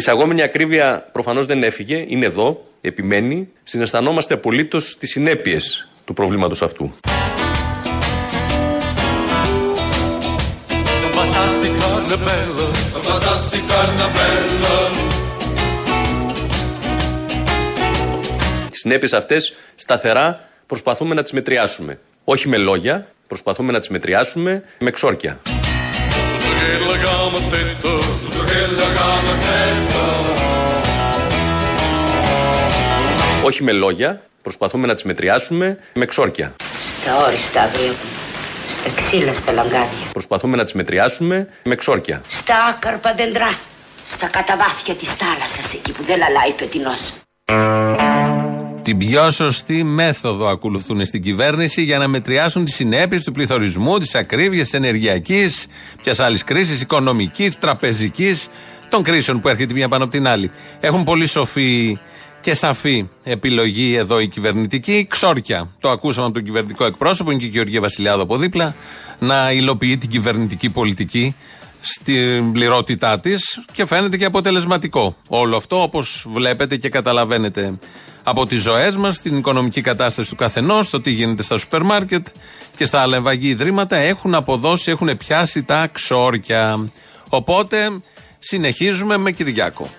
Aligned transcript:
εισαγόμενη 0.00 0.42
ακρίβεια 0.42 1.08
προφανώς 1.12 1.46
δεν 1.46 1.62
έφυγε, 1.62 2.04
είναι 2.08 2.26
εδώ, 2.26 2.64
επιμένει. 2.80 3.48
Συναισθανόμαστε 3.64 4.34
απολύτως 4.34 4.98
τις 4.98 5.10
συνέπειες 5.10 5.88
του 6.04 6.12
προβλήματος 6.12 6.62
αυτού. 6.62 6.94
Non 11.02 11.12
bastasse 11.18 11.68
carne 11.80 12.16
bella, 12.26 12.66
non 12.92 13.02
bastasse 13.08 13.58
carne 13.70 14.06
bella. 14.16 14.74
Τι 18.70 18.76
συνέπειες 18.76 19.12
αυτές 19.12 19.54
σταθερά 19.74 20.48
προσπαθούμε 20.66 21.14
να 21.14 21.22
τις 21.22 21.32
μετριάσουμε. 21.32 21.98
Όχι 22.24 22.48
με 22.48 22.56
λόγια, 22.56 23.06
προσπαθούμε 23.26 23.72
να 23.72 23.78
τις 23.78 23.88
μετριάσουμε 23.88 24.62
με 24.78 24.90
ξόρκια. 24.90 25.40
Όχι 33.50 33.62
με 33.62 33.72
λόγια, 33.72 34.22
προσπαθούμε 34.42 34.86
να 34.86 34.94
τις 34.94 35.02
μετριάσουμε 35.02 35.78
με 35.94 36.04
ξόρκια. 36.04 36.54
Στα 36.80 37.26
όριστα 37.26 37.62
αύριο. 37.62 37.94
Στα 38.68 38.90
ξύλα, 38.96 39.34
στα 39.34 39.52
λαγκάδια. 39.52 40.06
Προσπαθούμε 40.12 40.56
να 40.56 40.64
τις 40.64 40.72
μετριάσουμε 40.72 41.48
με 41.62 41.74
ξόρκια. 41.74 42.22
Στα 42.26 42.54
άκαρπα 42.68 43.14
δέντρα. 43.14 43.58
Στα 44.06 44.26
καταβάθια 44.26 44.94
της 44.94 45.10
θάλασσας, 45.10 45.74
εκεί 45.74 45.92
που 45.92 46.02
δεν 46.02 46.18
λαλάει 46.18 46.52
πετεινός. 46.52 47.12
Την 48.82 48.98
πιο 48.98 49.30
σωστή 49.30 49.82
μέθοδο 49.82 50.46
ακολουθούν 50.46 51.06
στην 51.06 51.22
κυβέρνηση 51.22 51.82
για 51.82 51.98
να 51.98 52.08
μετριάσουν 52.08 52.64
τις 52.64 52.74
συνέπειες 52.74 53.24
του 53.24 53.32
πληθωρισμού, 53.32 53.98
της 53.98 54.14
ακρίβειας, 54.14 54.68
τη 54.68 54.76
ενεργειακής, 54.76 55.66
ποια 56.02 56.24
άλλης 56.24 56.44
κρίσης, 56.44 56.80
οικονομικής, 56.80 57.58
τραπεζικής, 57.58 58.48
των 58.88 59.02
κρίσεων 59.02 59.40
που 59.40 59.48
έρχεται 59.48 59.74
μία 59.74 59.88
πάνω 59.88 60.04
από 60.04 60.12
την 60.12 60.26
άλλη. 60.26 60.50
Έχουν 60.80 61.04
πολύ 61.04 61.26
σοφή 61.26 61.98
και 62.40 62.54
σαφή 62.54 63.08
επιλογή 63.22 63.94
εδώ 63.94 64.20
η 64.20 64.28
κυβερνητική. 64.28 65.06
Ξόρκια. 65.10 65.70
Το 65.80 65.90
ακούσαμε 65.90 66.26
από 66.26 66.34
τον 66.34 66.44
κυβερνητικό 66.44 66.84
εκπρόσωπο, 66.84 67.30
είναι 67.30 67.40
και 67.40 67.46
η 67.46 67.48
Γεωργία 67.48 67.80
Βασιλιάδο 67.80 68.22
από 68.22 68.36
δίπλα, 68.36 68.74
να 69.18 69.52
υλοποιεί 69.52 69.98
την 69.98 70.08
κυβερνητική 70.08 70.70
πολιτική 70.70 71.34
στην 71.80 72.52
πληρότητά 72.52 73.20
της 73.20 73.64
και 73.72 73.86
φαίνεται 73.86 74.16
και 74.16 74.24
αποτελεσματικό. 74.24 75.16
Όλο 75.28 75.56
αυτό 75.56 75.82
όπως 75.82 76.26
βλέπετε 76.28 76.76
και 76.76 76.88
καταλαβαίνετε 76.88 77.78
από 78.22 78.46
τις 78.46 78.62
ζωές 78.62 78.96
μας, 78.96 79.20
την 79.20 79.36
οικονομική 79.36 79.80
κατάσταση 79.80 80.30
του 80.30 80.36
καθενός, 80.36 80.90
το 80.90 81.00
τι 81.00 81.10
γίνεται 81.10 81.42
στα 81.42 81.58
σούπερ 81.58 81.82
μάρκετ 81.82 82.26
και 82.76 82.84
στα 82.84 83.00
άλλα 83.00 83.16
ευαγή 83.16 83.48
ιδρύματα 83.48 83.96
έχουν 83.96 84.34
αποδώσει, 84.34 84.90
έχουν 84.90 85.16
πιάσει 85.16 85.62
τα 85.62 85.86
ξόρκια. 85.86 86.90
Οπότε 87.28 88.00
συνεχίζουμε 88.38 89.16
με 89.16 89.30
Κυριάκο. 89.30 89.90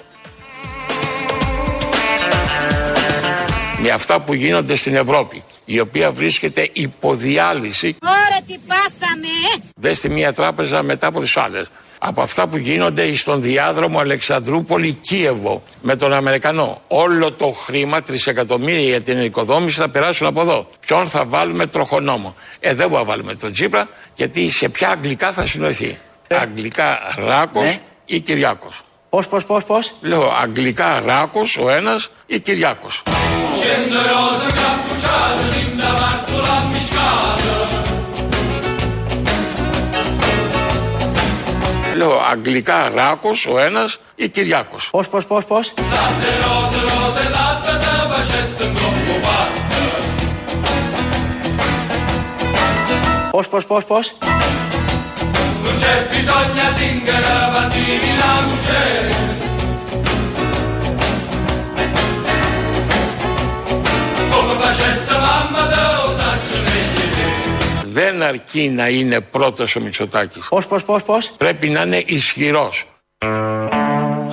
Με 3.81 3.89
αυτά 3.89 4.19
που 4.21 4.33
γίνονται 4.33 4.75
στην 4.75 4.95
Ευρώπη, 4.95 5.43
η 5.65 5.79
οποία 5.79 6.11
βρίσκεται 6.11 6.69
υποδιάλυση. 6.73 7.95
Ωραία 8.03 8.41
τι 8.47 8.57
πάθαμε, 8.67 9.27
ε! 9.55 9.59
Δεν 9.75 9.95
στη 9.95 10.09
μία 10.09 10.33
τράπεζα 10.33 10.83
μετά 10.83 11.07
από 11.07 11.19
τις 11.19 11.37
άλλες. 11.37 11.67
Από 11.99 12.21
αυτά 12.21 12.47
που 12.47 12.57
γίνονται 12.57 13.15
στον 13.15 13.41
διάδρομο 13.41 13.99
Αλεξανδρούπολη-Κίεβο 13.99 15.63
με 15.81 15.95
τον 15.95 16.13
Αμερικανό. 16.13 16.81
Όλο 16.87 17.31
το 17.31 17.47
χρήμα, 17.47 18.01
τρισεκατομμύρια 18.01 18.81
για 18.87 19.01
την 19.01 19.23
οικοδόμηση 19.23 19.79
θα 19.79 19.89
περάσουν 19.89 20.27
από 20.27 20.41
εδώ. 20.41 20.69
Ποιον 20.85 21.07
θα 21.07 21.25
βάλουμε 21.25 21.67
τροχονόμο. 21.67 22.35
Ε, 22.59 22.73
δεν 22.73 22.89
μπορούμε 22.89 22.99
να 22.99 23.15
βάλουμε 23.15 23.35
τον 23.35 23.51
Τσίπρα, 23.51 23.87
γιατί 24.15 24.49
σε 24.51 24.69
ποια 24.69 24.89
αγγλικά 24.89 25.31
θα 25.31 25.45
συνοηθεί. 25.45 25.97
Αγγλικά 26.27 26.99
Ράκος 27.17 27.63
Ναι. 27.63 27.77
ή 28.05 28.19
Κυριάκος. 28.19 28.81
Πώς, 29.11 29.27
πώς, 29.27 29.45
πώς, 29.45 29.63
πώς; 29.63 29.93
Λέω 30.01 30.31
αγγλικά 30.41 30.99
Ράκος 31.05 31.57
ο 31.57 31.69
ένας 31.69 32.09
ή 32.25 32.39
Κυριάκος. 32.39 33.03
Scenderosa 33.05 34.49
cappucciata, 34.59 35.43
linda 35.53 35.91
martola 36.01 36.57
miscata. 36.71 37.55
Λέω 41.95 42.19
αγγλικά 42.31 42.89
Ράκος 42.89 43.45
ο 43.45 43.59
ένας 43.59 43.99
ή 44.15 44.29
Κυριάκος. 44.29 44.89
Πώς, 44.91 45.09
πώς, 45.09 45.25
πώς, 45.25 45.45
πώς; 45.45 45.73
Latte 45.77 46.31
rose, 46.43 46.79
rose, 46.89 47.25
latte 47.35 47.81
Non 55.63 55.75
c'è 55.81 55.95
bisogno 56.09 56.65
zingara, 56.77 57.35
bambini 57.53 58.11
la 58.21 58.33
luce. 58.45 58.79
Come 64.33 64.53
facette 64.63 65.13
mamma 65.25 65.63
da 65.73 65.83
osaccio 66.07 66.57
Δεν 67.83 68.21
αρκεί 68.21 68.69
να 68.69 68.87
είναι 68.87 69.21
πρώτος 69.21 69.75
ο 69.75 69.79
Μητσοτάκης. 69.79 70.47
Πώς, 70.49 70.67
πώς, 70.67 70.83
πώς, 70.83 71.03
πώς; 71.03 71.31
Πρέπει 71.37 71.69
να 71.69 71.81
είναι 71.81 72.03
ισχυρός. 72.05 72.85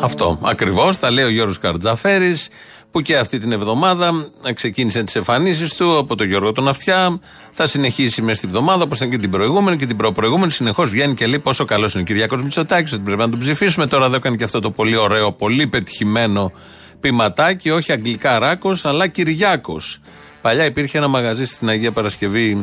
Αυτό 0.00 0.38
ακριβώς 0.42 0.98
τα 0.98 1.10
λέει 1.10 1.24
ο 1.24 1.28
Γιώργος 1.28 1.58
Καρτζαφέρης, 1.58 2.48
που 2.90 3.00
και 3.00 3.16
αυτή 3.16 3.38
την 3.38 3.52
εβδομάδα 3.52 4.30
ξεκίνησε 4.54 5.02
τις 5.02 5.14
εμφανίσεις 5.14 5.74
του 5.74 5.98
από 5.98 6.14
τον 6.14 6.26
Γιώργο 6.26 6.52
τον 6.52 6.68
Αυτιά. 6.68 7.20
Θα 7.50 7.66
συνεχίσει 7.66 8.22
μέσα 8.22 8.36
στη 8.36 8.46
βδομάδα, 8.46 8.82
όπως 8.82 8.98
ήταν 8.98 9.10
και 9.10 9.18
την 9.18 9.30
προηγούμενη 9.30 9.76
και 9.76 9.86
την 9.86 9.96
προπροηγούμενη. 9.96 10.52
Συνεχώς 10.52 10.90
βγαίνει 10.90 11.14
και 11.14 11.26
λέει 11.26 11.38
πόσο 11.38 11.64
καλός 11.64 11.92
είναι 11.92 12.02
ο 12.02 12.06
Κυριάκο 12.06 12.36
Μητσοτάκης, 12.36 12.92
ότι 12.92 13.02
πρέπει 13.02 13.20
να 13.20 13.30
τον 13.30 13.38
ψηφίσουμε. 13.38 13.86
Τώρα 13.86 14.04
εδώ 14.04 14.16
έκανε 14.16 14.36
και 14.36 14.44
αυτό 14.44 14.60
το 14.60 14.70
πολύ 14.70 14.96
ωραίο, 14.96 15.32
πολύ 15.32 15.66
πετυχημένο 15.66 16.52
ποιηματάκι, 17.00 17.70
όχι 17.70 17.92
αγγλικά 17.92 18.38
ράκος, 18.38 18.84
αλλά 18.84 19.06
Κυριάκος. 19.06 20.00
Παλιά 20.42 20.64
υπήρχε 20.64 20.98
ένα 20.98 21.08
μαγαζί 21.08 21.44
στην 21.44 21.68
Αγία 21.68 21.92
Παρασκευή 21.92 22.60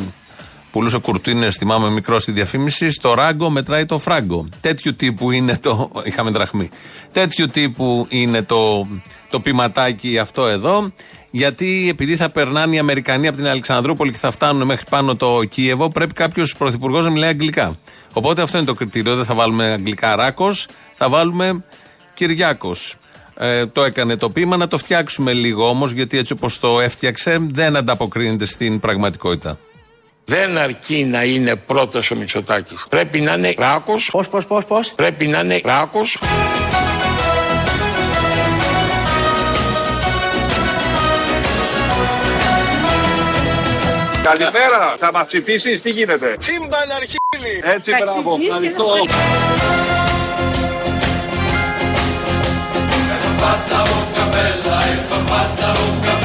πουλούσε 0.76 0.98
κουρτίνες, 0.98 1.56
θυμάμαι 1.56 1.90
μικρό 1.90 2.20
στη 2.20 2.32
διαφήμιση. 2.32 2.92
Στο 2.92 3.14
ράγκο 3.14 3.50
μετράει 3.50 3.86
το 3.86 4.00
φράγκο. 4.00 4.46
Τέτοιου 4.60 4.96
τύπου 4.96 5.32
είναι 5.32 5.58
το. 5.58 5.92
Είχαμε 6.08 6.32
δραχμή. 6.32 6.70
Τέτοιου 7.12 7.48
τύπου 7.48 8.08
είναι 8.10 8.42
το, 8.42 8.88
το 9.36 9.42
ποιηματάκι 9.42 10.18
αυτό 10.18 10.46
εδώ. 10.48 10.92
Γιατί 11.32 11.88
επειδή 11.90 12.16
θα 12.16 12.30
περνάνε 12.30 12.76
οι 12.76 12.78
Αμερικανοί 12.78 13.28
από 13.28 13.38
την 13.38 13.48
Αλεξανδρούπολη 13.48 14.12
και 14.12 14.18
θα 14.18 14.32
φτάνουν 14.32 14.66
μέχρι 14.66 14.86
πάνω 14.90 15.16
το 15.16 15.44
Κίεβο, 15.44 15.90
πρέπει 15.90 16.14
κάποιος 16.14 16.56
πρωθυπουργός 16.56 17.04
να 17.04 17.12
μιλάει 17.12 17.30
αγγλικά. 17.30 17.78
Οπότε 18.14 18.42
αυτό 18.42 18.58
είναι 18.58 18.66
το 18.66 18.74
κριτήριο. 18.74 19.16
Δεν 19.16 19.26
θα 19.26 19.34
βάλουμε 19.34 19.66
αγγλικά 19.66 20.16
ράκος, 20.16 20.68
θα 20.98 21.10
βάλουμε 21.10 21.64
Κυριάκος. 22.14 22.96
Ε, 23.38 23.66
το 23.66 23.84
έκανε 23.84 24.18
το 24.18 24.30
ποίημα, 24.30 24.58
να 24.58 24.68
το 24.68 24.78
φτιάξουμε 24.78 25.34
λίγο 25.34 25.70
όμως, 25.70 25.92
γιατί 25.92 26.18
έτσι 26.18 26.34
όπως 26.34 26.60
το 26.60 26.80
έφτιαξε 26.80 27.38
δεν 27.42 27.76
ανταποκρίνεται 27.76 28.46
στην 28.46 28.80
πραγματικότητα. 28.80 29.58
Δεν 30.26 30.58
αρκεί 30.58 31.04
να 31.04 31.24
είναι 31.24 31.56
πρώτος 31.56 32.12
ο 32.12 32.16
Μητσοτάκης. 32.16 32.86
Πρέπει 32.90 33.22
να 33.22 33.34
είναι 33.34 33.54
Ράκος. 33.58 34.10
Πώς, 34.12 34.30
πώς, 34.30 34.46
πώς, 34.46 34.66
πώς; 34.66 34.94
Πρέπει 34.96 35.28
να 35.28 35.40
είναι 35.40 35.62
Ράκος. 35.64 36.18
Καλημέρα, 44.26 44.96
θα 45.00 45.12
μας 45.12 45.28
ψηφίσεις, 45.28 45.82
τι 45.82 45.90
γίνεται; 45.90 46.36
Τσίμπαν 46.40 46.92
αρχίλη. 46.96 47.62
Έτσι, 47.64 47.92
μπράβο, 47.92 48.38
ευχαριστώ. 48.42 48.86
Passa 53.42 53.80
bocca 53.90 54.26
bella 54.36 54.78
e 54.92 54.96
fa 55.10 55.20
passa 55.30 55.68
bocca 55.78 56.16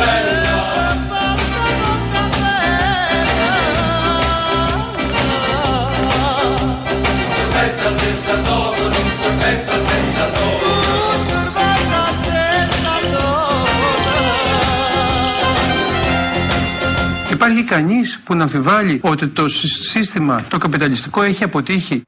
Υπάρχει 17.42 17.64
κανείς 17.64 18.20
που 18.24 18.34
να 18.34 18.42
αμφιβάλλει 18.42 19.00
ότι 19.02 19.28
το 19.28 19.48
συ- 19.48 19.68
σύστημα, 19.68 20.44
το 20.50 20.58
καπιταλιστικό 20.58 21.22
έχει 21.22 21.44
αποτύχει; 21.44 22.02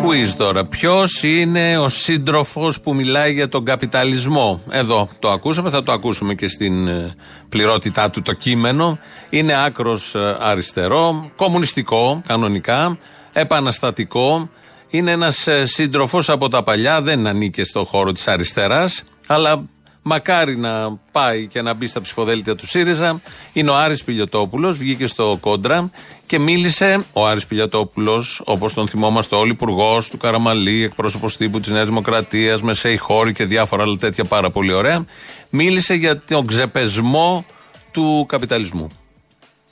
Quiz 0.00 0.34
τώρα. 0.36 0.64
Ποιος 0.66 1.22
είναι 1.22 1.78
ο 1.78 1.88
σύντροφος 1.88 2.80
που 2.80 2.94
μιλάει 2.94 3.32
για 3.32 3.48
τον 3.48 3.64
καπιταλισμό; 3.64 4.62
Εδώ 4.70 5.08
το 5.18 5.30
ακούσαμε, 5.30 5.70
θα 5.70 5.82
το 5.82 5.92
ακούσουμε 5.92 6.34
και 6.34 6.48
στην 6.48 6.88
ε, 6.88 7.14
πληρότητά 7.48 8.10
του 8.10 8.22
το 8.22 8.32
κείμενο. 8.32 8.98
Είναι 9.30 9.64
άκρος 9.64 10.14
αριστερό, 10.40 11.30
κομμουνιστικό 11.36 12.22
κανονικά, 12.26 12.98
επαναστατικό. 13.32 14.50
Είναι 14.90 15.10
ένας 15.10 15.48
σύντροφος 15.62 16.28
από 16.28 16.48
τα 16.48 16.62
παλιά, 16.62 17.02
δεν 17.02 17.26
ανήκε 17.26 17.64
στον 17.64 17.84
χώρο 17.84 18.12
της 18.12 18.28
αριστεράς, 18.28 19.02
αλλά 19.26 19.64
Μακάρι 20.08 20.56
να 20.56 20.96
πάει 21.12 21.46
και 21.46 21.62
να 21.62 21.74
μπει 21.74 21.86
στα 21.86 22.00
ψηφοδέλτια 22.00 22.54
του 22.54 22.66
ΣΥΡΙΖΑ. 22.66 23.20
Είναι 23.52 23.70
ο 23.70 23.76
Άρης 23.76 24.04
Πιλιοτόπουλος, 24.04 24.76
βγήκε 24.76 25.06
στο 25.06 25.38
κόντρα 25.40 25.90
και 26.26 26.38
μίλησε 26.38 27.04
ο 27.12 27.26
Άρης 27.26 27.46
Πιλιοτόπουλος, 27.46 28.42
όπως 28.44 28.74
τον 28.74 28.88
θυμόμαστε 28.88 29.36
όλοι, 29.36 29.50
υπουργός 29.50 30.08
του 30.08 30.16
Καραμαλή, 30.16 30.84
εκπρόσωπος 30.84 31.36
τύπου 31.36 31.60
της 31.60 31.70
Νέας 31.70 31.86
Δημοκρατίας, 31.86 32.62
μεσαίη 32.62 32.96
χώρη 32.96 33.32
και 33.32 33.44
διάφορα 33.44 33.82
άλλα 33.82 33.96
τέτοια 33.96 34.24
πάρα 34.24 34.50
πολύ 34.50 34.72
ωραία. 34.72 35.04
Μίλησε 35.50 35.94
για 35.94 36.20
τον 36.20 36.46
ξεπεσμό 36.46 37.44
του 37.90 38.24
καπιταλισμού. 38.28 38.88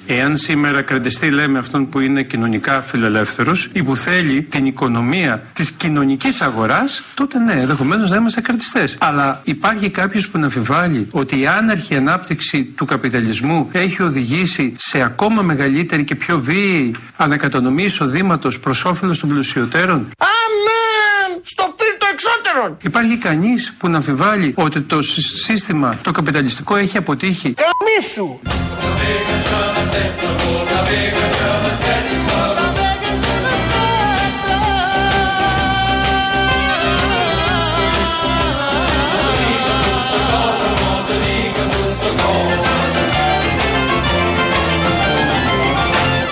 Εάν 0.06 0.37
σήμερα 0.37 0.82
κρατιστεί, 0.82 1.31
λέμε, 1.31 1.58
αυτόν 1.58 1.88
που 1.88 2.00
είναι 2.00 2.23
κοινωνικά 2.23 2.82
φιλελεύθερος 2.82 3.69
ή 3.73 3.82
που 3.82 3.96
θέλει 3.96 4.43
την 4.43 4.67
οικονομία 4.67 5.43
της 5.52 5.70
κοινωνικής 5.70 6.41
αγοράς, 6.41 7.02
τότε 7.14 7.38
ναι, 7.38 7.52
ενδεχομένως 7.52 8.11
να 8.11 8.17
είμαστε 8.17 8.41
κρατιστές. 8.41 8.96
Αλλά 9.00 9.41
υπάρχει 9.44 9.91
κάποιος 9.91 10.29
που 10.29 10.38
να 10.38 10.44
αμφιβάλλει 10.44 11.08
ότι 11.11 11.41
η 11.41 11.46
άναρχη 11.46 11.94
ανάπτυξη 11.94 12.64
του 12.64 12.85
καπιταλισμού 12.85 13.69
έχει 13.73 14.02
οδηγήσει 14.02 14.75
σε 14.79 15.02
ακόμα 15.02 15.43
μεγαλύτερη 15.43 16.05
και 16.05 16.14
πιο 16.14 16.41
βίαιη 16.41 16.94
ανακατανομή 17.17 17.82
εισοδήματος 17.82 18.61
προς 18.61 18.85
όφελος 18.85 19.19
των 19.19 19.29
πλουσιωτέρων; 19.29 20.11
Αμέν! 20.19 21.41
Στο 21.43 21.75
πύρτο 21.76 22.04
εξώτερον! 22.55 22.77
Υπάρχει 22.83 23.17
κανείς 23.17 23.75
που 23.79 23.89
να 23.89 23.97
αμφιβάλλει 23.97 24.53
ότι 24.56 24.81
το 24.81 25.03
συ- 25.03 25.23
σύστημα, 25.45 25.99
το 26.03 26.11
καπιταλιστικό 26.11 26.77
έχει 26.77 26.97
αποτύχει; 26.97 27.55
Καμίσου! 27.55 28.39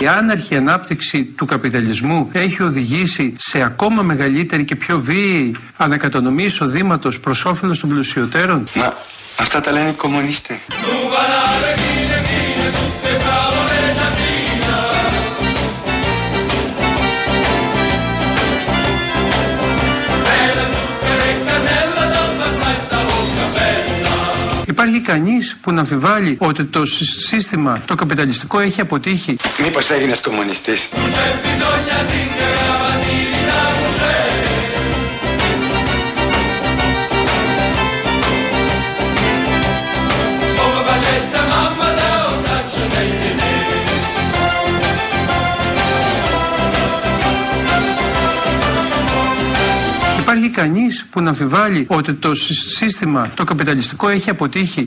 Η 0.02 0.06
άναρχη 0.06 0.56
ανάπτυξη 0.56 1.25
του 1.25 1.44
καπιταλισμού 1.44 2.28
έχει 2.32 2.62
οδηγήσει 2.62 3.34
σε 3.38 3.62
ακόμα 3.62 4.02
μεγαλύτερη 4.02 4.64
και 4.64 4.76
πιο 4.76 5.00
βίαιη 5.00 5.54
ανακατανομή 5.76 6.43
εισοδήματος 6.43 7.20
προς 7.20 7.44
όφελος 7.44 7.81
των 7.81 7.88
πλουσιωτέρων. 7.88 8.64
Μα 8.75 8.93
αυτά 9.37 9.60
τα 9.60 9.72
λένε 9.72 9.88
οι 9.88 9.93
κομμουνίστες. 9.93 10.56
Υπάρχει 24.84 25.00
κανείς 25.00 25.56
που 25.61 25.73
να 25.73 25.81
αμφιβάλλει 25.81 26.37
ότι 26.40 26.64
το 26.64 26.84
συ- 26.84 27.20
σύστημα, 27.20 27.82
το 27.87 27.94
καπιταλιστικό 27.94 28.61
έχει 28.61 28.81
αποτύχει; 28.81 29.37
Μήπως 29.62 29.90
έγινες 29.90 30.20
κομμουνιστής; 30.20 30.88
Κανείς 50.52 51.06
που 51.10 51.20
να 51.20 51.28
αμφιβάλλει 51.28 51.87
ότι 51.88 52.14
το 52.14 52.34
συ- 52.34 52.54
σύστημα, 52.56 53.31
το 53.37 53.44
καπιταλιστικό 53.44 54.08
έχει 54.08 54.31
αποτύχει. 54.31 54.84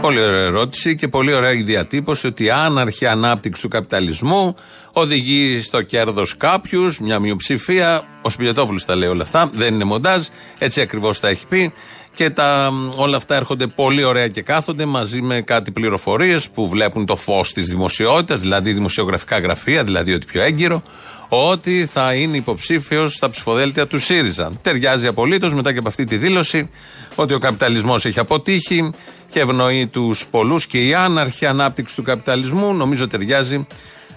Πολύ 0.00 0.20
ωραία 0.20 0.40
ερώτηση 0.44 0.94
και 0.96 1.08
πολύ 1.08 1.32
ωραία 1.32 1.52
η 1.52 1.62
διατύπωση 1.62 2.26
ότι 2.26 2.44
η 2.44 2.50
άναρχη 2.50 3.06
ανάπτυξη 3.06 3.62
του 3.62 3.68
καπιταλισμού 3.68 4.54
οδηγεί 4.92 5.60
στο 5.62 5.82
κέρδος 5.82 6.36
κάποιους, 6.36 7.00
μια 7.00 7.18
μειοψηφία. 7.18 8.04
Ο 8.22 8.30
Σπιλιοτόπουλος 8.30 8.84
τα 8.84 8.94
λέει 8.94 9.08
όλα 9.08 9.22
αυτά, 9.22 9.50
δεν 9.52 9.74
είναι 9.74 9.84
μοντάζ, 9.84 10.26
έτσι 10.58 10.80
ακριβώς 10.80 11.20
τα 11.20 11.28
έχει 11.28 11.46
πει. 11.46 11.72
Και 12.14 12.30
τα, 12.30 12.72
όλα 12.94 13.16
αυτά 13.16 13.34
έρχονται 13.34 13.66
πολύ 13.66 14.04
ωραία 14.04 14.28
και 14.28 14.42
κάθονται 14.42 14.84
μαζί 14.84 15.22
με 15.22 15.40
κάτι 15.40 15.70
πληροφορίες 15.70 16.48
που 16.48 16.68
βλέπουν 16.68 17.06
το 17.06 17.16
φως 17.16 17.52
της 17.52 17.68
δημοσιότητας, 17.68 18.40
δηλαδή 18.40 18.72
δημοσιογραφικά 18.72 19.38
γραφεία, 19.38 19.84
δηλαδή 19.84 20.12
ότι 20.12 20.26
πιο 20.26 20.42
έγκυρο, 20.42 20.82
ότι 21.28 21.86
θα 21.86 22.14
είναι 22.14 22.36
υποψήφιος 22.36 23.14
στα 23.14 23.30
ψηφοδέλτια 23.30 23.86
του 23.86 23.98
ΣΥΡΙΖΑ. 23.98 24.52
Ταιριάζει 24.62 25.06
απολύτως 25.06 25.54
μετά 25.54 25.72
και 25.72 25.78
από 25.78 25.88
αυτή 25.88 26.04
τη 26.04 26.16
δήλωση 26.16 26.70
ότι 27.14 27.34
ο 27.34 27.38
καπιταλισμός 27.38 28.04
έχει 28.04 28.18
αποτύχει 28.18 28.92
και 29.28 29.40
ευνοεί 29.40 29.86
τους 29.86 30.26
πολλούς 30.30 30.66
και 30.66 30.86
η 30.86 30.94
άναρχη 30.94 31.46
ανάπτυξη 31.46 31.96
του 31.96 32.02
καπιταλισμού 32.02 32.74
νομίζω 32.74 33.06
ταιριάζει 33.06 33.66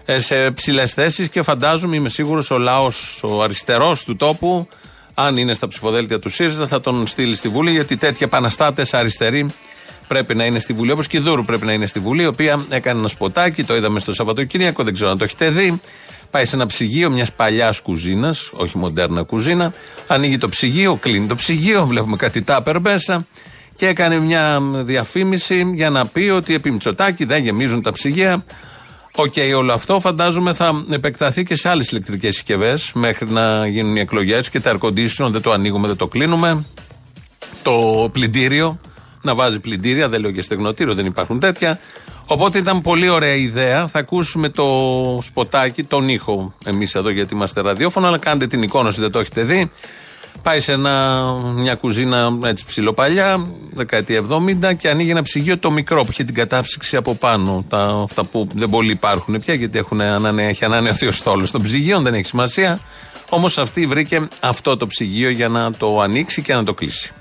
ε, 0.06 0.20
σε 0.20 0.52
ψηλές 0.52 0.94
θέσεις 0.94 1.30
και 1.30 1.42
φαντάζομαι, 1.42 1.96
είμαι 1.96 2.10
σίγουρος, 2.10 2.52
ο 2.52 2.58
λαός, 2.58 3.24
ο 3.24 3.42
αριστερός 3.42 4.04
του 4.04 4.16
τόπου, 4.16 4.68
αν 5.14 5.38
είναι 5.38 5.54
στα 5.54 5.68
ψηφοδέλτια 5.68 6.20
του 6.20 6.30
ΣΥΡΙΖΑ, 6.30 6.68
θα 6.68 6.82
τον 6.82 7.08
στείλει 7.08 7.36
στη 7.36 7.48
Βουλή, 7.48 7.72
γιατί 7.72 7.98
τέτοιοι 7.98 8.24
επαναστάτες 8.24 8.94
αριστεροί 8.94 9.50
πρέπει 10.08 10.36
να 10.36 10.46
είναι 10.46 10.60
στη 10.60 10.74
Βουλή. 10.74 10.92
Όπως 10.92 11.08
και 11.08 11.18
η 11.18 11.20
Δούρου 11.20 11.46
πρέπει 11.46 11.66
να 11.66 11.74
είναι 11.74 11.86
στη 11.86 12.00
Βουλή, 12.00 12.22
η 12.22 12.26
οποία 12.26 12.66
έκανε 12.70 13.00
ένα 13.00 13.08
σποτάκι, 13.08 13.64
το 13.64 13.76
είδαμε 13.76 14.00
στο 14.00 14.14
Σαββατοκύριακο, 14.14 14.84
δεν 14.84 14.94
ξέρω 14.94 15.10
αν 15.10 15.18
το 15.18 15.24
έχετε 15.24 15.50
δει. 15.50 15.82
Πάει 16.32 16.46
σε 16.46 16.56
ένα 16.56 16.66
ψυγείο 16.66 17.10
μιας 17.10 17.34
παλιάς 17.34 17.82
κουζίνας, 17.82 18.50
όχι 18.54 18.78
μοντέρνα 18.78 19.24
κουζίνα. 19.24 19.74
Ανοίγει 20.08 20.38
το 20.38 20.50
ψυγείο, 20.50 20.96
κλείνει 20.96 21.28
το 21.28 21.36
ψυγείο, 21.36 21.86
βλέπουμε 21.86 22.16
κάτι 22.16 22.42
τάπερ 22.42 22.80
μέσα. 22.80 23.28
Και 23.76 23.88
έκανε 23.88 24.20
μια 24.20 24.60
διαφήμιση 24.74 25.72
για 25.74 25.90
να 25.90 26.06
πει 26.06 26.22
ότι 26.22 26.54
επί 26.54 26.72
Μητσοτάκη 26.72 27.26
δεν 27.26 27.44
γεμίζουν 27.44 27.82
τα 27.82 27.92
ψυγεία. 27.92 28.46
Οκ, 29.16 29.34
όλο 29.56 29.74
αυτό 29.74 30.00
φαντάζομαι 30.00 30.54
θα 30.54 30.86
επεκταθεί 30.90 31.44
και 31.44 31.56
σε 31.56 31.70
άλλες 31.70 31.92
ηλεκτρικές 31.92 32.34
συσκευές 32.34 32.92
μέχρι 32.94 33.30
να 33.30 33.68
γίνουν 33.68 33.96
οι 33.96 34.00
εκλογές 34.00 34.50
και 34.50 34.60
τα 34.60 34.78
air 34.78 34.88
condition 34.88 35.30
δεν 35.30 35.42
το 35.42 35.52
ανοίγουμε, 35.52 35.88
δεν 35.88 35.96
το 35.96 36.08
κλείνουμε. 36.08 36.66
Το 37.64 38.10
πλυντήριο, 38.12 38.80
να 39.22 39.36
βάζει 39.36 39.60
πλυντήρια, 39.60 40.10
δεν 40.10 40.22
λέω 40.22 40.32
και 40.32 40.42
στεγνοτήριο, 40.42 40.94
δεν 40.94 41.06
υπάρχουν 41.06 41.40
τέτοια. 41.40 41.80
Οπότε 42.32 42.58
ήταν 42.58 42.82
πολύ 42.82 43.10
ωραία 43.10 43.34
ιδέα. 43.34 43.88
Θα 43.88 44.00
ακούσουμε 44.00 44.50
το 44.50 44.66
σποτάκι, 45.22 45.84
τον 45.84 46.10
ήχο 46.10 46.54
εμείς 46.66 46.96
εδώ 46.96 47.10
γιατί 47.10 47.34
είμαστε 47.34 47.62
ραδιόφωνο, 47.62 48.08
αλλά 48.08 48.18
κάντε 48.18 48.48
την 48.48 48.64
εικόνα 48.64 48.88
όσοι 48.88 49.02
δεν 49.02 49.12
το 49.12 49.20
έχετε 49.20 49.44
δει. 49.44 49.72
Πάει 50.42 50.60
σε 50.60 50.72
ένα, 50.72 51.24
μια 51.56 51.76
κουζίνα 51.76 52.38
έτσι 52.44 52.66
ψηλοπαλιά, 52.66 53.48
δεκαετία 53.74 54.24
70 54.30 54.76
και 54.78 54.90
ανοίγει 54.90 55.10
ένα 55.10 55.22
ψυγείο 55.22 55.58
το 55.58 55.72
μικρό 55.72 56.04
που 56.04 56.08
έχει 56.10 56.24
την 56.24 56.36
κατάψυξη 56.36 56.96
από 56.96 57.16
πάνω. 57.16 57.66
Τα, 57.70 58.02
αυτά 58.04 58.24
που 58.24 58.48
δεν 58.54 58.70
πολύ 58.70 58.92
υπάρχουν 58.92 59.40
πια 59.40 59.54
γιατί 59.54 59.78
έχουν 59.78 60.02
ανανε, 60.02 60.48
έχει 60.48 60.66
ανανεωθεί 60.66 61.08
ο 61.08 61.12
στόλος 61.12 61.52
των 61.52 61.62
ψυγείων, 61.62 62.04
δεν 62.04 62.14
έχει 62.14 62.26
σημασία. 62.26 62.80
Όμως 63.30 63.58
αυτή 63.58 63.86
βρήκε 63.86 64.28
αυτό 64.40 64.78
το 64.78 64.88
ψυγείο 64.88 65.30
για 65.30 65.48
να 65.48 65.72
το 65.72 66.02
ανοίξει 66.02 66.42
και 66.42 66.54
να 66.54 66.64
το 66.64 66.74
κλείσει. 66.74 67.14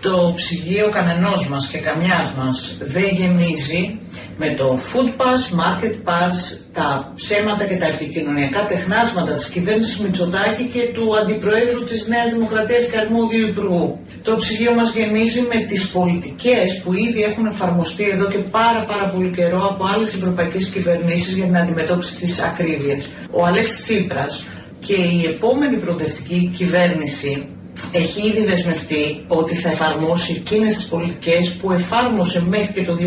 Το 0.00 0.32
ψυγείο 0.36 0.88
κανενός 0.88 1.48
μας 1.48 1.66
και 1.66 1.78
καμιάς 1.78 2.32
μας 2.38 2.76
δεν 2.80 3.08
γεμίζει 3.12 3.98
με 4.36 4.48
το 4.58 4.78
food 4.88 5.10
pass, 5.20 5.42
market 5.60 5.94
pass, 6.08 6.34
τα 6.72 7.12
ψέματα 7.16 7.64
και 7.64 7.76
τα 7.76 7.86
επικοινωνιακά 7.86 8.66
τεχνάσματα 8.66 9.32
της 9.32 9.48
κυβέρνησης 9.48 9.98
Μητσοτάκη 9.98 10.64
και 10.64 10.82
του 10.94 11.16
αντιπροέδρου 11.16 11.84
της 11.84 12.06
Νέας 12.08 12.30
Δημοκρατίας 12.32 12.84
και 12.90 12.98
αρμόδιου 12.98 13.46
υπουργού. 13.46 13.98
Το 14.22 14.36
ψυγείο 14.36 14.74
μας 14.74 14.92
γεμίζει 14.94 15.40
με 15.40 15.60
τις 15.68 15.88
πολιτικές 15.88 16.80
που 16.82 16.92
ήδη 16.92 17.22
έχουν 17.22 17.46
εφαρμοστεί 17.46 18.04
εδώ 18.10 18.26
και 18.26 18.38
πάρα 18.38 18.80
πάρα 18.80 19.06
πολύ 19.14 19.30
καιρό 19.30 19.68
από 19.70 19.84
άλλες 19.94 20.14
ευρωπαϊκές 20.14 20.64
κυβερνήσεις 20.66 21.34
για 21.34 21.44
την 21.44 21.56
αντιμετώπιση 21.56 22.16
της 22.16 22.40
ακρίβειας. 22.40 23.04
Ο 23.30 23.44
Αλέξης 23.44 23.82
Τσίπρας 23.82 24.44
και 24.80 24.94
η 24.94 25.24
επόμενη 25.24 25.76
προοδευτική 25.76 26.52
κυβέρνηση 26.56 27.48
έχει 27.92 28.28
ήδη 28.28 28.44
δεσμευτεί 28.44 29.24
ότι 29.28 29.54
θα 29.54 29.70
εφαρμόσει 29.70 30.32
εκείνες 30.32 30.74
τις 30.74 30.86
πολιτικές 30.86 31.50
που 31.52 31.72
εφάρμοσε 31.72 32.44
μέχρι 32.48 32.72
και 32.72 32.84
το 32.84 32.94
2019 32.94 32.98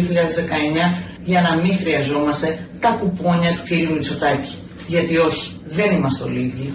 για 1.23 1.41
να 1.41 1.55
μην 1.55 1.73
χρειαζόμαστε 1.73 2.67
τα 2.79 2.89
κουπόνια 2.89 3.51
του 3.51 3.63
κύριου 3.67 3.93
Μητσοτάκη. 3.93 4.53
Γιατί 4.87 5.17
όχι, 5.17 5.51
δεν 5.65 5.91
είμαστε 5.91 6.23
όλοι 6.23 6.39
ίδιοι. 6.39 6.73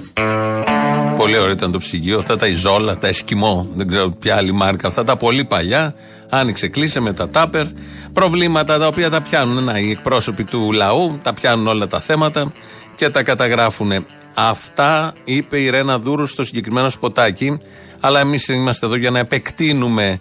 Πολύ 1.16 1.38
ωραίο 1.38 1.50
ήταν 1.50 1.72
το 1.72 1.78
ψυγείο. 1.78 2.18
Αυτά 2.18 2.36
τα 2.36 2.46
Ιζόλα, 2.46 2.98
τα 2.98 3.06
Εσκιμό, 3.06 3.68
δεν 3.74 3.88
ξέρω 3.88 4.10
ποια 4.10 4.36
άλλη 4.36 4.52
μάρκα. 4.52 4.88
Αυτά 4.88 5.04
τα 5.04 5.16
πολύ 5.16 5.44
παλιά. 5.44 5.94
Άνοιξε, 6.30 6.68
κλείσε 6.68 7.00
με 7.00 7.12
τα 7.12 7.28
τάπερ. 7.28 7.66
Προβλήματα 8.12 8.78
τα 8.78 8.86
οποία 8.86 9.10
τα 9.10 9.22
πιάνουν 9.22 9.64
να, 9.64 9.78
οι 9.78 9.90
εκπρόσωποι 9.90 10.44
του 10.44 10.72
λαού, 10.72 11.18
τα 11.22 11.34
πιάνουν 11.34 11.66
όλα 11.66 11.86
τα 11.86 12.00
θέματα 12.00 12.52
και 12.96 13.08
τα 13.08 13.22
καταγράφουν. 13.22 14.06
Αυτά 14.34 15.12
είπε 15.24 15.60
η 15.60 15.70
Ρένα 15.70 15.98
Δούρου 15.98 16.26
στο 16.26 16.44
συγκεκριμένο 16.44 16.88
σποτάκι. 16.88 17.58
Αλλά 18.00 18.20
εμείς 18.20 18.48
είμαστε 18.48 18.86
εδώ 18.86 18.96
για 18.96 19.10
να 19.10 19.18
επεκτείνουμε 19.18 20.20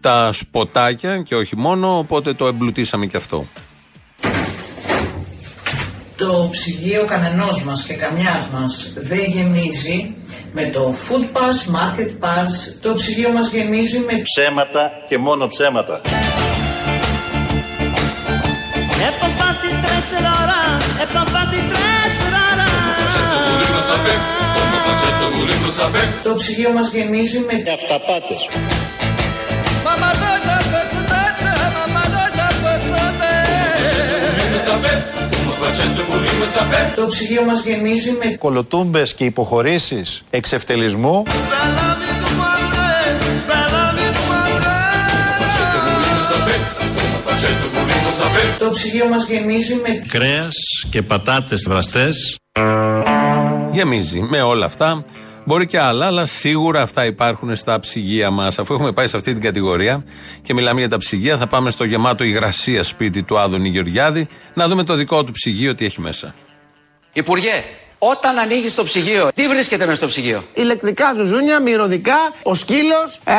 τα 0.00 0.32
σποτάκια 0.32 1.22
και 1.22 1.34
όχι 1.34 1.56
μόνο, 1.56 1.98
οπότε 1.98 2.32
το 2.32 2.46
εμπλουτίσαμε 2.46 3.06
και 3.06 3.16
αυτό. 3.16 3.46
Το 6.16 6.48
ψυγείο 6.50 7.04
κανενός 7.04 7.62
μας 7.62 7.82
και 7.82 7.94
καμιάς 7.94 8.48
μας 8.52 8.92
δεν 8.96 9.24
γεμίζει 9.26 10.14
με 10.52 10.64
το 10.64 10.94
Food 10.94 11.36
Pass, 11.36 11.74
Market 11.76 12.26
Pass. 12.26 12.50
Το 12.82 12.94
ψυγείο 12.94 13.30
μας 13.30 13.50
γεμίζει 13.50 13.98
με 13.98 14.22
Ψέματα 14.22 14.90
και 15.08 15.18
μόνο 15.18 15.46
ψέματα. 15.46 16.00
Το 26.22 26.34
ψυγείο 26.34 26.70
μας 26.72 26.88
γεμίζει 26.92 27.38
με 27.38 27.62
αυταπάτες. 27.72 28.48
Το 36.96 37.06
ψυγείο 37.06 37.44
μας 37.44 37.60
γεμίζει 37.64 38.10
με 38.10 38.36
Κολοτούμπες 38.38 39.14
και 39.14 39.24
υποχωρήσεις 39.24 40.22
εξευτελισμού. 40.30 41.22
Το 48.58 48.70
ψυγείο 48.70 49.08
μας 49.08 49.26
γεμίζει 49.28 49.74
με 49.74 50.06
Κρέας 50.08 50.56
και 50.90 51.02
πατάτες 51.02 51.64
βραστές. 51.68 52.36
Γεμίζει 53.72 54.20
με 54.20 54.42
όλα 54.42 54.66
αυτά. 54.66 55.04
Μπορεί 55.44 55.66
και 55.66 55.78
άλλα, 55.78 56.06
αλλά 56.06 56.24
σίγουρα 56.24 56.82
αυτά 56.82 57.04
υπάρχουν 57.04 57.56
στα 57.56 57.80
ψυγεία 57.80 58.30
μας. 58.30 58.58
Αφού 58.58 58.74
έχουμε 58.74 58.92
πάει 58.92 59.06
σε 59.06 59.16
αυτή 59.16 59.32
την 59.32 59.42
κατηγορία 59.42 60.04
και 60.42 60.54
μιλάμε 60.54 60.80
για 60.80 60.88
τα 60.88 60.96
ψυγεία, 60.96 61.36
θα 61.36 61.46
πάμε 61.46 61.70
στο 61.70 61.84
γεμάτο 61.84 62.24
υγρασία 62.24 62.82
σπίτι 62.82 63.22
του 63.22 63.38
Άδωνη 63.38 63.68
Γεωργιάδη 63.68 64.26
να 64.54 64.68
δούμε 64.68 64.82
το 64.82 64.94
δικό 64.94 65.24
του 65.24 65.32
ψυγείο 65.32 65.74
τι 65.74 65.84
έχει 65.84 66.00
μέσα. 66.00 66.34
Υπουργέ, 67.12 67.64
όταν 67.98 68.38
ανοίγεις 68.38 68.74
το 68.74 68.82
ψυγείο, 68.82 69.30
τι 69.34 69.48
βρίσκεται 69.48 69.84
μέσα 69.84 69.96
στο 69.96 70.06
ψυγείο; 70.06 70.44
ηλεκτρικά 70.52 71.12
ζουζούνια, 71.16 71.60
μυρωδικά, 71.60 72.32
ο 72.42 72.54
σκύλος, 72.54 73.20
ε, 73.24 73.34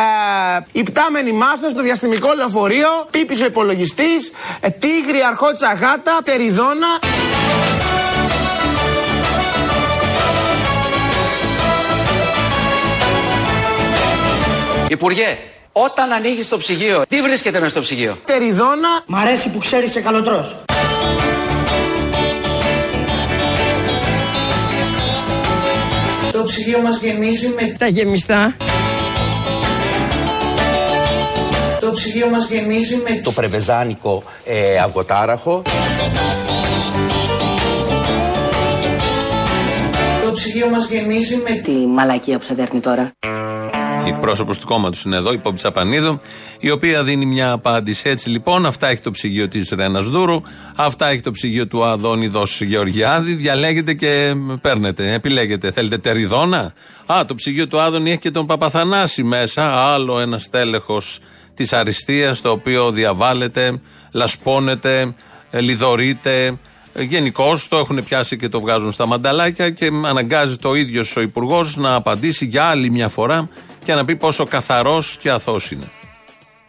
η 0.71 0.83
πτάμενη 0.83 1.31
μάστο, 1.31 1.73
το 1.73 1.81
διαστημικό 1.81 2.33
λεωφορείο, 2.35 2.89
πίπης 3.11 3.41
ο 3.41 3.45
υπολογιστής, 3.45 4.31
ε, 4.59 4.69
τίγρη, 4.69 5.23
αρχότσα 5.27 5.73
γάτα, 5.73 6.19
τεριδόνα. 6.23 6.99
Υπουργέ, 14.93 15.37
όταν 15.71 16.11
ανοίγεις 16.11 16.47
το 16.49 16.57
ψυγείο, 16.57 17.03
τι 17.07 17.21
βρίσκεται 17.21 17.59
μέσα 17.59 17.71
στο 17.71 17.81
ψυγείο; 17.81 18.17
Τεριδόνα. 18.25 18.89
Μ' 19.05 19.15
αρέσει 19.15 19.49
που 19.49 19.57
ξέρεις 19.59 19.91
και 19.91 19.99
καλοτρός. 19.99 20.55
Το 26.31 26.43
ψυγείο 26.43 26.79
μας 26.79 26.97
γεμίζει 26.97 27.47
με 27.47 27.75
Τα 27.77 27.87
γεμιστά. 27.87 28.55
Το 31.79 31.91
ψυγείο 31.91 32.29
μας 32.29 32.47
γεμίζει 32.49 32.95
με 32.95 33.21
το 33.23 33.31
πρεβεζάνικο 33.31 34.23
ε, 34.45 34.77
αυγοτάραχο. 34.77 35.61
Το 40.25 40.31
ψυγείο 40.31 40.69
μας 40.69 40.87
γεμίζει 40.89 41.35
με 41.35 41.51
Τη 41.55 41.71
μαλακία 41.71 42.37
που 42.37 42.43
σε 42.43 42.53
δέρνει 42.53 42.79
τώρα. 42.79 43.11
Η 44.05 44.09
εκπρόσωπος 44.09 44.59
του 44.59 44.65
κόμματος 44.65 45.03
είναι 45.03 45.15
εδώ, 45.15 45.33
η 45.33 45.37
Πόμπη 45.37 45.57
Τσαπανίδου, 45.57 46.19
η 46.59 46.71
οποία 46.71 47.03
δίνει 47.03 47.25
μια 47.25 47.51
απάντηση. 47.51 48.09
Έτσι 48.09 48.29
λοιπόν, 48.29 48.65
αυτά 48.65 48.87
έχει 48.87 49.01
το 49.01 49.11
ψυγείο 49.11 49.47
της 49.47 49.69
Ρένας 49.69 50.05
Δούρου, 50.05 50.41
αυτά 50.77 51.07
έχει 51.07 51.21
το 51.21 51.31
ψυγείο 51.31 51.67
του 51.67 51.83
Αδόνιδος 51.83 52.61
Γεωργιάδη. 52.61 53.33
Διαλέγετε 53.33 53.93
και 53.93 54.33
παίρνετε, 54.61 55.13
επιλέγετε. 55.13 55.71
Θέλετε 55.71 55.97
τεριδόνα; 55.97 56.73
Α, 57.05 57.25
το 57.25 57.35
ψυγείο 57.35 57.67
του 57.67 57.79
Άδωνη 57.79 58.09
έχει 58.09 58.19
και 58.19 58.31
τον 58.31 58.45
Παπαθανάση 58.45 59.23
μέσα. 59.23 59.93
Άλλο 59.93 60.19
ένα 60.19 60.37
στέλεχος 60.37 61.19
της 61.53 61.73
αριστείας, 61.73 62.41
το 62.41 62.49
οποίο 62.49 62.91
διαβάλλεται, 62.91 63.79
λασπώνεται, 64.13 65.15
ε, 65.49 65.61
λιδωρείται. 65.61 66.57
Γενικώς 66.99 67.67
το 67.67 67.77
έχουν 67.77 68.03
πιάσει 68.03 68.37
και 68.37 68.49
το 68.49 68.59
βγάζουν 68.59 68.91
στα 68.91 69.05
μανταλάκια 69.05 69.69
και 69.69 69.91
αναγκάζει 70.05 70.55
το 70.55 70.75
ίδιος 70.75 71.15
ο 71.15 71.21
Υπουργός 71.21 71.75
να 71.75 71.93
απαντήσει 71.93 72.45
για 72.45 72.63
άλλη 72.63 72.89
μια 72.89 73.09
φορά 73.09 73.49
και 73.83 73.93
να 73.93 74.05
πει 74.05 74.15
πόσο 74.15 74.45
καθαρός 74.45 75.17
και 75.19 75.29
αθώος 75.29 75.71
είναι. 75.71 75.89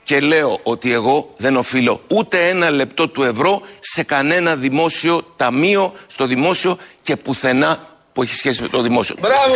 και 0.02 0.21
λέω 0.21 0.61
ότι 0.62 0.92
εγώ 0.92 1.33
δεν 1.37 1.56
οφείλω 1.56 2.00
ούτε 2.09 2.49
ένα 2.49 2.71
λεπτό 2.71 3.09
του 3.09 3.23
ευρώ 3.23 3.61
σε 3.80 4.02
κανένα 4.02 4.56
δημόσιο 4.56 5.23
ταμείο, 5.37 5.92
στο 6.06 6.26
δημόσιο 6.26 6.78
και 7.02 7.16
πουθενά 7.16 7.88
που 8.12 8.23
έχει 8.23 8.35
σχέση 8.35 8.62
με 8.62 8.68
το 8.68 8.80
δημόσιο. 8.83 9.16
Μπράβο! 9.21 9.54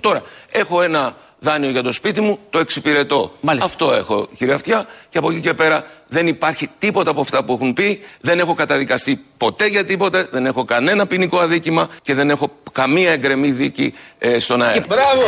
Τώρα, 0.00 0.22
έχω 0.52 0.82
ένα 0.82 1.16
δάνειο 1.38 1.70
για 1.70 1.82
το 1.82 1.92
σπίτι 1.92 2.20
μου, 2.20 2.38
το 2.50 2.58
εξυπηρετώ. 2.58 3.32
Αυτό 3.60 3.92
έχω, 3.92 4.28
κύριε 4.36 4.54
Αυτιά, 4.54 4.86
και 5.08 5.18
από 5.18 5.30
εκεί 5.30 5.40
και 5.40 5.54
πέρα 5.54 5.84
δεν 6.08 6.26
υπάρχει 6.26 6.68
τίποτα 6.78 7.10
από 7.10 7.20
αυτά 7.20 7.44
που 7.44 7.52
έχουν 7.52 7.72
πει. 7.72 8.00
Δεν 8.20 8.38
έχω 8.38 8.54
καταδικαστεί 8.54 9.24
ποτέ 9.36 9.66
για 9.66 9.84
τίποτε, 9.84 10.26
δεν 10.30 10.46
έχω 10.46 10.64
κανένα 10.64 11.06
ποινικό 11.06 11.38
αδίκημα 11.38 11.88
και 12.02 12.14
δεν 12.14 12.30
έχω 12.30 12.50
καμία 12.72 13.10
εγκρεμή 13.10 13.50
δίκη 13.50 13.94
ε, 14.18 14.38
στον 14.38 14.62
αέρα. 14.62 14.84
Μπράβο! 14.88 15.22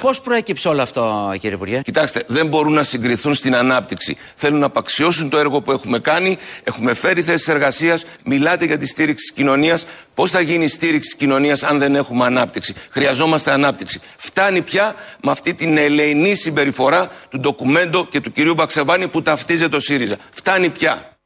Πώς 0.00 0.20
προέκυψε 0.20 0.68
όλο 0.68 0.82
αυτό, 0.82 1.30
κύριε 1.40 1.56
Υπουργέ; 1.56 1.80
Κοιτάξτε, 1.80 2.22
δεν 2.26 2.46
μπορούν 2.46 2.72
να 2.72 2.84
συγκριθούν 2.84 3.34
στην 3.34 3.56
ανάπτυξη. 3.56 4.16
Θέλουν 4.34 4.58
να 4.58 4.66
απαξιώσουν 4.66 5.28
το 5.28 5.38
έργο 5.38 5.60
που 5.60 5.72
έχουμε 5.72 5.98
κάνει. 5.98 6.36
Έχουμε 6.64 6.94
φέρει 6.94 7.22
θέσεις 7.22 7.48
εργασίας. 7.48 8.04
Μιλάτε 8.24 8.64
για 8.64 8.78
τη 8.78 8.86
στήριξη 8.86 9.24
της 9.26 9.32
κοινωνίας. 9.32 9.86
Πώς 10.14 10.30
θα 10.30 10.40
γίνει 10.40 10.64
η 10.64 10.68
στήριξη 10.68 11.08
της 11.08 11.14
κοινωνίας 11.14 11.62
αν 11.62 11.78
δεν 11.78 11.94
έχουμε 11.94 12.24
ανάπτυξη; 12.24 12.74
Χρειαζόμαστε 12.90 13.50
ανάπτυξη. 13.50 14.00
Φτάνει 14.16 14.62
πια 14.62 14.94
με 15.22 15.30
αυτή 15.30 15.54
την 15.54 15.76
ελεηνή 15.78 16.34
συμπεριφορά 16.34 17.10
του 17.28 17.38
ντοκουμέντο 17.38 18.06
και 18.06 18.20
του 18.20 18.30
κυρίου 18.30 18.54
Μπαξεβάνη 18.54 19.08
που 19.08 19.22
ταυτίζεται 19.22 19.68
το 19.68 19.80
ΣΥΡΙΖΑ. 19.80 20.16
Φτάνει 20.30 20.70
πια. 20.70 21.16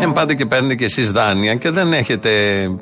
Εν 0.00 0.12
πάτε 0.12 0.34
και 0.34 0.46
παίρνετε 0.46 0.74
κι 0.74 0.84
εσείς 0.84 1.12
δάνεια 1.12 1.54
και 1.54 1.70
δεν 1.70 1.92
έχετε 1.92 2.30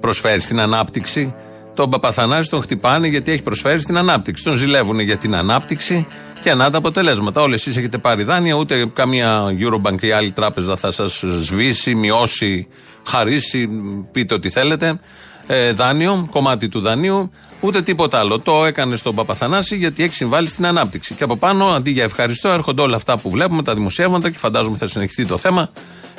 προσφέρει 0.00 0.40
στην 0.40 0.60
ανάπτυξη. 0.60 1.34
Τον 1.80 1.90
Παπαθανάση 1.90 2.50
τον 2.50 2.62
χτυπάνε 2.62 3.06
γιατί 3.06 3.32
έχει 3.32 3.42
προσφέρει 3.42 3.80
στην 3.80 3.96
ανάπτυξη. 3.96 4.44
Τον 4.44 4.54
ζηλεύουν 4.54 4.98
για 4.98 5.16
την 5.16 5.34
ανάπτυξη 5.34 6.06
και 6.40 6.50
ανά 6.50 6.70
τα 6.70 6.78
αποτελέσματα. 6.78 7.40
Όλοι 7.40 7.54
εσείς 7.54 7.76
έχετε 7.76 7.98
πάρει 7.98 8.22
δάνεια, 8.22 8.54
ούτε 8.54 8.86
καμία 8.94 9.44
Eurobank 9.60 10.02
ή 10.02 10.10
άλλη 10.10 10.32
τράπεζα 10.32 10.76
θα 10.76 10.90
σας 10.90 11.24
σβήσει, 11.40 11.94
μειώσει, 11.94 12.66
χαρίσει, 13.06 13.68
πείτε 14.12 14.34
ό,τι 14.34 14.50
θέλετε. 14.50 15.00
Ε, 15.46 15.72
δάνειο, 15.72 16.28
κομμάτι 16.30 16.68
του 16.68 16.80
δανείου, 16.80 17.30
ούτε 17.60 17.82
τίποτα 17.82 18.18
άλλο. 18.18 18.38
Το 18.38 18.64
έκανε 18.64 18.96
στον 18.96 19.14
Παπαθανάση 19.14 19.76
γιατί 19.76 20.02
έχει 20.02 20.14
συμβάλει 20.14 20.48
στην 20.48 20.66
ανάπτυξη. 20.66 21.14
Και 21.14 21.24
από 21.24 21.36
πάνω, 21.36 21.66
αντί 21.66 21.90
για 21.90 22.04
ευχαριστώ, 22.04 22.48
έρχονται 22.48 22.82
όλα 22.82 22.96
αυτά 22.96 23.18
που 23.18 23.30
βλέπουμε, 23.30 23.62
τα 23.62 23.74
δημοσιεύματα 23.74 24.30
και 24.30 24.38
φαντάζομαι 24.38 24.76
θα 24.76 24.88
συνεχιστεί 24.88 25.26
το 25.26 25.36
θέμα. 25.36 25.70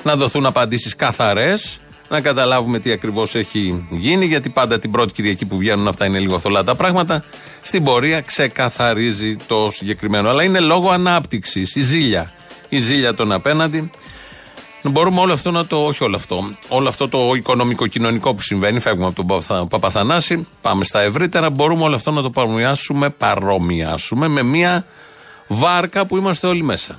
Να 0.04 0.16
δοθούν 0.16 0.46
απαντήσεις 0.46 0.96
καθαρές, 0.96 1.80
να 2.12 2.22
καταλάβουμε 2.22 2.80
τι 2.80 2.92
ακριβώς 2.92 3.36
έχει 3.36 3.86
γίνει, 3.90 4.26
γιατί 4.26 4.50
πάντα 4.50 4.80
την 4.80 4.92
πρώτη 4.92 5.14
Κυριακή 5.14 5.46
που 5.46 5.58
βγαίνουν 5.58 5.88
αυτά 5.88 6.06
είναι 6.06 6.20
λίγο 6.20 6.40
θολά 6.40 6.64
τα 6.64 6.76
πράγματα. 6.76 7.24
Στην 7.62 7.84
πορεία 7.84 8.22
ξεκαθαρίζει 8.22 9.36
το 9.36 9.70
συγκεκριμένο. 9.72 10.30
Αλλά 10.30 10.44
είναι 10.44 10.60
λόγω 10.60 10.90
ανάπτυξης, 10.90 11.76
η 11.76 11.82
ζήλια. 11.82 12.32
Η 12.70 12.80
ζήλια 12.80 13.14
των 13.14 13.32
απέναντι. 13.32 13.92
Μπορούμε 14.84 15.20
όλο 15.20 15.34
αυτό 15.34 15.52
να 15.52 15.66
το. 15.66 15.86
Όχι 15.86 16.04
όλο 16.04 16.16
αυτό. 16.16 16.50
Όλο 16.68 16.88
αυτό 16.88 17.10
το 17.10 17.34
οικονομικό-κοινωνικό 17.36 18.34
που 18.34 18.42
συμβαίνει, 18.42 18.80
φεύγουμε 18.80 19.06
από 19.06 19.16
τον 19.16 19.26
Παπαθα- 19.26 19.68
Παπαθανάση, 19.68 20.48
πάμε 20.62 20.84
στα 20.84 21.02
ευρύτερα. 21.02 21.50
Μπορούμε 21.50 21.84
όλο 21.84 21.96
αυτό 21.96 22.12
να 22.12 22.22
το 22.22 22.30
παρομοιάσουμε, 22.30 23.10
παρομοιάσουμε 23.10 24.28
με 24.28 24.44
μια 24.44 24.86
βάρκα 25.48 26.06
που 26.06 26.18
είμαστε 26.18 26.48
όλοι 26.48 26.64
μέσα. 26.64 26.96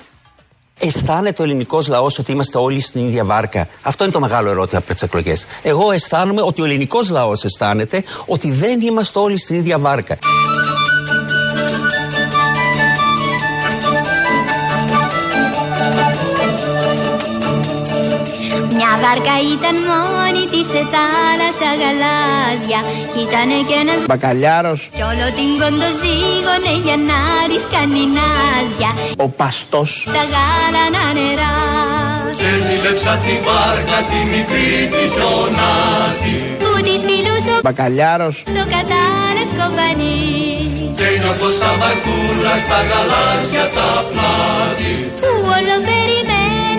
Αισθάνεται 0.85 1.43
ο 1.43 1.45
ελληνικός 1.45 1.89
λαός 1.89 2.19
ότι 2.19 2.33
είμαστε 2.33 2.59
όλοι 2.59 2.81
στην 2.81 3.07
ίδια 3.07 3.25
βάρκα; 3.25 3.69
Αυτό 3.83 4.05
είναι 4.05 4.12
το 4.12 4.21
μεγάλο 4.21 4.51
ερώτημα 4.51 4.79
από 4.79 4.93
τις 4.93 5.03
εκλογές. 5.03 5.47
Εγώ 5.62 5.93
αισθάνομαι 5.93 6.43
ότι 6.43 6.62
ο 6.62 6.65
ελληνικός 6.65 7.11
λαός 7.11 7.45
αισθάνεται 7.45 8.05
ότι 8.27 8.51
δεν 8.51 8.81
είμαστε 8.81 9.19
όλοι 9.19 9.39
στην 9.39 9.57
ίδια 9.57 9.79
βάρκα. 9.79 10.19
Βάρκα 19.12 19.37
ήταν 19.54 19.76
μόνη 19.90 20.42
της 20.52 20.66
σε 20.73 20.83
θάλασσα 20.92 21.71
γαλάζια 21.81 22.81
Κι 23.12 23.21
ήτανε 23.26 23.59
κι 23.69 23.76
ένας 23.83 24.00
Μπακαλιάρος. 24.09 24.81
Κι 24.97 25.02
όλο 25.11 25.26
την 25.38 25.50
κοντοζήγωνε 25.61 26.73
για 26.87 26.97
να 27.11 27.21
της 27.50 27.64
κάνει 27.75 28.02
νάζια 28.16 28.90
Ο 29.25 29.26
παστός. 29.40 29.92
Τα 30.16 30.23
γάλανα 30.33 31.04
νερά 31.16 31.54
Και 32.40 32.50
ζήλεψα 32.64 33.12
τη 33.25 33.35
βάρκα 33.47 33.99
τη 34.09 34.19
μικρή 34.33 34.71
τη 34.92 35.02
χιονάτη 35.14 36.35
Που 36.62 36.71
της 36.87 37.00
μιλούσε 37.11 37.50
ο 37.59 37.61
Μπακαλιάρος. 37.66 38.37
στο 38.50 38.62
κατάλευκο 38.75 39.66
πανί 39.76 40.16
Και 40.99 41.09
νιώθω 41.21 41.49
σαν 41.59 41.75
βαρκούλα 41.81 42.54
στα 42.64 42.78
γαλάζια 42.88 43.64
τα 43.76 43.88
πλάτη 44.11 44.92
Που 45.21 45.31
όλο 45.57 45.76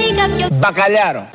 φανεί 0.03 0.47
Μπακαλιάρο. 0.51 1.27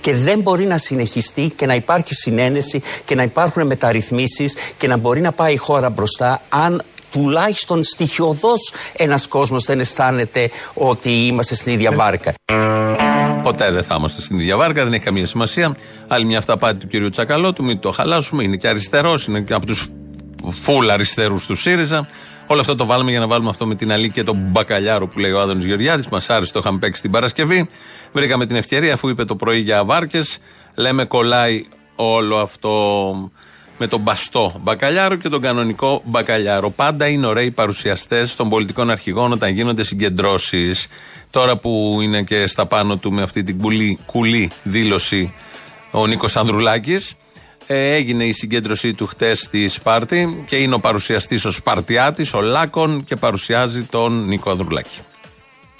Και 0.00 0.14
δεν 0.14 0.40
μπορεί 0.40 0.66
να 0.66 0.78
συνεχιστεί 0.78 1.52
και 1.56 1.66
να 1.66 1.74
υπάρχει 1.74 2.14
συνένεση 2.14 2.82
και 3.04 3.14
να 3.14 3.22
υπάρχουν 3.22 3.66
μεταρρυθμίσεις 3.66 4.54
και 4.78 4.86
να 4.86 4.96
μπορεί 4.96 5.20
να 5.20 5.32
πάει 5.32 5.52
η 5.52 5.56
χώρα 5.56 5.90
μπροστά 5.90 6.42
αν 6.48 6.82
τουλάχιστον 7.10 7.84
στοιχειοδός 7.84 8.72
ένας 8.96 9.26
κόσμος 9.26 9.64
δεν 9.64 9.80
αισθάνεται 9.80 10.50
ότι 10.74 11.10
είμαστε 11.26 11.54
στην 11.54 11.72
ίδια 11.72 11.92
βάρκα. 11.92 12.32
Ποτέ 13.42 13.70
δεν 13.70 13.82
θα 13.82 13.94
είμαστε 13.98 14.22
στην 14.22 14.38
ίδια 14.38 14.56
βάρκα, 14.56 14.84
δεν 14.84 14.92
έχει 14.92 15.04
καμία 15.04 15.26
σημασία. 15.26 15.76
Άλλη 16.08 16.24
μια 16.24 16.38
αυταπάτη 16.38 16.86
του 16.86 17.06
κ. 17.06 17.10
Τσακαλώτου, 17.10 17.64
μην 17.64 17.78
το 17.78 17.90
χαλάσουμε. 17.90 18.44
Είναι 18.44 18.56
και 18.56 18.68
αριστερός, 18.68 19.26
είναι 19.26 19.40
και 19.40 19.54
από 19.54 19.66
τους 19.66 19.88
φουλ 20.62 20.90
αριστερούς 20.90 21.46
του 21.46 21.54
ΣΥΡΙΖΑ. 21.54 22.06
Όλο 22.46 22.60
αυτό 22.60 22.74
το 22.74 22.86
βάλουμε 22.86 23.10
για 23.10 23.20
να 23.20 23.26
βάλουμε 23.26 23.50
αυτό 23.50 23.66
με 23.66 23.74
την 23.74 23.92
Αλή 23.92 24.10
και 24.10 24.22
τον 24.22 24.36
Μπακαλιάρο 24.36 25.06
που 25.08 25.18
λέει 25.18 25.30
ο 25.30 25.40
Άδωνης 25.40 25.64
Γεωργιάδης. 25.64 26.08
Μας 26.08 26.30
άρεσε, 26.30 26.52
το 26.52 26.58
είχαμε 26.58 26.78
παίξει 26.78 27.02
την 27.02 27.10
Παρασκευή. 27.10 27.68
Βρήκαμε 28.12 28.46
την 28.46 28.56
ευκαιρία, 28.56 28.92
αφού 28.92 29.08
είπε 29.08 29.24
το 29.24 29.36
πρωί 29.36 29.58
για 29.58 29.84
βάρκε. 29.84 30.20
Λέμε 30.74 31.04
κολλάει 31.04 31.64
όλο 31.96 32.36
αυτό 32.36 33.30
με 33.82 33.86
τον 33.86 34.00
μπαστό 34.00 34.60
μπακαλιάρο 34.62 35.16
και 35.16 35.28
τον 35.28 35.40
κανονικό 35.40 36.02
μπακαλιάρο. 36.04 36.70
Πάντα 36.70 37.06
είναι 37.06 37.26
ωραίοι 37.26 37.50
παρουσιαστές 37.50 38.36
των 38.36 38.48
πολιτικών 38.48 38.90
αρχηγών 38.90 39.32
όταν 39.32 39.52
γίνονται 39.52 39.84
συγκεντρώσεις. 39.84 40.86
Τώρα 41.30 41.56
που 41.56 41.98
είναι 42.02 42.22
και 42.22 42.46
στα 42.46 42.66
πάνω 42.66 42.96
του 42.96 43.12
με 43.12 43.22
αυτή 43.22 43.42
την 43.42 43.58
κουλή, 43.58 43.98
κουλή 44.06 44.50
δήλωση 44.62 45.34
ο 45.90 46.06
Νίκος 46.06 46.36
Ανδρουλάκης, 46.36 47.14
ε, 47.66 47.94
έγινε 47.94 48.24
η 48.24 48.32
συγκέντρωσή 48.32 48.94
του 48.94 49.06
χτες 49.06 49.38
στη 49.38 49.68
Σπάρτη 49.68 50.44
και 50.46 50.56
είναι 50.56 50.74
ο 50.74 50.80
παρουσιαστής 50.80 51.44
ο 51.44 51.50
Σπαρτιάτης, 51.50 52.34
ο 52.34 52.40
Λάκων 52.40 53.04
και 53.04 53.16
παρουσιάζει 53.16 53.82
τον 53.82 54.24
Νίκο 54.24 54.50
Ανδρουλάκη. 54.50 54.98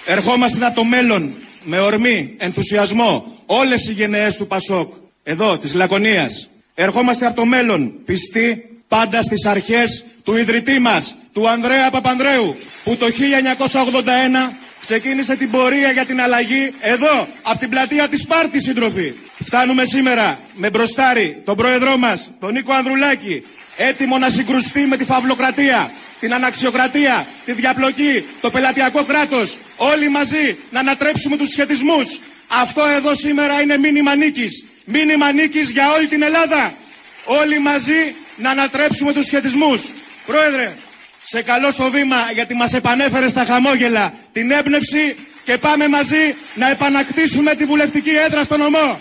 Ερχόμαστε 0.05 0.65
από 0.65 0.75
το 0.75 0.83
μέλλον 0.83 1.33
με 1.63 1.79
ορμή, 1.79 2.35
ενθουσιασμό 2.37 3.25
όλες 3.45 3.87
οι 3.87 3.91
γενναίες 3.91 4.35
του 4.35 4.47
Πασόκ, 4.47 4.93
εδώ 5.23 5.57
της 5.57 5.73
Λακωνίας. 5.73 6.50
Ερχόμαστε 6.73 7.25
από 7.25 7.35
το 7.35 7.45
μέλλον, 7.45 7.93
πιστοί 8.05 8.69
πάντα 8.87 9.21
στις 9.21 9.45
αρχές 9.45 10.03
του 10.23 10.37
ιδρυτή 10.37 10.79
μας, 10.79 11.15
του 11.33 11.49
Ανδρέα 11.49 11.89
Παπανδρέου, 11.89 12.55
που 12.83 12.97
το 12.97 13.05
1981 13.09 14.53
ξεκίνησε 14.81 15.35
την 15.35 15.51
πορεία 15.51 15.91
για 15.91 16.05
την 16.05 16.21
αλλαγή 16.21 16.73
εδώ, 16.79 17.27
από 17.41 17.59
την 17.59 17.69
πλατεία 17.69 18.07
της 18.07 18.21
Σπάρτης, 18.21 18.63
σύντροφοι. 18.63 19.13
Φτάνουμε 19.45 19.85
σήμερα 19.85 20.39
με 20.53 20.69
μπροστάρι 20.69 21.41
τον 21.45 21.55
πρόεδρό 21.55 21.97
μας, 21.97 22.29
τον 22.39 22.53
Νίκο 22.53 22.73
Ανδρουλάκη, 22.73 23.43
έτοιμο 23.77 24.17
να 24.17 24.29
συγκρουστεί 24.29 24.85
με 24.85 24.97
τη 24.97 25.03
φαυλοκρατία, 25.03 25.91
την 26.19 26.33
αναξιοκρατία, 26.33 27.27
τη 27.45 27.53
διαπλοκή, 27.53 28.25
το 28.41 28.51
πελατειακό 28.51 29.03
κράτος, 29.03 29.57
όλοι 29.77 30.09
μαζί 30.09 30.57
να 30.71 30.79
ανατρέψουμε 30.79 31.37
τους 31.37 31.49
σχετισμούς. 31.49 32.19
Αυτό 32.47 32.81
εδώ 32.95 33.15
σήμερα 33.15 33.61
είναι 33.61 33.77
μήνυμα 33.77 34.15
νίκης. 34.15 34.63
Μήνυμα 34.91 35.31
νίκης 35.31 35.69
για 35.69 35.91
όλη 35.95 36.07
την 36.07 36.21
Ελλάδα. 36.21 36.73
Όλοι 37.25 37.59
μαζί 37.59 38.15
να 38.37 38.49
ανατρέψουμε 38.49 39.13
τους 39.13 39.25
σχετισμούς. 39.25 39.81
Πρόεδρε, 40.25 40.75
σε 41.23 41.41
καλό 41.41 41.71
στο 41.71 41.91
βήμα 41.91 42.15
γιατί 42.33 42.53
μας 42.55 42.73
επανέφερε 42.73 43.27
στα 43.27 43.45
χαμόγελα 43.45 44.13
την 44.31 44.51
έμπνευση 44.51 45.15
και 45.43 45.57
πάμε 45.57 45.87
μαζί 45.87 46.35
να 46.55 46.69
επανακτήσουμε 46.69 47.55
τη 47.55 47.65
βουλευτική 47.65 48.09
έδρα 48.09 48.43
στο 48.43 48.57
νομό. 48.57 48.99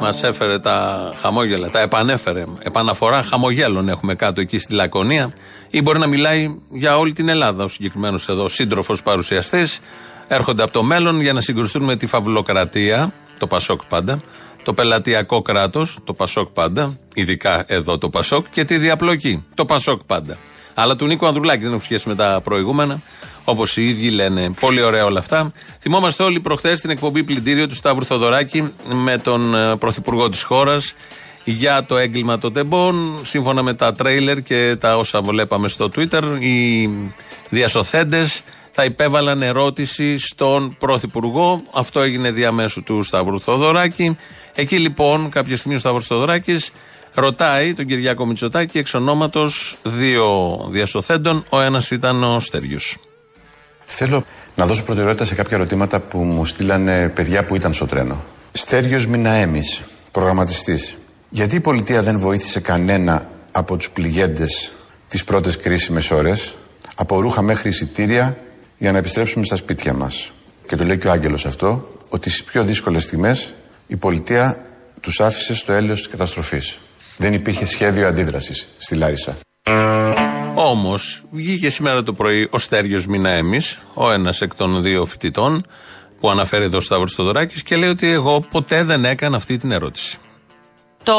Μας 0.00 0.22
έφερε 0.22 0.58
τα 0.58 1.10
χαμόγελα, 1.20 1.70
τα 1.70 1.80
επανέφερε. 1.80 2.44
Επαναφορά 2.62 3.22
χαμογέλων 3.22 3.88
έχουμε 3.88 4.14
κάτω 4.14 4.40
εκεί 4.40 4.58
στη 4.58 4.72
Λακωνία. 4.72 5.32
Ή 5.70 5.82
μπορεί 5.82 5.98
να 5.98 6.06
μιλάει 6.06 6.54
για 6.70 6.98
όλη 6.98 7.12
την 7.12 7.28
Ελλάδα 7.28 7.64
ο 7.64 7.68
συγκεκριμένος 7.68 8.28
εδώ 8.28 8.48
σύντροφος 8.48 9.02
παρουσιαστής. 9.02 9.80
Έρχονται 10.28 10.62
από 10.62 10.72
το 10.72 10.82
μέλλον 10.82 11.20
για 11.20 11.32
να 11.32 11.40
συγκρουστούν 11.40 11.84
με 11.84 11.96
τη 11.96 12.06
φαυλοκρατία, 12.06 13.12
το 13.38 13.46
Πασόκ 13.46 13.84
πάντα, 13.84 14.20
το 14.64 14.72
πελατειακό 14.72 15.42
κράτος, 15.42 15.98
το 16.04 16.12
Πασόκ 16.12 16.48
πάντα, 16.48 16.98
ειδικά 17.14 17.64
εδώ 17.66 17.98
το 17.98 18.10
Πασόκ, 18.10 18.46
και 18.50 18.64
τη 18.64 18.78
διαπλοκή, 18.78 19.44
το 19.54 19.64
Πασόκ 19.64 20.00
πάντα. 20.06 20.38
Αλλά 20.74 20.96
του 20.96 21.06
Νίκο 21.06 21.26
Ανδρουλάκη 21.26 21.62
δεν 21.62 21.68
έχουν 21.68 21.80
σχέση 21.80 22.08
με 22.08 22.14
τα 22.14 22.40
προηγούμενα. 22.44 23.02
Όπως 23.44 23.76
οι 23.76 23.88
ίδιοι 23.88 24.10
λένε. 24.10 24.50
Πολύ 24.60 24.82
ωραία 24.82 25.04
όλα 25.04 25.18
αυτά. 25.18 25.52
Θυμόμαστε 25.80 26.22
όλοι 26.22 26.40
προχθές 26.40 26.80
την 26.80 26.90
εκπομπή 26.90 27.24
πλυντήριο 27.24 27.66
του 27.66 27.74
Σταύρου 27.74 28.04
Θοδωράκη 28.04 28.72
με 28.92 29.18
τον 29.18 29.54
ε, 29.54 29.76
πρωθυπουργό 29.76 30.28
της 30.28 30.42
χώρας 30.42 30.94
για 31.44 31.84
το 31.84 31.96
έγκλημα 31.96 32.38
των 32.38 32.52
τεμπών. 32.52 33.18
Σύμφωνα 33.22 33.62
με 33.62 33.74
τα 33.74 33.94
τρέιλερ 33.94 34.42
και 34.42 34.76
τα 34.80 34.96
όσα 34.96 35.22
βλέπαμε 35.22 35.68
στο 35.68 35.90
Twitter, 35.96 36.22
οι 36.40 36.88
διασωθέντες 37.48 38.42
θα 38.76 38.84
υπέβαλαν 38.84 39.42
ερώτηση 39.42 40.18
στον 40.18 40.76
πρωθυπουργό. 40.78 41.62
Αυτό 41.72 42.00
έγινε 42.00 42.30
διαμέσου 42.30 42.82
του 42.82 43.02
Σταύρου 43.02 43.40
Θοδωράκη. 43.40 44.16
Εκεί 44.54 44.78
λοιπόν, 44.78 45.30
κάποια 45.30 45.56
στιγμή 45.56 45.76
ο 45.76 45.78
Σταύρος 45.78 46.06
Θοδωράκης 46.06 46.72
Ρωτάει 47.14 47.74
τον 47.74 47.86
Κυριάκο 47.86 48.26
Μητσοτάκη 48.26 48.78
εξ 48.78 48.94
ονόματος 48.94 49.78
δύο 49.82 50.58
διασωθέντων. 50.70 51.44
Ο 51.48 51.60
ένας 51.60 51.90
ήταν 51.90 52.22
ο 52.22 52.40
Στέριο. 52.40 52.78
Θέλω 53.84 54.24
να 54.56 54.66
δώσω 54.66 54.82
προτεραιότητα 54.82 55.24
σε 55.24 55.34
κάποια 55.34 55.56
ερωτήματα 55.56 56.00
που 56.00 56.18
μου 56.18 56.44
στείλανε 56.44 57.08
παιδιά 57.08 57.44
που 57.44 57.54
ήταν 57.54 57.72
στο 57.72 57.86
τρένο. 57.86 58.24
Στέριο 58.52 59.04
Μιναέμι, 59.08 59.62
προγραμματιστής. 60.10 60.98
Γιατί 61.28 61.56
η 61.56 61.60
πολιτεία 61.60 62.02
δεν 62.02 62.18
βοήθησε 62.18 62.60
κανένα 62.60 63.28
από 63.52 63.76
τους 63.76 63.90
πληγέντες 63.90 64.74
τις 65.08 65.24
πρώτες 65.24 65.56
κρίσιμε 65.56 66.02
ώρες, 66.12 66.58
από 66.94 67.20
ρούχα 67.20 67.42
μέχρι 67.42 67.68
εισιτήρια, 67.68 68.36
για 68.84 68.92
να 68.92 68.98
επιστρέψουμε 68.98 69.44
στα 69.44 69.56
σπίτια 69.56 69.92
μας. 69.92 70.32
Και 70.66 70.76
το 70.76 70.84
λέει 70.84 70.98
και 70.98 71.06
ο 71.08 71.10
Άγγελος 71.10 71.46
αυτό, 71.46 71.96
ότι 72.08 72.30
στις 72.30 72.44
πιο 72.44 72.64
δύσκολες 72.64 73.02
στιγμές 73.02 73.54
η 73.86 73.96
πολιτεία 73.96 74.64
τους 75.00 75.20
άφησε 75.20 75.54
στο 75.54 75.72
έλεος 75.72 75.98
της 75.98 76.08
καταστροφής. 76.08 76.78
Δεν 77.16 77.32
υπήρχε 77.32 77.66
σχέδιο 77.66 78.06
αντίδρασης 78.06 78.68
στη 78.78 78.94
Λάρισα. 78.94 79.36
Όμως, 80.54 81.22
βγήκε 81.30 81.70
σήμερα 81.70 82.02
το 82.02 82.12
πρωί 82.12 82.48
ο 82.50 82.58
Στέριος 82.58 83.06
Μιναέμι, 83.06 83.60
ο 83.94 84.10
ένας 84.10 84.40
εκ 84.40 84.54
των 84.54 84.82
δύο 84.82 85.04
φοιτητών 85.04 85.66
που 86.20 86.30
αναφέρει 86.30 86.64
εδώ 86.64 86.76
ο 86.76 86.80
Σταύρος 86.80 87.10
Στοδωράκη 87.10 87.62
και 87.62 87.76
λέει 87.76 87.88
ότι 87.88 88.10
εγώ 88.10 88.40
ποτέ 88.40 88.82
δεν 88.82 89.04
έκανα 89.04 89.36
αυτή 89.36 89.56
την 89.56 89.70
ερώτηση. 89.70 90.18
Το 91.04 91.16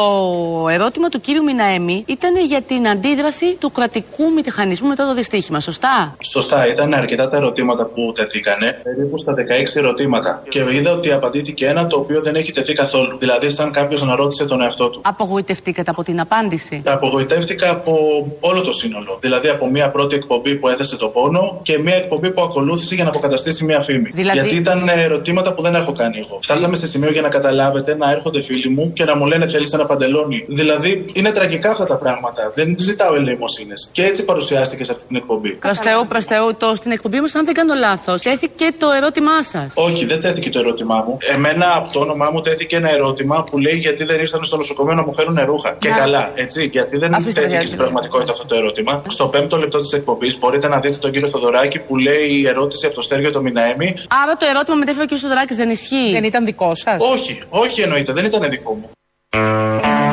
ερώτημα 0.70 1.08
του 1.08 1.20
κύριου 1.20 1.42
Μιναέμι 1.42 2.04
ήταν 2.06 2.36
για 2.46 2.62
την 2.62 2.88
αντίδραση 2.88 3.56
του 3.60 3.72
κρατικού 3.72 4.32
μηχανισμού 4.32 4.88
μετά 4.88 5.06
το 5.06 5.14
δυστύχημα, 5.14 5.60
σωστά; 5.60 6.16
Σωστά, 6.22 6.68
ήταν 6.68 6.94
αρκετά 6.94 7.28
τα 7.28 7.36
ερωτήματα 7.36 7.86
που 7.86 8.12
τεθήκανε, 8.14 8.80
περίπου 8.82 9.18
στα 9.18 9.34
16 9.34 9.76
ερωτήματα. 9.76 10.42
Και 10.48 10.64
είδα 10.70 10.92
ότι 10.92 11.12
απαντήθηκε 11.12 11.66
ένα 11.66 11.86
το 11.86 11.98
οποίο 11.98 12.22
δεν 12.22 12.34
έχει 12.34 12.52
τεθεί 12.52 12.72
καθόλου. 12.72 13.16
Δηλαδή, 13.18 13.50
σαν 13.50 13.72
κάποιος 13.72 14.04
να 14.04 14.14
ρώτησε 14.16 14.46
τον 14.46 14.60
εαυτό 14.62 14.88
του. 14.90 15.00
Απογοητευτήκατε 15.04 15.90
από 15.90 16.02
την 16.02 16.20
απάντηση; 16.20 16.82
Απογοητεύτηκα 16.84 17.70
από 17.70 17.92
όλο 18.40 18.60
το 18.60 18.72
σύνολο. 18.72 19.18
Δηλαδή, 19.20 19.48
από 19.48 19.70
μια 19.70 19.90
πρώτη 19.90 20.14
εκπομπή 20.14 20.56
που 20.56 20.68
έθεσε 20.68 20.96
το 20.96 21.08
πόνο 21.08 21.60
και 21.62 21.78
μια 21.78 21.94
εκπομπή 21.96 22.30
που 22.30 22.42
ακολούθησε 22.42 22.94
για 22.94 23.04
να 23.04 23.10
αποκαταστήσει 23.10 23.64
μια 23.64 23.80
φήμη. 23.80 24.10
Δηλαδή- 24.14 24.38
Γιατί 24.38 24.56
ήταν 24.56 24.88
ερωτήματα 24.88 25.54
που 25.54 25.62
δεν 25.62 25.74
έχω 25.74 25.92
κάνει 25.92 26.18
εγώ. 26.18 26.38
Φτάσαμε 26.42 26.76
σε 26.76 26.86
σημείο 26.86 27.10
για 27.10 27.22
να 27.22 27.28
καταλάβετε 27.28 27.96
να 27.96 28.10
έρχονται 28.10 28.42
φίλοι 28.42 28.68
μου 28.68 28.92
και 28.92 29.04
να 29.04 29.16
μου 29.16 29.26
λένε 29.26 29.46
θέλεις 29.48 29.74
ένα 29.76 29.86
παντελόνι. 29.86 30.44
Δηλαδή 30.48 31.04
είναι 31.12 31.30
τραγικά 31.30 31.70
αυτά 31.70 31.86
τα 31.86 31.96
πράγματα. 31.96 32.52
Δεν 32.54 32.74
ζητάω 32.78 33.14
ελεημοσύνες. 33.14 33.88
Και 33.92 34.02
έτσι 34.04 34.24
παρουσιάστηκε 34.24 34.84
σε 34.84 34.92
αυτή 34.92 35.06
την 35.06 35.16
εκπομπή. 35.16 35.56
Προς 35.56 35.78
Θεού, 35.78 36.06
προς 36.06 36.24
Θεού, 36.24 36.54
το 36.56 36.74
στην 36.74 36.90
εκπομπή 36.90 37.16
μα, 37.24 37.28
αν 37.38 37.44
δεν 37.44 37.54
κάνω 37.54 37.74
λάθος, 37.74 38.22
τέθηκε 38.22 38.66
το 38.78 38.90
ερώτημά 38.90 39.42
σας. 39.42 39.72
Όχι, 39.74 40.06
δεν 40.06 40.20
τέθηκε 40.20 40.50
το 40.50 40.58
ερώτημά 40.58 41.04
μου. 41.06 41.18
Εμένα 41.34 41.66
από 41.76 41.90
το 41.92 42.00
όνομά 42.00 42.30
μου 42.32 42.40
τέθηκε 42.40 42.76
ένα 42.76 42.90
ερώτημα 42.90 43.44
που 43.44 43.58
λέει 43.58 43.76
γιατί 43.76 44.04
δεν 44.04 44.20
ήρθαν 44.20 44.44
στο 44.44 44.56
νοσοκομείο 44.56 44.94
να 44.94 45.02
μου 45.02 45.14
φέρουν 45.14 45.38
ρούχα. 45.44 45.76
Και 45.78 45.88
καλά, 45.88 46.30
έτσι. 46.34 46.64
Γιατί 46.72 46.98
δεν 46.98 47.14
Αφήστε 47.14 47.30
τέθηκε 47.30 47.46
διάρκεια. 47.48 47.66
στην 47.66 47.78
πραγματικότητα 47.78 48.32
αυτό 48.32 48.46
το 48.46 48.54
ερώτημα. 48.54 49.02
Στο 49.08 49.26
πέμπτο 49.26 49.56
λεπτό 49.56 49.80
της 49.80 49.92
εκπομπής 49.92 50.38
μπορείτε 50.38 50.68
να 50.68 50.80
δείτε 50.80 50.96
τον 50.96 51.10
κύριο 51.12 51.28
Θοδωράκη 51.28 51.78
που 51.78 51.96
λέει 51.96 52.26
η 52.40 52.46
ερώτηση 52.48 52.86
από 52.86 52.94
το 52.94 53.00
Στέργιο 53.02 53.32
το 53.32 53.40
Μιναέμι. 53.42 53.94
Άρα 54.22 54.36
το 54.36 54.46
ερώτημα 54.48 54.76
μετέφερε 54.76 55.04
ο 55.04 55.14
κ. 55.14 55.18
Σοδωράκη 55.18 55.54
δεν 55.54 55.70
ισχύει; 55.70 56.10
Δεν 56.12 56.24
ήταν 56.24 56.44
δικό 56.44 56.74
σας; 56.74 57.02
Όχι, 57.14 57.38
όχι 57.48 57.80
εννοείται, 57.80 58.12
δεν 58.12 58.24
ήταν 58.24 58.50
δικό 58.50 58.72
μου. 58.72 58.90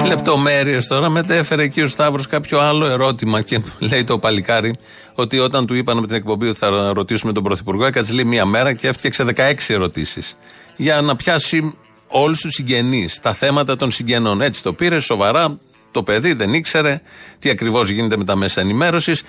Λεπτομέρειες 0.05 0.87
τώρα. 0.87 1.09
Μετέφερε 1.09 1.63
εκεί 1.63 1.81
ο 1.81 1.87
Σταύρος 1.87 2.27
κάποιο 2.27 2.59
άλλο 2.59 2.85
ερώτημα 2.85 3.41
και 3.41 3.61
λέει 3.79 4.03
το 4.03 4.19
παλικάρι 4.19 4.75
ότι 5.15 5.39
όταν 5.39 5.65
του 5.65 5.73
είπαν 5.73 5.99
με 5.99 6.07
την 6.07 6.15
εκπομπή 6.15 6.47
ότι 6.47 6.57
θα 6.57 6.93
ρωτήσουμε 6.93 7.33
τον 7.33 7.43
Πρωθυπουργό, 7.43 7.85
έκατσε 7.85 8.13
λέει 8.13 8.23
μία 8.25 8.45
μέρα 8.45 8.73
και 8.73 8.87
έφτιαξε 8.87 9.25
16 9.35 9.53
ερωτήσεις. 9.67 10.35
Για 10.75 11.01
να 11.01 11.15
πιάσει 11.15 11.73
όλους 12.07 12.41
τους 12.41 12.53
συγγενείς, 12.53 13.19
τα 13.19 13.33
θέματα 13.33 13.75
των 13.75 13.91
συγγενών. 13.91 14.41
Έτσι 14.41 14.63
το 14.63 14.73
πήρε 14.73 14.99
σοβαρά. 14.99 15.57
Το 15.91 16.03
παιδί 16.03 16.33
δεν 16.33 16.53
ήξερε 16.53 17.01
τι 17.39 17.49
ακριβώς 17.49 17.89
γίνεται 17.89 18.17
με 18.17 18.23
τα 18.23 18.35
μέσα 18.35 18.61
ενημέρωσης. 18.61 19.23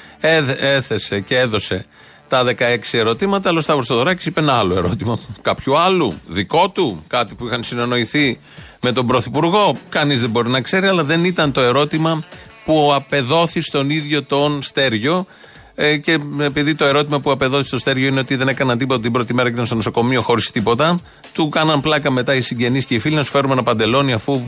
Έθεσε 0.60 1.20
και 1.20 1.38
έδωσε 1.38 1.86
τα 2.28 2.44
16 2.44 2.52
ερωτήματα, 2.92 3.48
αλλά 3.48 3.58
ο 3.58 3.60
Σταύρος 3.60 3.86
Θοδωράκη 3.86 4.28
είπε 4.28 4.40
ένα 4.40 4.52
άλλο 4.52 4.76
ερώτημα. 4.76 5.18
Κάποιου 5.42 5.78
άλλου, 5.78 6.20
δικό 6.26 6.70
του, 6.70 7.04
κάτι 7.06 7.34
που 7.34 7.46
είχαν 7.46 7.62
συνεννοηθεί 7.62 8.40
με 8.84 8.92
τον 8.92 9.06
Πρωθυπουργό. 9.06 9.78
Κανείς 9.88 10.20
δεν 10.20 10.30
μπορεί 10.30 10.48
να 10.48 10.60
ξέρει, 10.60 10.86
αλλά 10.86 11.04
δεν 11.04 11.24
ήταν 11.24 11.52
το 11.52 11.60
ερώτημα 11.60 12.22
που 12.64 12.92
απεδόθη 12.94 13.60
στον 13.60 13.90
ίδιο 13.90 14.22
τον 14.22 14.62
Στέργιο. 14.62 15.26
Ε, 15.74 15.96
και 15.96 16.18
επειδή 16.40 16.74
το 16.74 16.84
ερώτημα 16.84 17.20
που 17.20 17.30
απεδώσει 17.30 17.66
στο 17.68 17.78
Στέργιο 17.78 18.06
είναι 18.06 18.20
ότι 18.20 18.36
δεν 18.36 18.48
έκαναν 18.48 18.78
τίποτα 18.78 19.00
την 19.00 19.12
πρώτη 19.12 19.34
μέρα 19.34 19.48
και 19.48 19.54
ήταν 19.54 19.66
στο 19.66 19.74
νοσοκομείο 19.74 20.22
χωρίς 20.22 20.50
τίποτα, 20.50 21.00
του 21.32 21.48
κάναν 21.48 21.80
πλάκα 21.80 22.10
μετά 22.10 22.34
οι 22.34 22.40
συγγενείς 22.40 22.84
και 22.84 22.94
οι 22.94 22.98
φίλοι 22.98 23.14
να 23.14 23.22
σου 23.22 23.30
φέρουμε 23.30 23.52
ένα 23.52 23.62
παντελόνι 23.62 24.12
αφού 24.12 24.40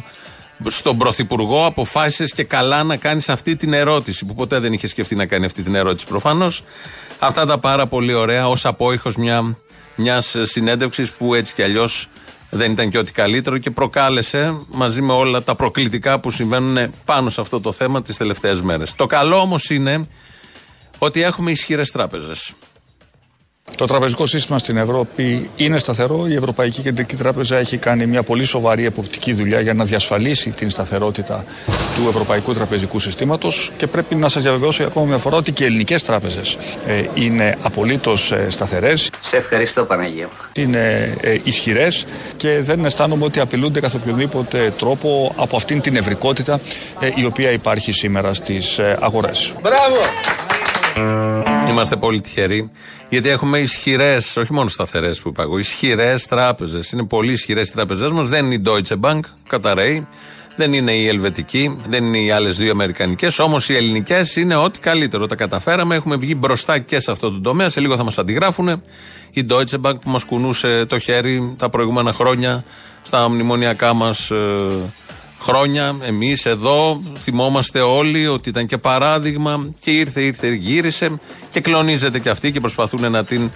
στον 0.66 0.98
Πρωθυπουργό 0.98 1.66
αποφάσισες 1.66 2.32
και 2.32 2.44
καλά 2.44 2.82
να 2.82 2.96
κάνεις 2.96 3.28
αυτή 3.28 3.56
την 3.56 3.72
ερώτηση, 3.72 4.24
που 4.24 4.34
ποτέ 4.34 4.58
δεν 4.58 4.72
είχε 4.72 4.86
σκεφτεί 4.86 5.14
να 5.14 5.26
κάνει 5.26 5.44
αυτή 5.44 5.62
την 5.62 5.74
ερώτηση 5.74 6.06
προφανώς. 6.06 6.62
Αυτά 7.18 7.46
τα 7.46 7.58
πάρα 7.58 7.86
πολύ 7.86 8.14
ωραία 8.14 8.48
ως 8.48 8.64
απόϊχος 8.64 9.16
μια 9.16 9.56
μιας 9.96 10.36
συνέντευξης 10.42 11.10
που 11.10 11.34
έτσι 11.34 11.54
κι 11.54 11.62
αλλιώς 11.62 12.08
δεν 12.50 12.70
ήταν 12.70 12.90
και 12.90 12.98
ό,τι 12.98 13.12
καλύτερο 13.12 13.58
και 13.58 13.70
προκάλεσε 13.70 14.56
μαζί 14.70 15.02
με 15.02 15.12
όλα 15.12 15.42
τα 15.42 15.54
προκλητικά 15.54 16.20
που 16.20 16.30
συμβαίνουν 16.30 16.92
πάνω 17.04 17.30
σε 17.30 17.40
αυτό 17.40 17.60
το 17.60 17.72
θέμα 17.72 18.02
τις 18.02 18.16
τελευταίες 18.16 18.62
μέρες. 18.62 18.94
Το 18.94 19.06
καλό 19.06 19.36
όμως 19.36 19.70
είναι 19.70 20.08
ότι 20.98 21.22
έχουμε 21.22 21.50
ισχυρές 21.50 21.90
τράπεζες. 21.90 22.52
Το 23.74 23.86
τραπεζικό 23.86 24.26
σύστημα 24.26 24.58
στην 24.58 24.76
Ευρώπη 24.76 25.50
είναι 25.56 25.78
σταθερό. 25.78 26.26
Η 26.28 26.34
Ευρωπαϊκή 26.34 26.82
Κεντρική 26.82 27.16
Τράπεζα 27.16 27.56
έχει 27.56 27.76
κάνει 27.76 28.06
μια 28.06 28.22
πολύ 28.22 28.44
σοβαρή 28.44 28.84
εποπτική 28.84 29.32
δουλειά 29.32 29.60
για 29.60 29.74
να 29.74 29.84
διασφαλίσει 29.84 30.50
την 30.50 30.70
σταθερότητα 30.70 31.44
του 31.66 32.08
ευρωπαϊκού 32.08 32.52
τραπεζικού 32.54 32.98
συστήματος 32.98 33.70
και 33.76 33.86
πρέπει 33.86 34.14
να 34.14 34.28
σας 34.28 34.42
διαβεβαιώσω 34.42 34.84
ακόμα 34.84 35.06
μια 35.06 35.18
φορά 35.18 35.36
ότι 35.36 35.52
και 35.52 35.62
οι 35.62 35.66
ελληνικές 35.66 36.02
τράπεζες 36.02 36.56
ε, 36.86 37.04
είναι 37.14 37.56
απολύτως 37.62 38.32
ε, 38.32 38.46
σταθερές. 38.50 39.10
Σε 39.20 39.36
ευχαριστώ, 39.36 39.84
Παναγία. 39.84 40.28
Είναι 40.52 41.16
ε, 41.20 41.36
ισχυρές 41.42 42.04
και 42.36 42.60
δεν 42.60 42.84
αισθάνομαι 42.84 43.24
ότι 43.24 43.40
απειλούνται 43.40 43.80
καθ' 43.80 43.94
οποιοδήποτε 43.94 44.72
τρόπο 44.78 45.34
από 45.36 45.56
αυτήν 45.56 45.80
την 45.80 45.96
ευρικότητα 45.96 46.60
ε, 47.00 47.10
η 47.14 47.24
οποία 47.24 47.50
υπάρχει 47.50 47.92
σήμερα 47.92 48.34
στις 48.34 48.78
ε, 48.78 48.98
αγορές. 49.00 49.54
Μπράβο! 49.62 49.96
Είμαστε 51.68 51.96
πολύ 51.96 52.20
τυχεροί 52.20 52.70
γιατί 53.08 53.28
έχουμε 53.28 53.58
ισχυρές, 53.58 54.36
όχι 54.36 54.52
μόνο 54.52 54.68
σταθερές 54.68 55.20
που 55.20 55.28
είπα 55.28 55.42
εγώ, 55.42 55.58
ισχυρές 55.58 56.26
τράπεζες. 56.26 56.90
Είναι 56.90 57.04
πολύ 57.06 57.32
ισχυρές 57.32 57.68
οι 57.68 57.72
τράπεζές 57.72 58.10
μας. 58.10 58.28
Δεν 58.28 58.44
είναι 58.44 58.54
η 58.54 58.62
Deutsche 58.66 59.00
Bank, 59.00 59.20
καταραίει. 59.48 60.06
Δεν 60.56 60.72
είναι 60.72 60.92
η 60.92 61.08
Ελβετική, 61.08 61.76
δεν 61.88 62.04
είναι 62.04 62.18
οι 62.18 62.30
άλλες 62.30 62.56
δύο 62.56 62.70
Αμερικανικές. 62.70 63.38
Όμως 63.38 63.68
οι 63.68 63.76
ελληνικές 63.76 64.36
είναι 64.36 64.54
ό,τι 64.54 64.78
καλύτερο. 64.78 65.26
Τα 65.26 65.34
καταφέραμε. 65.34 65.94
Έχουμε 65.94 66.16
βγει 66.16 66.34
μπροστά 66.38 66.78
και 66.78 67.00
σε 67.00 67.10
αυτό 67.10 67.30
το 67.30 67.40
τομέα. 67.40 67.68
Σε 67.68 67.80
λίγο 67.80 67.96
θα 67.96 68.04
μας 68.04 68.18
αντιγράφουν. 68.18 68.82
Η 69.30 69.46
Deutsche 69.50 69.80
Bank 69.80 70.00
που 70.00 70.10
μας 70.10 70.24
κουνούσε 70.24 70.84
το 70.84 70.98
χέρι 70.98 71.54
τα 71.58 71.68
προηγούμενα 71.68 72.12
χρόνια 72.12 72.64
στα 73.02 73.28
μνημονιακά 73.28 73.94
μας 73.94 74.30
ε, 74.30 74.36
χρόνια. 75.46 75.96
Εμείς 76.02 76.46
εδώ 76.46 77.00
θυμόμαστε 77.18 77.80
όλοι 77.80 78.26
ότι 78.26 78.48
ήταν 78.48 78.66
και 78.66 78.78
παράδειγμα 78.78 79.68
και 79.80 79.90
ήρθε, 79.90 80.20
ήρθε, 80.20 80.54
γύρισε 80.54 81.20
και 81.50 81.60
κλονίζεται 81.60 82.18
και 82.18 82.28
αυτή 82.28 82.50
και 82.50 82.60
προσπαθούν 82.60 83.10
να 83.10 83.24
την 83.24 83.50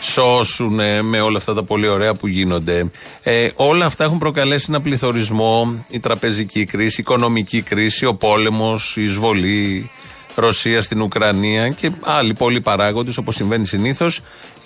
σώσουν 0.00 0.80
με 1.02 1.20
όλα 1.20 1.38
αυτά 1.38 1.54
τα 1.54 1.62
πολύ 1.64 1.88
ωραία 1.88 2.14
που 2.14 2.26
γίνονται. 2.26 2.90
Ε, 3.22 3.48
όλα 3.54 3.84
αυτά 3.84 4.04
έχουν 4.04 4.18
προκαλέσει 4.18 4.66
ένα 4.68 4.80
πληθωρισμό, 4.80 5.84
η 5.90 6.00
τραπεζική 6.00 6.64
κρίση, 6.64 7.00
η 7.00 7.04
οικονομική 7.06 7.62
κρίση, 7.62 8.06
ο 8.06 8.14
πόλεμος, 8.14 8.96
η 8.96 9.02
εισβολή 9.02 9.90
Ρωσίας 10.34 10.84
στην 10.84 11.00
Ουκρανία 11.00 11.68
και 11.68 11.90
άλλοι 12.00 12.34
πολλοί 12.34 12.60
παράγοντες 12.60 13.16
όπως 13.16 13.34
συμβαίνει 13.34 13.66
συνήθως 13.66 14.20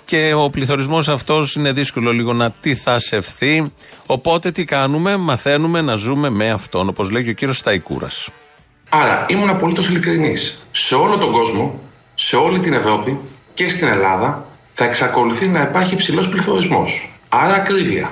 και 0.05 0.33
ο 0.33 0.49
πληθωρισμός 0.49 1.07
αυτός 1.07 1.55
είναι 1.55 1.71
δύσκολο 1.71 2.11
λίγο 2.13 2.33
να 2.33 2.51
τυθασευθεί. 2.51 3.71
Οπότε 4.05 4.51
τι 4.51 4.65
κάνουμε, 4.65 5.17
μαθαίνουμε 5.17 5.81
να 5.81 5.93
ζούμε 5.93 6.29
με 6.29 6.49
αυτόν, 6.49 6.89
όπως 6.89 7.09
λέει 7.09 7.23
και 7.23 7.29
ο 7.29 7.33
κύριος 7.33 7.57
Σταϊκούρας. 7.57 8.29
Άρα 8.89 9.25
ήμουν 9.29 9.49
απολύτως 9.49 9.87
ειλικρινής. 9.87 10.67
Σε 10.71 10.95
όλο 10.95 11.17
τον 11.17 11.31
κόσμο, 11.31 11.79
σε 12.13 12.35
όλη 12.35 12.59
την 12.59 12.73
Ευρώπη 12.73 13.19
και 13.53 13.69
στην 13.69 13.87
Ελλάδα 13.87 14.45
θα 14.73 14.83
εξακολουθεί 14.83 15.47
να 15.47 15.61
υπάρχει 15.61 15.93
υψηλός 15.93 16.29
πληθωρισμός. 16.29 17.19
Άρα 17.29 17.53
ακρίβεια. 17.53 18.11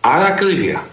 Άρα 0.00 0.26
ακρίβεια. 0.26 0.86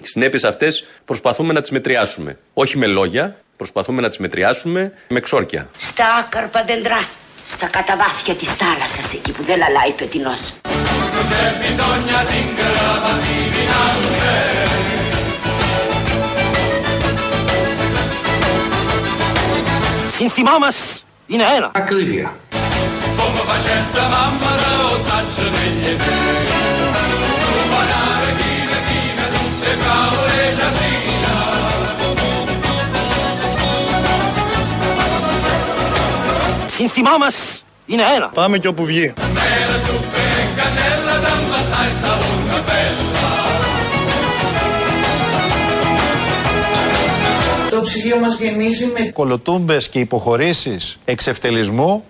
Τι 0.00 0.08
συνέπειες 0.08 0.44
αυτές 0.44 0.84
προσπαθούμε 1.04 1.52
να 1.52 1.60
τις 1.60 1.70
μετριάσουμε. 1.70 2.38
Όχι 2.54 2.78
με 2.78 2.86
λόγια, 2.86 3.36
προσπαθούμε 3.56 4.00
να 4.00 4.08
τις 4.08 4.18
μετριάσουμε 4.18 4.92
με 5.08 5.20
ξόρκια. 5.20 5.68
Στα 5.76 6.26
καρπαντεντρά, 6.28 7.08
στα 7.46 7.66
καταβάθια 7.66 8.34
της 8.34 8.48
θάλασσας, 8.48 9.14
εκεί 9.14 9.32
που 9.32 9.42
δεν 9.42 9.58
λαλάει 9.58 9.92
πετεινός. 20.18 20.34
Σύνθημά 20.34 20.58
μας 20.58 21.04
είναι 21.26 21.42
ένα. 21.56 21.70
Ακρίβεια. 21.74 22.36
Σύνθημά 36.68 37.18
μας 37.18 37.64
είναι 37.86 38.02
ένα. 38.16 38.28
Πάμε 38.28 38.58
και 38.58 38.68
όπου 38.68 38.84
βγει. 38.84 39.12
Το 47.74 47.80
ψυγείο 47.80 48.18
μας 48.18 48.38
γεμίζει 48.38 48.86
με 48.86 49.10
Κολοτούμπες 49.12 49.88
και 49.88 49.98
υποχωρήσεις 49.98 50.98
εξευτελισμού 51.04 52.04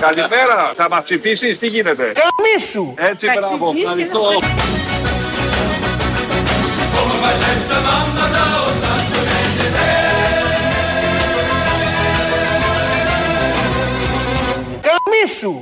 Καλημέρα, 0.00 0.72
θα 0.76 0.88
μας 0.88 1.04
ψηφίσεις, 1.04 1.58
τι 1.58 1.66
γίνεται; 1.66 2.12
Καμίσου! 2.12 2.94
Έτσι, 2.96 3.26
μπράβο, 3.38 3.72
ευχαριστώ. 3.76 4.20
Καμίσου! 14.80 15.60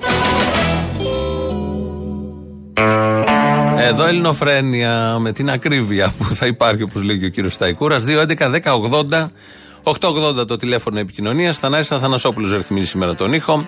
Εδώ 3.79 4.07
ελληνοφρένεια 4.07 5.19
με 5.19 5.33
την 5.33 5.51
ακρίβεια 5.51 6.13
που 6.19 6.25
θα 6.25 6.47
υπάρχει 6.47 6.83
όπως 6.83 7.03
λέει 7.03 7.19
και 7.19 7.27
ο 7.27 7.29
κύριος 7.29 7.53
Σταϊκούρας. 7.53 8.05
2.11.10.80 8.07 9.29
880 9.83 10.47
το 10.47 10.57
τηλέφωνο 10.57 10.99
επικοινωνίας. 10.99 11.59
Θανάσης 11.59 11.93
Αθανασόπουλος 11.93 12.53
ρυθμίζει 12.53 12.87
σήμερα 12.87 13.15
τον 13.15 13.33
ήχο. 13.33 13.67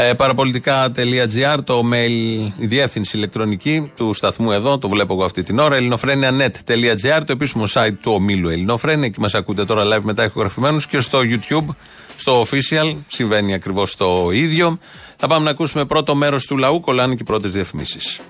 Ε, 0.00 0.14
παραπολιτικά.gr 0.14 1.58
το 1.64 1.82
mail, 1.92 2.50
η 2.58 2.66
διεύθυνση 2.66 3.16
ηλεκτρονική 3.16 3.92
του 3.96 4.14
σταθμού 4.14 4.52
εδώ, 4.52 4.78
το 4.78 4.88
βλέπω 4.88 5.14
εγώ 5.14 5.24
αυτή 5.24 5.42
την 5.42 5.58
ώρα. 5.58 5.76
ελληνοφρένια.net.gr 5.76 7.20
το 7.26 7.32
επίσημο 7.32 7.64
site 7.72 7.94
του 8.00 8.12
ομίλου 8.12 8.48
Ελληνοφρένια. 8.48 9.06
Εκεί 9.06 9.20
μας 9.20 9.34
ακούτε 9.34 9.64
τώρα 9.64 9.96
live 9.96 10.02
μετά 10.02 10.24
ηχογραφημένους 10.24 10.86
και 10.86 11.00
στο 11.00 11.18
YouTube, 11.22 11.74
στο 12.16 12.42
official. 12.42 12.96
Συμβαίνει 13.06 13.54
ακριβώς 13.54 13.96
το 13.96 14.30
ίδιο. 14.32 14.78
Θα 15.16 15.26
πάμε 15.26 15.44
να 15.44 15.50
ακούσουμε 15.50 15.84
πρώτο 15.84 16.14
μέρος 16.14 16.46
του 16.46 16.56
λαού. 16.56 16.80
Κολλάνε 16.80 17.14
και 17.14 17.22
οι 17.22 17.26
πρώτες 17.26 17.50
διαφημίσεις. 17.50 18.20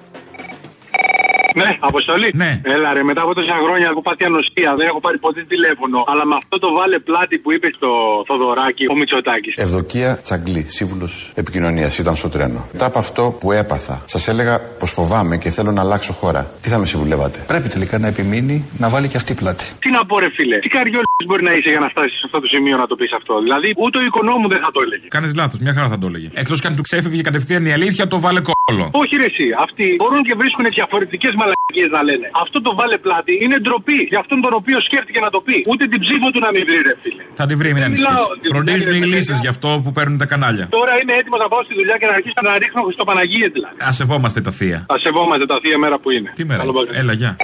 Ναι, 1.55 1.69
αποστολή. 1.81 2.31
Ναι. 2.35 2.61
Έλα 2.65 2.93
ρε, 2.93 3.03
μετά 3.03 3.23
από 3.23 3.35
τόσα 3.35 3.57
χρόνια 3.65 3.87
έχω 3.93 4.03
πάθει 4.03 4.25
ανοστία. 4.25 4.75
Δεν 4.79 4.87
έχω 4.87 5.01
πάρει 5.01 5.19
ποτέ 5.19 5.45
τηλέφωνο. 5.49 6.05
Αλλά 6.11 6.25
με 6.27 6.35
αυτό 6.41 6.59
το 6.59 6.69
βάλε 6.79 6.99
πλάτη 6.99 7.39
που 7.39 7.53
είπε 7.53 7.69
στο 7.77 7.91
Θοδωράκι 8.27 8.85
ο 8.93 8.95
Μητσοτάκης. 8.95 9.55
Ευδοκία 9.57 10.19
Τσαγκλή, 10.23 10.65
σύμβουλος 10.69 11.33
επικοινωνίας, 11.35 11.99
ήταν 11.99 12.15
στο 12.17 12.29
τρένο. 12.29 12.61
Μετά 12.73 12.87
από 12.87 12.99
αυτό 12.99 13.37
που 13.41 13.53
έπαθα, 13.53 14.03
σας 14.05 14.29
έλεγα 14.29 14.55
πως 14.79 14.91
φοβάμαι 14.91 15.37
και 15.37 15.51
θέλω 15.51 15.71
να 15.73 15.81
αλλάξω 15.81 16.13
χώρα. 16.13 16.51
Τι 16.63 16.69
θα 16.69 16.79
με 16.79 16.87
συμβουλεύατε; 16.87 17.39
Πρέπει 17.47 17.69
τελικά 17.69 17.99
να 17.99 18.07
επιμείνει 18.07 18.65
να 18.79 18.89
βάλει 18.89 19.09
και 19.09 19.17
αυτή 19.17 19.35
πλάτη. 19.35 19.65
Τι 19.79 19.91
να 19.91 20.07
πω, 20.07 20.19
ρε 20.19 20.31
φίλε; 20.37 20.59
Τι 20.59 20.69
καριόλ 20.69 21.03
μπορεί 21.27 21.43
να 21.43 21.53
είσαι 21.53 21.71
για 21.71 21.81
να 21.81 21.89
φτάσεις 21.89 22.19
σε 22.19 22.23
αυτό 22.25 22.41
το 22.41 22.47
σημείο 22.47 22.77
να 22.77 22.87
το 22.87 22.95
πεις 22.97 23.13
αυτό; 23.13 23.41
Δηλαδή, 23.47 23.69
ούτε 23.77 23.99
ο 23.99 24.03
οικονόμου 24.03 24.49
δεν 24.49 24.61
θα 24.65 24.71
το 24.71 24.81
έλεγε. 24.85 25.07
Κάνεις 25.09 25.35
λάθος, 25.35 25.59
μια 25.61 25.73
χαρά 25.73 25.89
θα 25.89 25.99
το 25.99 26.07
έλεγε. 26.07 26.29
Εκτός 26.35 26.61
και 26.61 26.67
αν 26.67 26.77
του 26.77 26.83
ξέφευγε 26.83 27.23
κατευθείαν 27.23 27.67
η 27.67 27.73
αλήθεια, 27.73 28.07
το 28.07 28.21
βάλε 28.21 28.41
κόλλο. 28.49 28.85
Όχι, 28.93 29.17
ρε, 29.17 29.25
εσύ. 29.33 29.47
Αυτοί 29.67 29.87
μπορούν 30.01 30.23
και 30.29 30.35
βρίσκουν 30.41 30.65
διαφορετικές 30.79 31.33
μαλακίες 31.41 31.89
να 31.97 32.01
λένε. 32.09 32.27
Αυτό 32.45 32.57
το 32.67 32.71
βάλε 32.79 32.97
πλάτη 33.05 33.33
είναι 33.45 33.57
ντροπή 33.65 33.99
για 34.11 34.19
αυτόν 34.23 34.39
τον 34.45 34.53
οποίο 34.61 34.79
σκέφτηκε 34.89 35.19
να 35.27 35.31
το 35.35 35.41
πει. 35.47 35.57
Ούτε 35.71 35.83
την 35.93 36.01
ψήφο 36.05 36.27
του 36.33 36.41
να 36.47 36.51
μην 36.55 36.63
βρει, 36.69 36.79
ρε 36.89 36.95
φίλε. 37.03 37.23
Θα 37.41 37.45
τη 37.49 37.55
βρει, 37.61 37.69
μην 37.75 37.83
Δεν 37.83 37.85
ανησυχείς. 37.89 38.11
μιλάω- 38.11 38.53
Φροντίζουν 38.55 38.95
οι 38.95 38.99
δεν- 38.99 39.09
λίστε 39.13 39.35
γι' 39.45 39.51
αυτό 39.55 39.69
που 39.85 39.91
παίρνουν 39.97 40.19
τα 40.23 40.27
κανάλια. 40.33 40.67
Τώρα 40.79 40.93
είμαι 41.01 41.13
έτοιμος 41.21 41.41
να 41.45 41.49
πάω 41.53 41.63
στη 41.67 41.75
δουλειά 41.81 41.97
και 42.01 42.07
να 42.11 42.15
αρχίσω 42.19 42.41
να 42.49 42.53
ρίχνω 42.63 42.81
Χριστοπαναγίες 42.87 43.51
δηλαδή. 43.57 43.77
Α 43.89 43.91
σεβόμαστε 44.01 44.41
τα 44.47 44.51
θεία. 44.59 44.79
Θα 44.93 44.99
σεβόμαστε 44.99 45.47
τα 45.53 45.57
θεία 45.63 45.79
μέρα 45.85 45.97
που 46.03 46.09
είναι. 46.17 46.31
Τι 46.39 46.45
μέρα. 46.51 46.63
Έλα, 47.03 47.13
γεια. 47.21 47.37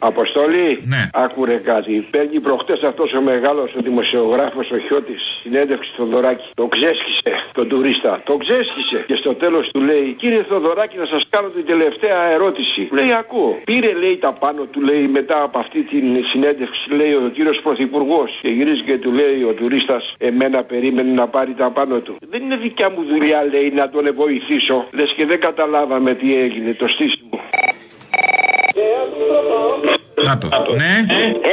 Αποστολή, 0.00 0.82
ναι. 0.86 1.08
άκουρε 1.12 1.56
κάτι. 1.56 2.06
Παίρνει 2.10 2.40
προχτές 2.40 2.82
αυτός 2.82 3.12
ο 3.12 3.20
μεγάλος 3.20 3.74
ο 3.74 3.80
δημοσιογράφος 3.80 4.70
ο 4.70 4.78
Χιώτης 4.78 5.38
συνέντευξη 5.42 5.90
στο 5.92 6.04
Θοδωράκη. 6.04 6.48
Το 6.54 6.66
ξέσχισε 6.66 7.32
τον 7.52 7.68
τουρίστα. 7.68 8.20
Το 8.24 8.36
ξέσχισε. 8.36 9.04
Και 9.06 9.14
στο 9.14 9.34
τέλος 9.34 9.70
του 9.72 9.80
λέει: 9.80 10.14
Κύριε 10.18 10.42
Θοδωράκη, 10.48 10.96
να 10.96 11.06
σας 11.06 11.22
κάνω 11.30 11.48
την 11.48 11.66
τελευταία 11.66 12.20
ερώτηση. 12.34 12.88
Λέει: 12.92 13.12
Ακούω. 13.12 13.60
Πήρε, 13.64 13.92
λέει, 13.92 14.16
τα 14.16 14.32
πάνω 14.32 14.62
του, 14.64 14.80
λέει, 14.80 15.06
μετά 15.06 15.42
από 15.42 15.58
αυτή 15.58 15.82
την 15.82 16.24
συνέντευξη, 16.30 16.94
λέει 16.94 17.12
ο 17.12 17.30
κύριος 17.34 17.60
Πρωθυπουργός. 17.62 18.38
Και 18.42 18.48
γυρίζει 18.48 18.82
και 18.82 18.98
του 18.98 19.12
λέει 19.12 19.42
ο 19.42 19.52
τουρίστας: 19.52 20.14
Εμένα 20.18 20.62
περίμενε 20.62 21.12
να 21.12 21.26
πάρει 21.26 21.54
τα 21.54 21.70
πάνω 21.70 21.98
του. 21.98 22.16
Δεν 22.30 22.42
είναι 22.42 22.56
δικιά 22.56 22.90
μου 22.90 23.02
δουλειά, 23.12 23.44
λέει, 23.52 23.72
να 23.74 23.88
τον 23.88 24.14
βοηθήσω. 24.14 24.86
Λες 24.92 25.12
και 25.16 25.26
δεν 25.26 25.40
καταλάβαμε 25.40 26.14
τι 26.14 26.34
έγινε, 26.34 26.72
το 26.74 26.88
στήσιμο. 26.88 27.40
tá 29.28 29.42
bom. 29.42 29.97
Να 30.26 30.38
το. 30.38 30.48
Ναι. 30.82 30.94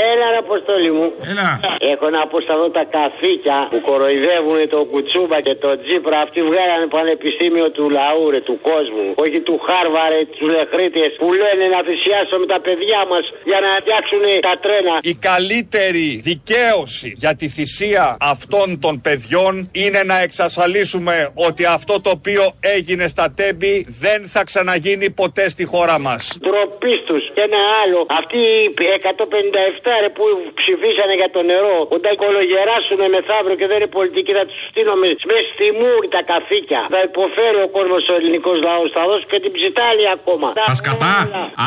Έλα, 0.09 0.25
ρε 0.33 0.39
αποστόλη 0.45 0.91
μου. 0.91 1.07
Έλα. 1.31 1.49
Έχω 1.93 2.09
να 2.09 2.21
πω 2.29 2.37
στα 2.41 2.53
εδώ 2.57 2.69
τα 2.77 2.83
καθήκια 2.97 3.57
που 3.71 3.79
κοροϊδεύουν 3.87 4.59
το 4.75 4.79
κουτσούμπα 4.91 5.37
και 5.47 5.55
το 5.63 5.69
τζίπρα. 5.81 6.17
Αυτοί 6.25 6.39
βγάλανε 6.49 6.87
πανεπιστήμιο 6.97 7.67
του 7.75 7.85
λαού, 7.97 8.23
ρε, 8.33 8.41
του 8.49 8.57
κόσμου. 8.69 9.07
Όχι 9.23 9.39
του 9.47 9.55
Χάρβαρε, 9.67 10.19
τους 10.37 10.49
λεχρίτες 10.55 11.11
που 11.19 11.27
λένε 11.41 11.65
να 11.75 11.79
θυσιάσουμε 11.87 12.45
τα 12.53 12.59
παιδιά 12.65 13.01
μας 13.11 13.23
για 13.49 13.59
να 13.65 13.69
φτιάξουν 13.83 14.23
τα 14.47 14.53
τρένα. 14.63 14.95
Η 15.01 15.15
καλύτερη 15.29 16.07
δικαίωση 16.29 17.09
για 17.23 17.33
τη 17.39 17.47
θυσία 17.55 18.17
αυτών 18.33 18.67
των 18.79 18.93
παιδιών 19.01 19.53
είναι 19.71 20.01
να 20.11 20.17
εξασφαλίσουμε 20.27 21.15
ότι 21.47 21.65
αυτό 21.65 22.01
το 22.01 22.09
οποίο 22.09 22.43
έγινε 22.59 23.07
στα 23.07 23.27
τέμπη 23.39 23.85
δεν 24.03 24.19
θα 24.27 24.43
ξαναγίνει 24.43 25.09
ποτέ 25.09 25.49
στη 25.49 25.65
χώρα 25.65 25.99
μας. 25.99 26.37
Τροπή 26.41 26.95
τους. 27.07 27.23
Και 27.33 27.41
ένα 27.41 27.61
άλλο. 27.83 28.05
Αυτοί 28.19 28.41
οι 28.65 28.71
157 28.73 30.03
ρε, 30.03 30.09
που 30.17 30.25
ψηφίσανε 30.59 31.13
για 31.21 31.29
το 31.35 31.41
νερό, 31.51 31.77
όταν 31.97 32.11
κολογεράσουν 32.23 32.99
μεθαύριο 33.15 33.55
και 33.59 33.67
δεν 33.71 33.77
είναι 33.79 33.91
πολιτική, 33.99 34.31
θα 34.39 34.45
τους 34.49 34.59
στείλουμε 34.69 35.07
μέσα 35.29 35.45
στη 35.53 35.65
μούρη 35.79 36.07
τα 36.15 36.21
καθήκια. 36.31 36.81
Θα 36.95 37.01
υποφέρει 37.09 37.59
ο 37.67 37.69
κόσμος 37.77 38.01
ο 38.11 38.13
ελληνικός 38.19 38.57
λαός. 38.67 38.89
Θα 38.97 39.03
δώσει 39.09 39.25
και 39.31 39.39
την 39.43 39.51
ψιτάλη 39.57 40.05
ακόμα. 40.17 40.47
Τα 40.71 40.75
σκατά, 40.81 41.15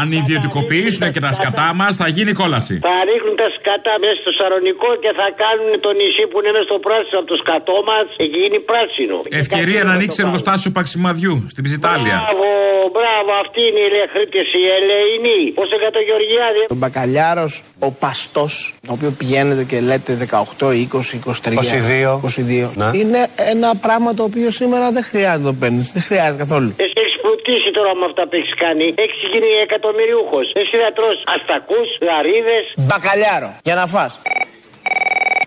αν 0.00 0.06
ιδιωτικοποιήσουν 0.20 1.02
και 1.14 1.20
τα 1.26 1.32
σκατά 1.38 1.68
μας, 1.80 1.92
θα 2.00 2.08
γίνει 2.16 2.32
κόλαση. 2.42 2.74
Θα 2.88 2.96
ρίχνουν 3.10 3.34
τα 3.42 3.48
σκατά 3.56 3.94
μέσα 4.02 4.16
στο 4.22 4.30
σαρονικό 4.38 4.90
και 5.02 5.10
θα 5.20 5.26
κάνουν 5.42 5.70
το 5.84 5.90
νησί 5.98 6.24
που 6.30 6.36
είναι 6.38 6.50
μέσα 6.54 6.66
στο 6.70 6.78
πράσινο 6.86 7.18
από 7.22 7.28
το 7.32 7.38
σκατό 7.42 7.76
μας. 7.90 8.06
Έχει 8.22 8.36
γίνει 8.42 8.58
πράσινο. 8.70 9.16
Ευκαιρία 9.42 9.80
να 9.88 9.92
ανοίξει 9.96 10.18
εργοστάσιο 10.26 10.70
Παξιμαδιού 10.78 11.34
στην 11.52 11.62
Ψιτάλια. 11.66 12.16
Μπράβο, 12.22 12.48
μπράβο, 12.96 13.30
αυτή 13.44 13.60
είναι 13.68 13.82
η 13.88 13.90
λεχρίτε, 13.96 14.40
η 14.62 14.64
ελεηνή. 14.78 15.42
Πώς 15.58 15.68
για 15.82 15.92
το 15.96 16.00
Γεωργιάδη; 16.08 16.62
Ο 16.78 16.80
μπακαλιάρος, 16.80 17.62
ο 17.78 17.90
παστός, 17.90 18.74
το 18.86 18.92
οποίο 18.92 19.10
πηγαίνετε 19.18 19.64
και 19.64 19.80
λέτε 19.80 20.14
18, 20.14 20.70
20, 20.70 21.14
23, 21.14 21.52
22. 21.52 22.20
22. 22.22 22.70
Ναι. 22.74 22.98
Είναι 22.98 23.20
ένα 23.52 23.70
πράγμα 23.84 24.14
το 24.14 24.22
οποίο 24.22 24.50
σήμερα 24.50 24.90
δεν 24.90 25.02
χρειάζεται 25.02 25.38
να 25.38 25.50
το 25.50 25.56
παίρνεις. 25.60 25.92
Δεν 25.92 26.02
χρειάζεται 26.02 26.38
καθόλου. 26.44 26.74
Εσύ 26.76 26.92
έχεις 27.04 27.16
πλουτίσει 27.22 27.70
τώρα 27.78 27.94
με 28.00 28.04
αυτά 28.10 28.22
που 28.28 28.34
έχεις 28.40 28.54
κάνει. 28.64 28.84
Έχεις 29.04 29.20
γίνει 29.32 29.50
εκατομμυριούχος. 29.66 30.46
Εσύ 30.60 30.74
θα 30.82 30.90
τρως 30.98 31.16
αστακούς, 31.34 31.88
γαρίδε. 32.08 32.58
Μπακαλιάρο, 32.86 33.50
για 33.62 33.74
να 33.74 33.86
φας. 33.86 34.12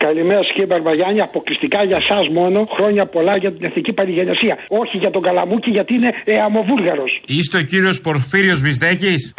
Καλημέρα 0.08 0.44
σας 0.44 0.52
κύριε 0.52 0.66
Μπαρμπαγιάννη, 0.66 1.22
αποκλειστικά 1.22 1.84
για 1.84 1.98
εσά 2.04 2.32
μόνο. 2.32 2.68
Χρόνια 2.76 3.06
πολλά 3.06 3.38
για 3.38 3.52
την 3.54 3.64
εθνική 3.66 3.94
πανηγενεσία. 3.94 4.58
Όχι 4.68 4.98
για 4.98 5.12
τον 5.12 5.22
Καλαμούκη 5.22 5.70
γιατί 5.70 5.94
είναι 5.94 6.12
ε, 6.26 6.38
αμοβούλγαρο. 6.40 7.04
Είστε 7.26 7.58
ο 7.58 7.62
κύριος 7.62 8.02
Πορφύριος 8.02 8.60
Βυσδέκης; 8.62 9.34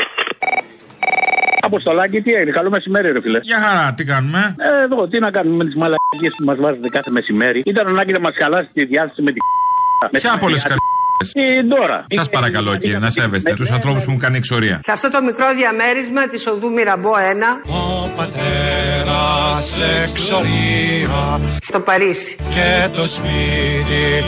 Αποστολάκι, 1.65 2.21
τι 2.23 2.33
έγινε, 2.33 2.51
καλό 2.51 2.71
μεσημέρι, 2.71 3.13
ρε 3.13 3.21
φίλε. 3.21 3.39
Για 3.43 3.61
χαρά, 3.61 3.95
τι 3.97 4.05
κάνουμε; 4.05 4.55
Ε, 4.59 4.83
εδώ, 4.85 5.09
τι 5.09 5.19
να 5.19 5.31
κάνουμε 5.31 5.57
με 5.57 5.65
τις 5.65 5.75
μαλακίες 5.75 6.33
που 6.39 6.45
μας 6.45 6.59
βάζετε 6.59 6.89
κάθε 6.89 7.11
μεσημέρι. 7.11 7.63
Ήταν 7.65 7.87
ανάγκη 7.87 8.13
να 8.13 8.21
μας 8.21 8.35
χαλάσει 8.41 8.71
τη 8.73 8.85
διάθεση 8.85 9.23
με 9.23 9.31
την. 9.33 9.41
Ποια 10.11 10.33
από 10.35 10.47
όλες 10.47 10.63
τις 10.63 10.75
Ε, 11.35 11.63
τώρα. 11.63 12.05
Σας 12.09 12.29
παρακαλώ, 12.31 12.77
κύριε, 12.77 12.99
να 12.99 13.11
σέβεστε 13.11 13.55
τους 13.55 13.71
ανθρώπους 13.71 14.05
που 14.05 14.11
μου 14.11 14.17
κάνει 14.17 14.37
εξορία. 14.37 14.81
Σε 14.83 14.93
αυτό 14.93 15.11
το 15.11 15.23
μικρό 15.23 15.47
διαμέρισμα 15.55 16.27
της 16.29 16.47
οδού 16.47 16.71
Μυραμπό 16.73 17.11
1 17.17 17.63
πατέρας 18.17 19.79
εξορία 20.03 21.41
στο 21.61 21.81
Παρίσι. 21.81 22.37
και 22.37 22.89
το 22.97 23.07
σπίτι 23.09 24.25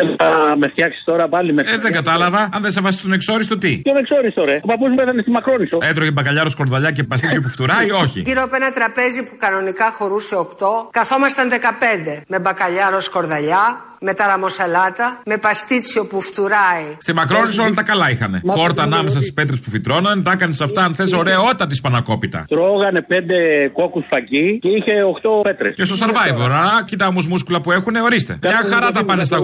ορφανού. 0.00 0.16
Θα 0.16 0.56
με 0.56 0.68
φτιάξεις 0.68 1.04
τώρα 1.04 1.28
πάλι 1.28 1.52
με. 1.52 1.62
Ε, 1.66 1.78
δεν 1.78 1.92
κατάλαβα. 1.92 2.48
Αν 2.52 2.62
δεν 2.62 2.72
σε 2.72 2.80
βάσει 2.80 2.98
στον 2.98 3.12
εξόριστο, 3.12 3.58
τι; 3.58 3.78
Ποιον 3.78 3.96
εξόριστο, 3.96 4.44
ρε. 4.44 4.60
Ο 4.62 4.66
παππούς 4.66 4.88
μου 4.88 5.00
ήταν 5.02 5.18
στη 5.20 5.30
Μακρόνισο. 5.30 5.78
Έτρωγε 5.82 6.10
μπακαλιάρο 6.10 6.48
σκορδαλιά 6.48 6.90
και 6.90 7.02
παστίτσιο 7.04 7.40
που 7.40 7.48
φτουράει, 7.48 7.90
όχι. 7.90 8.20
Γύρω 8.20 8.42
από 8.42 8.54
ένα 8.56 8.72
τραπέζι 8.72 9.20
που 9.28 9.36
κανονικά 9.38 9.90
χωρούσε 9.90 10.34
8, 10.36 10.44
καθόμασταν 10.90 11.48
15. 11.50 12.22
Με 12.26 12.38
μπακαλιάρο 12.38 13.00
σκορδαλιά, 13.00 13.64
με 14.00 14.14
ταραμοσαλάτα, 14.14 15.20
με 15.24 15.36
παστίτσιο 15.36 16.06
που 16.06 16.20
φτουράει. 16.20 16.86
Στη 16.98 17.12
Μακρόνισο 17.12 17.62
όλα 17.62 17.74
τα 17.74 17.82
καλά 17.82 18.10
είχαν. 18.10 18.42
Χόρτα 18.46 18.82
ανάμεσα 18.82 19.18
στις 19.18 19.32
πέτρες 19.32 19.60
που 19.60 19.70
φυτρώναν, 19.70 20.22
τα 20.22 20.30
έκανες 20.32 20.60
αυτά 20.60 20.82
αν 20.84 20.94
θες 20.94 21.12
ωραία 21.12 21.40
όταν 21.40 21.68
της 21.68 21.80
πανακόπιτα. 21.80 22.44
Τρώγανε 22.48 23.02
πέντε 23.02 23.68
κόκκους 23.72 24.04
φαγί 24.10 24.58
και 24.58 24.68
είχε 24.68 24.92
8 25.02 25.42
πέτρες. 25.42 25.74
Και 25.74 25.84
στο 25.84 26.06
survivor, 26.06 26.50
α, 26.50 26.84
κοίτα 26.84 27.06
όμως 27.06 27.26
μούσκουλα 27.26 27.60
που 27.60 27.72
έχουν, 27.72 27.96
ορίστε. 27.96 28.38
Μια 28.42 28.62
χαρά 28.70 28.92
τα 28.92 29.04
πάνε 29.04 29.24
στα 29.24 29.38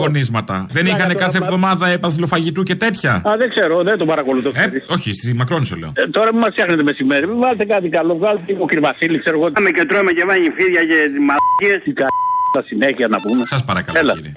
αγωνίσματα. 0.49 0.67
Δεν 0.73 0.87
είχαν 0.87 1.15
κάθε 1.17 1.39
εβδομάδα 1.39 1.87
επαθλοφαγητού 1.89 2.63
και 2.63 2.75
τέτοια. 2.75 3.13
Α, 3.13 3.37
δεν 3.39 3.49
ξέρω, 3.51 3.83
δεν 3.83 3.99
το 3.99 4.05
παρακολουθώ. 4.05 4.51
Ε, 4.55 4.67
όχι, 4.89 5.15
στη 5.15 5.35
Μακρόνισο 5.35 5.77
λέω. 5.77 5.93
Ε, 5.95 6.07
τώρα 6.07 6.31
που 6.31 6.37
μας 6.37 6.51
φτιάχνετε 6.53 6.83
μεσημέρι, 6.83 7.27
μην 7.27 7.39
βάλετε 7.39 7.65
κάτι 7.65 7.89
καλό. 7.89 8.15
Βγάλετε 8.17 8.45
λίγο 8.47 8.65
κρυβασίλη, 8.65 9.19
ξέρω 9.19 9.39
εγώ. 9.39 9.51
Πάμε 9.51 9.71
και 9.71 9.85
τρώμε 9.85 10.13
και 10.13 10.25
βάνει 10.25 10.49
φίδια 10.57 10.83
και 10.91 10.99
μαλακίες. 11.29 11.83
Τι 11.85 11.93
κα... 11.93 12.07
στα 12.53 12.63
συνέχεια 12.67 13.09
να 13.09 13.19
πούμε. 13.21 13.45
Σας 13.45 13.65
παρακαλώ, 13.65 13.99
Έλα. 13.99 14.15
κύριε. 14.15 14.33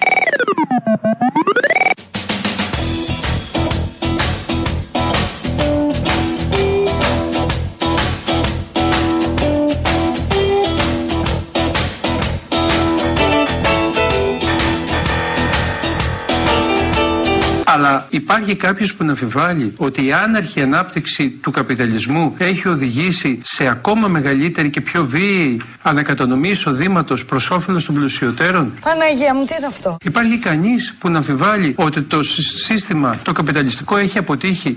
Αλλά 17.96 18.06
υπάρχει 18.10 18.54
κάποιος 18.54 18.94
που 18.94 19.04
να 19.04 19.10
αμφιβάλλει 19.10 19.72
ότι 19.76 20.06
η 20.06 20.12
άναρχη 20.12 20.60
ανάπτυξη 20.60 21.30
του 21.30 21.50
καπιταλισμού 21.50 22.34
έχει 22.38 22.68
οδηγήσει 22.68 23.40
σε 23.42 23.66
ακόμα 23.68 24.08
μεγαλύτερη 24.08 24.70
και 24.70 24.80
πιο 24.80 25.04
βίαιη 25.06 25.60
ανακατανομή 25.82 26.48
εισοδήματος 26.48 27.24
προς 27.24 27.50
όφελος 27.50 27.84
των 27.84 27.94
πλουσιωτέρων; 27.94 28.72
Παναγία 28.80 29.34
μου, 29.34 29.44
τι 29.44 29.54
είναι 29.58 29.66
αυτό; 29.66 29.96
Υπάρχει 30.04 30.38
κανείς 30.38 30.94
που 30.98 31.08
να 31.08 31.16
αμφιβάλλει 31.16 31.72
ότι 31.76 32.02
το 32.02 32.22
συ- 32.22 32.58
σύστημα 32.58 33.16
το 33.22 33.32
καπιταλιστικό 33.32 33.96
έχει 33.96 34.18
αποτύχει; 34.18 34.76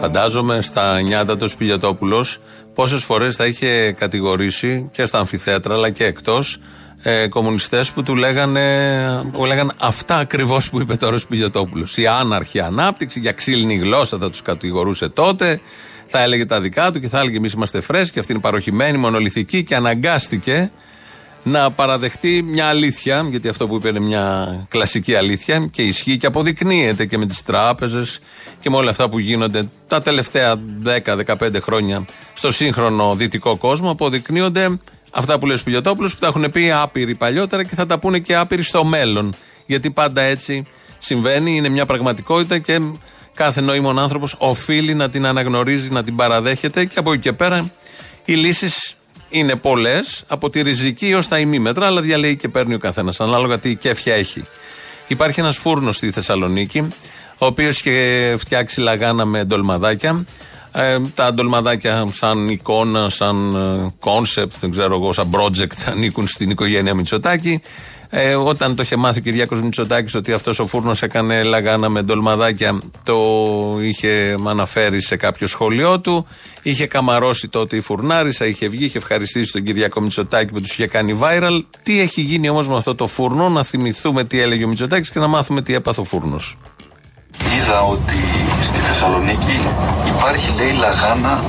Φαντάζομαι 0.00 0.60
στα 0.60 1.00
νιάτα 1.00 1.36
του 1.36 1.48
Σπηλιατόπουλος 1.48 2.38
πόσες 2.74 3.02
φορές 3.02 3.36
θα 3.36 3.46
είχε 3.46 3.92
κατηγορήσει 3.98 4.88
και 4.92 5.06
στα 5.06 5.18
αμφιθέατρα 5.18 5.74
αλλά 5.74 5.90
και 5.90 6.04
εκτός 6.04 6.58
ε, 7.08 7.28
κομμουνιστές 7.28 7.90
που 7.90 8.02
του 8.02 8.16
λέγανε, 8.16 9.24
που 9.32 9.44
λέγανε 9.44 9.72
αυτά 9.80 10.16
ακριβώς 10.16 10.70
που 10.70 10.80
είπε 10.80 10.94
τώρα 10.96 11.14
ο 11.14 11.18
Σπηλιατόπουλο. 11.18 11.86
Η 11.96 12.06
άναρχη 12.06 12.60
ανάπτυξη, 12.60 13.20
για 13.20 13.32
ξύλινη 13.32 13.74
γλώσσα 13.76 14.18
θα 14.18 14.30
τους 14.30 14.42
κατηγορούσε 14.42 15.08
τότε. 15.08 15.60
Θα 16.06 16.22
έλεγε 16.22 16.46
τα 16.46 16.60
δικά 16.60 16.90
του 16.90 17.00
και 17.00 17.08
θα 17.08 17.18
έλεγε 17.18 17.36
εμείς 17.36 17.52
είμαστε 17.52 17.80
φρέσκοι, 17.80 18.18
αυτή 18.18 18.32
είναι 18.32 18.40
παροχημένη, 18.40 18.98
μονολυθική 18.98 19.64
και 19.64 19.74
αναγκάστηκε 19.74 20.70
να 21.42 21.70
παραδεχτεί 21.70 22.42
μια 22.42 22.66
αλήθεια, 22.66 23.26
γιατί 23.30 23.48
αυτό 23.48 23.66
που 23.66 23.74
είπε 23.74 23.88
είναι 23.88 24.00
μια 24.00 24.66
κλασική 24.68 25.14
αλήθεια 25.14 25.68
και 25.70 25.82
ισχύει 25.82 26.16
και 26.16 26.26
αποδεικνύεται 26.26 27.06
και 27.06 27.18
με 27.18 27.26
τις 27.26 27.42
τράπεζες 27.42 28.18
και 28.60 28.70
με 28.70 28.76
όλα 28.76 28.90
αυτά 28.90 29.08
που 29.08 29.18
γίνονται 29.18 29.68
τα 29.88 30.02
τελευταία 30.02 30.54
10-15 31.04 31.60
χρόνια 31.60 32.04
στο 32.32 32.50
σύγχρονο 32.50 33.14
δυτικό 33.14 33.56
κόσμο 33.56 33.90
αποδεικνύονται 33.90 34.78
αυτά 35.10 35.38
που 35.38 35.46
λέει 35.46 35.54
ο 35.54 35.58
Σπηλιοτόπουλος 35.58 36.14
που 36.14 36.20
τα 36.20 36.26
έχουν 36.26 36.50
πει 36.50 36.70
άπειροι 36.70 37.14
παλιότερα 37.14 37.64
και 37.64 37.74
θα 37.74 37.86
τα 37.86 37.98
πούνε 37.98 38.18
και 38.18 38.36
άπειροι 38.36 38.62
στο 38.62 38.84
μέλλον 38.84 39.34
γιατί 39.66 39.90
πάντα 39.90 40.20
έτσι 40.20 40.66
συμβαίνει, 40.98 41.56
είναι 41.56 41.68
μια 41.68 41.86
πραγματικότητα 41.86 42.58
και 42.58 42.80
κάθε 43.34 43.60
νοήμων 43.60 43.98
άνθρωπος 43.98 44.34
οφείλει 44.38 44.94
να 44.94 45.08
την 45.10 45.26
αναγνωρίζει, 45.26 45.90
να 45.90 46.02
την 46.02 46.16
παραδέχεται 46.16 46.84
και 46.84 46.98
από 46.98 47.12
εκεί 47.12 47.22
και 47.22 47.32
πέρα 47.32 47.70
Οι 48.24 48.34
λύσεις 48.34 48.96
είναι 49.28 49.56
πολλές, 49.56 50.24
από 50.26 50.50
τη 50.50 50.62
ριζική 50.62 51.06
έω 51.06 51.24
τα 51.24 51.38
ημίμετρα, 51.38 51.86
αλλά 51.86 52.00
διαλέγει 52.00 52.36
και 52.36 52.48
παίρνει 52.48 52.74
ο 52.74 52.78
καθένας, 52.78 53.20
ανάλογα 53.20 53.58
τι 53.58 53.74
κέφια 53.74 54.14
έχει. 54.14 54.44
Υπάρχει 55.06 55.40
ένας 55.40 55.56
φούρνος 55.56 55.96
στη 55.96 56.10
Θεσσαλονίκη, 56.10 56.88
ο 57.38 57.46
οποίος 57.46 57.78
είχε 57.78 58.36
φτιάξει 58.38 58.80
λαγάνα 58.80 59.24
με 59.24 59.44
ντολμαδάκια. 59.44 60.24
Ε, 60.78 60.98
τα 61.14 61.34
ντολμαδάκια 61.34 62.08
σαν 62.10 62.48
εικόνα, 62.48 63.08
σαν 63.08 63.56
concept, 64.00 64.54
δεν 64.60 64.70
ξέρω 64.70 64.94
εγώ, 64.94 65.12
σαν 65.12 65.30
project 65.32 65.90
ανήκουν 65.90 66.26
στην 66.26 66.50
οικογένεια 66.50 66.94
Μητσοτάκη. 66.94 67.62
Ε, 68.10 68.34
όταν 68.34 68.74
το 68.74 68.82
είχε 68.82 68.96
μάθει 68.96 69.18
ο 69.18 69.22
Κυριάκος 69.22 69.62
Μητσοτάκης 69.62 70.14
ότι 70.14 70.32
αυτός 70.32 70.58
ο 70.58 70.66
φούρνος 70.66 71.02
έκανε 71.02 71.42
λαγάνα 71.42 71.88
με 71.88 72.02
ντολμαδάκια 72.02 72.80
το 73.02 73.18
είχε 73.82 74.36
αναφέρει 74.46 75.02
σε 75.02 75.16
κάποιο 75.16 75.46
σχολείο 75.46 76.00
του. 76.00 76.26
Είχε 76.62 76.86
καμαρώσει 76.86 77.48
τότε 77.48 77.76
η 77.76 77.80
φουρνάρισσα 77.80 78.46
είχε 78.46 78.68
βγει, 78.68 78.84
είχε 78.84 78.98
ευχαριστήσει 78.98 79.52
τον 79.52 79.62
Κυριάκο 79.62 80.00
Μητσοτάκη 80.00 80.52
που 80.52 80.60
τους 80.60 80.72
είχε 80.72 80.86
κάνει 80.86 81.18
viral. 81.22 81.60
Τι 81.82 82.00
έχει 82.00 82.20
γίνει 82.20 82.48
όμως 82.48 82.68
με 82.68 82.76
αυτό 82.76 82.94
το 82.94 83.06
φούρνο 83.06 83.48
να 83.48 83.62
θυμηθούμε 83.62 84.24
τι 84.24 84.40
έλεγε 84.40 84.64
ο 84.64 84.68
Μητσοτάκης 84.68 85.10
και 85.10 85.18
να 85.18 85.26
μάθουμε 85.26 85.62
τι 85.62 85.74
έπαθε 85.74 86.00
ο 86.00 86.04
φούρνος 86.04 86.56
Είδα 87.56 87.80
ότι 87.82 88.20
στη 88.60 88.78
Θεσσαλονίκη 88.78 89.58
υπάρχει 90.06 90.52
λέει 90.58 90.72
λαγάνα 90.72 91.40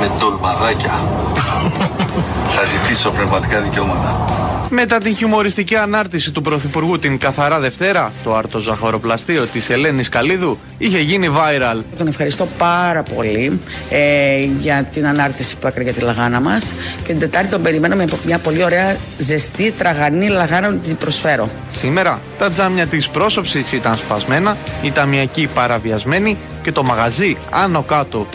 με 0.00 0.10
ντολμαδάκια. 0.18 0.94
Θα 2.46 2.64
ζητήσω 2.64 3.10
πνευματικά 3.10 3.60
δικαιώματα. 3.60 4.24
Μετά 4.70 4.98
την 4.98 5.16
χιουμοριστική 5.16 5.76
ανάρτηση 5.76 6.32
του 6.32 6.42
Πρωθυπουργού 6.42 6.98
την 6.98 7.18
Καθαρά 7.18 7.60
Δευτέρα, 7.60 8.12
το 8.24 8.34
αρτοζαχαροπλαστείο 8.34 9.44
της 9.44 9.70
Ελένης 9.70 10.08
Καλίδου 10.08 10.58
είχε 10.78 10.98
γίνει 10.98 11.30
viral. 11.32 11.82
Τον 11.98 12.06
ευχαριστώ 12.06 12.48
πάρα 12.58 13.02
πολύ 13.02 13.60
ε, 13.90 14.42
για 14.58 14.88
την 14.92 15.06
ανάρτηση 15.06 15.56
που 15.56 15.66
έκανε 15.66 15.84
για 15.84 15.92
τη 15.92 16.00
λαγάνα 16.00 16.40
μας 16.40 16.74
και 16.96 17.10
την 17.10 17.18
Τετάρτη 17.18 17.48
τον 17.48 17.62
περιμένω 17.62 17.96
με 17.96 18.04
μια 18.26 18.38
πολύ 18.38 18.64
ωραία 18.64 18.96
ζεστή 19.18 19.70
τραγανή 19.78 20.28
λαγάνα 20.28 20.70
να 20.70 20.76
την 20.76 20.96
προσφέρω. 20.96 21.50
Σήμερα 21.70 22.20
τα 22.38 22.50
τζάμια 22.50 22.86
της 22.86 23.08
πρόσωψης 23.08 23.72
ήταν 23.72 23.94
σπασμένα, 23.94 24.56
η 24.82 24.92
ταμιακή 24.92 25.48
παραβιασμένη 25.54 26.36
και 26.62 26.72
το 26.72 26.82
μαγαζί 26.82 27.36
άνω 27.50 27.82
κάτω. 27.82 28.26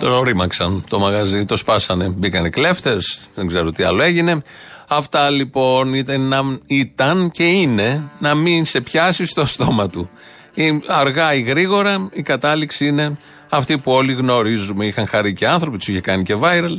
Το 0.00 0.22
ρήμαξαν 0.22 0.84
το 0.88 0.98
μαγαζί, 0.98 1.44
το 1.44 1.56
σπάσανε. 1.56 2.08
Μπήκανε 2.08 2.50
κλέφτες, 2.50 3.28
δεν 3.34 3.46
ξέρω 3.46 3.70
τι 3.70 3.82
άλλο 3.82 4.02
έγινε. 4.02 4.42
Αυτά 4.88 5.30
λοιπόν 5.30 5.94
ήταν, 5.94 6.60
ήταν 6.66 7.30
και 7.30 7.44
είναι 7.44 8.10
να 8.18 8.34
μην 8.34 8.64
σε 8.64 8.80
πιάσει 8.80 9.26
στο 9.26 9.46
στόμα 9.46 9.88
του. 9.88 10.10
Ή 10.54 10.80
αργά 10.86 11.34
ή 11.34 11.40
γρήγορα 11.40 12.08
η 12.12 12.22
κατάληξη 12.22 12.86
είναι 12.86 13.18
αυτή 13.48 13.78
που 13.78 13.92
όλοι 13.92 14.12
γνωρίζουμε. 14.12 14.86
Είχαν 14.86 15.06
χαρεί 15.06 15.32
και 15.32 15.48
άνθρωποι, 15.48 15.78
τους 15.78 15.88
είχε 15.88 16.00
κάνει 16.00 16.22
και 16.22 16.36
viral 16.42 16.76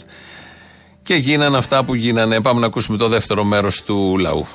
και 1.04 1.16
γίνανε 1.16 1.58
αυτά 1.58 1.84
που 1.84 1.94
γίνανε. 1.94 2.42
Πάμε 2.42 2.60
να 2.60 2.66
ακούσουμε 2.66 2.98
το 2.98 3.08
δεύτερο 3.08 3.44
μέρος 3.44 3.84
του 3.84 4.18
λαού. 4.18 4.48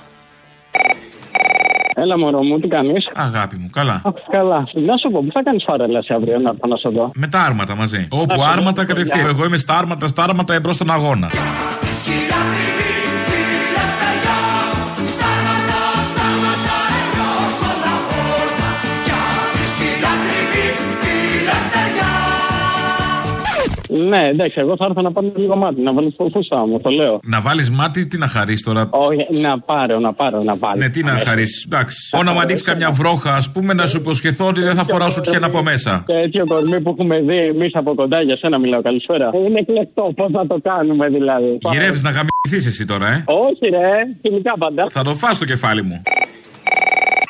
Έλα, 1.99 2.19
μωρό 2.19 2.43
μου, 2.43 2.59
τι 2.61 2.69
κάνεις; 2.69 3.11
Αγάπη 3.15 3.57
μου, 3.57 3.71
καλά. 3.73 4.01
Αχ, 4.05 4.13
καλά. 4.31 4.69
Να 4.75 4.97
σου 4.97 5.11
πω, 5.11 5.21
πού 5.25 5.31
θα 5.33 5.43
κάνεις 5.43 5.65
παρέλαση 5.65 6.13
αύριο 6.13 6.39
να 6.39 6.51
έρθω 6.51 6.67
να 6.67 6.77
σε 6.77 6.89
δω; 6.89 7.11
Με 7.15 7.27
τα 7.27 7.41
άρματα 7.41 7.75
μαζί. 7.75 8.07
Όπου 8.11 8.43
άρματα 8.53 8.85
κατευθείαν. 8.85 9.27
Εγώ 9.27 9.45
είμαι 9.45 9.57
στα 9.57 9.77
άρματα, 9.79 10.07
στα 10.07 10.23
άρματα 10.23 10.55
εμπρός 10.55 10.75
στον 10.75 10.91
αγώνα. 10.91 11.29
Ναι, 24.09 24.27
εντάξει, 24.29 24.61
εγώ 24.61 24.77
θα 24.79 24.85
έρθω 24.89 25.03
να 25.03 25.13
πάρω 25.13 25.33
λίγο 25.37 25.57
μάτι, 25.57 25.81
να 25.81 25.93
βάλω 25.93 26.13
φούστα 26.33 26.67
μου, 26.67 26.81
το 26.81 26.91
λέω. 26.91 27.21
Να 27.23 27.41
βάλεις 27.41 27.71
μάτι, 27.71 28.07
τι 28.07 28.19
να 28.19 28.27
χαρείς 28.27 28.63
τώρα; 28.63 28.89
Όχι, 28.91 29.27
να 29.41 29.61
πάρω, 29.61 29.99
να 29.99 30.13
πάρω, 30.13 30.43
να 30.43 30.57
βάλω. 30.57 30.77
Ναι, 30.79 30.89
τι 30.89 31.03
να 31.03 31.19
χαρείς. 31.19 31.65
Εντάξει. 31.65 32.17
Όταν 32.21 32.33
μου 32.35 32.41
ανοίξει 32.41 32.65
καμιά 32.65 32.91
βρόχα, 32.91 33.35
ας 33.35 33.51
πούμε, 33.51 33.73
να 33.73 33.87
σου 33.87 33.97
υποσχεθώ 33.97 34.47
ότι 34.47 34.61
δεν 34.61 34.75
θα 34.75 34.85
φοράω 34.85 35.11
σου 35.11 35.21
από 35.43 35.63
μέσα. 35.63 36.05
Τέτοιο 36.07 36.47
κορμί 36.47 36.81
που 36.81 36.91
έχουμε 36.99 37.21
δει 37.21 37.39
εμείς 37.39 37.75
από 37.75 37.95
κοντά 37.95 38.23
για 38.23 38.37
σένα 38.37 38.59
μιλάω. 38.59 38.83
Καλησπέρα. 38.83 39.31
Είναι 39.47 39.63
κλεκτό, 39.67 40.13
πώς 40.17 40.31
θα 40.33 40.47
το 40.47 40.59
κάνουμε 40.63 41.09
δηλαδή. 41.09 41.59
Γυρεύεις 41.71 42.03
να 42.03 42.11
γαμιθεί 42.11 42.69
εσύ 42.69 42.85
τώρα, 42.85 43.07
ε; 43.07 43.25
Όχι, 43.27 43.71
ρε, 43.71 43.91
χημικά 44.23 44.55
πάντα. 44.59 44.87
Θα 44.91 45.03
το 45.03 45.15
φά 45.15 45.33
στο 45.33 45.45
κεφάλι 45.45 45.83
μου. 45.83 46.03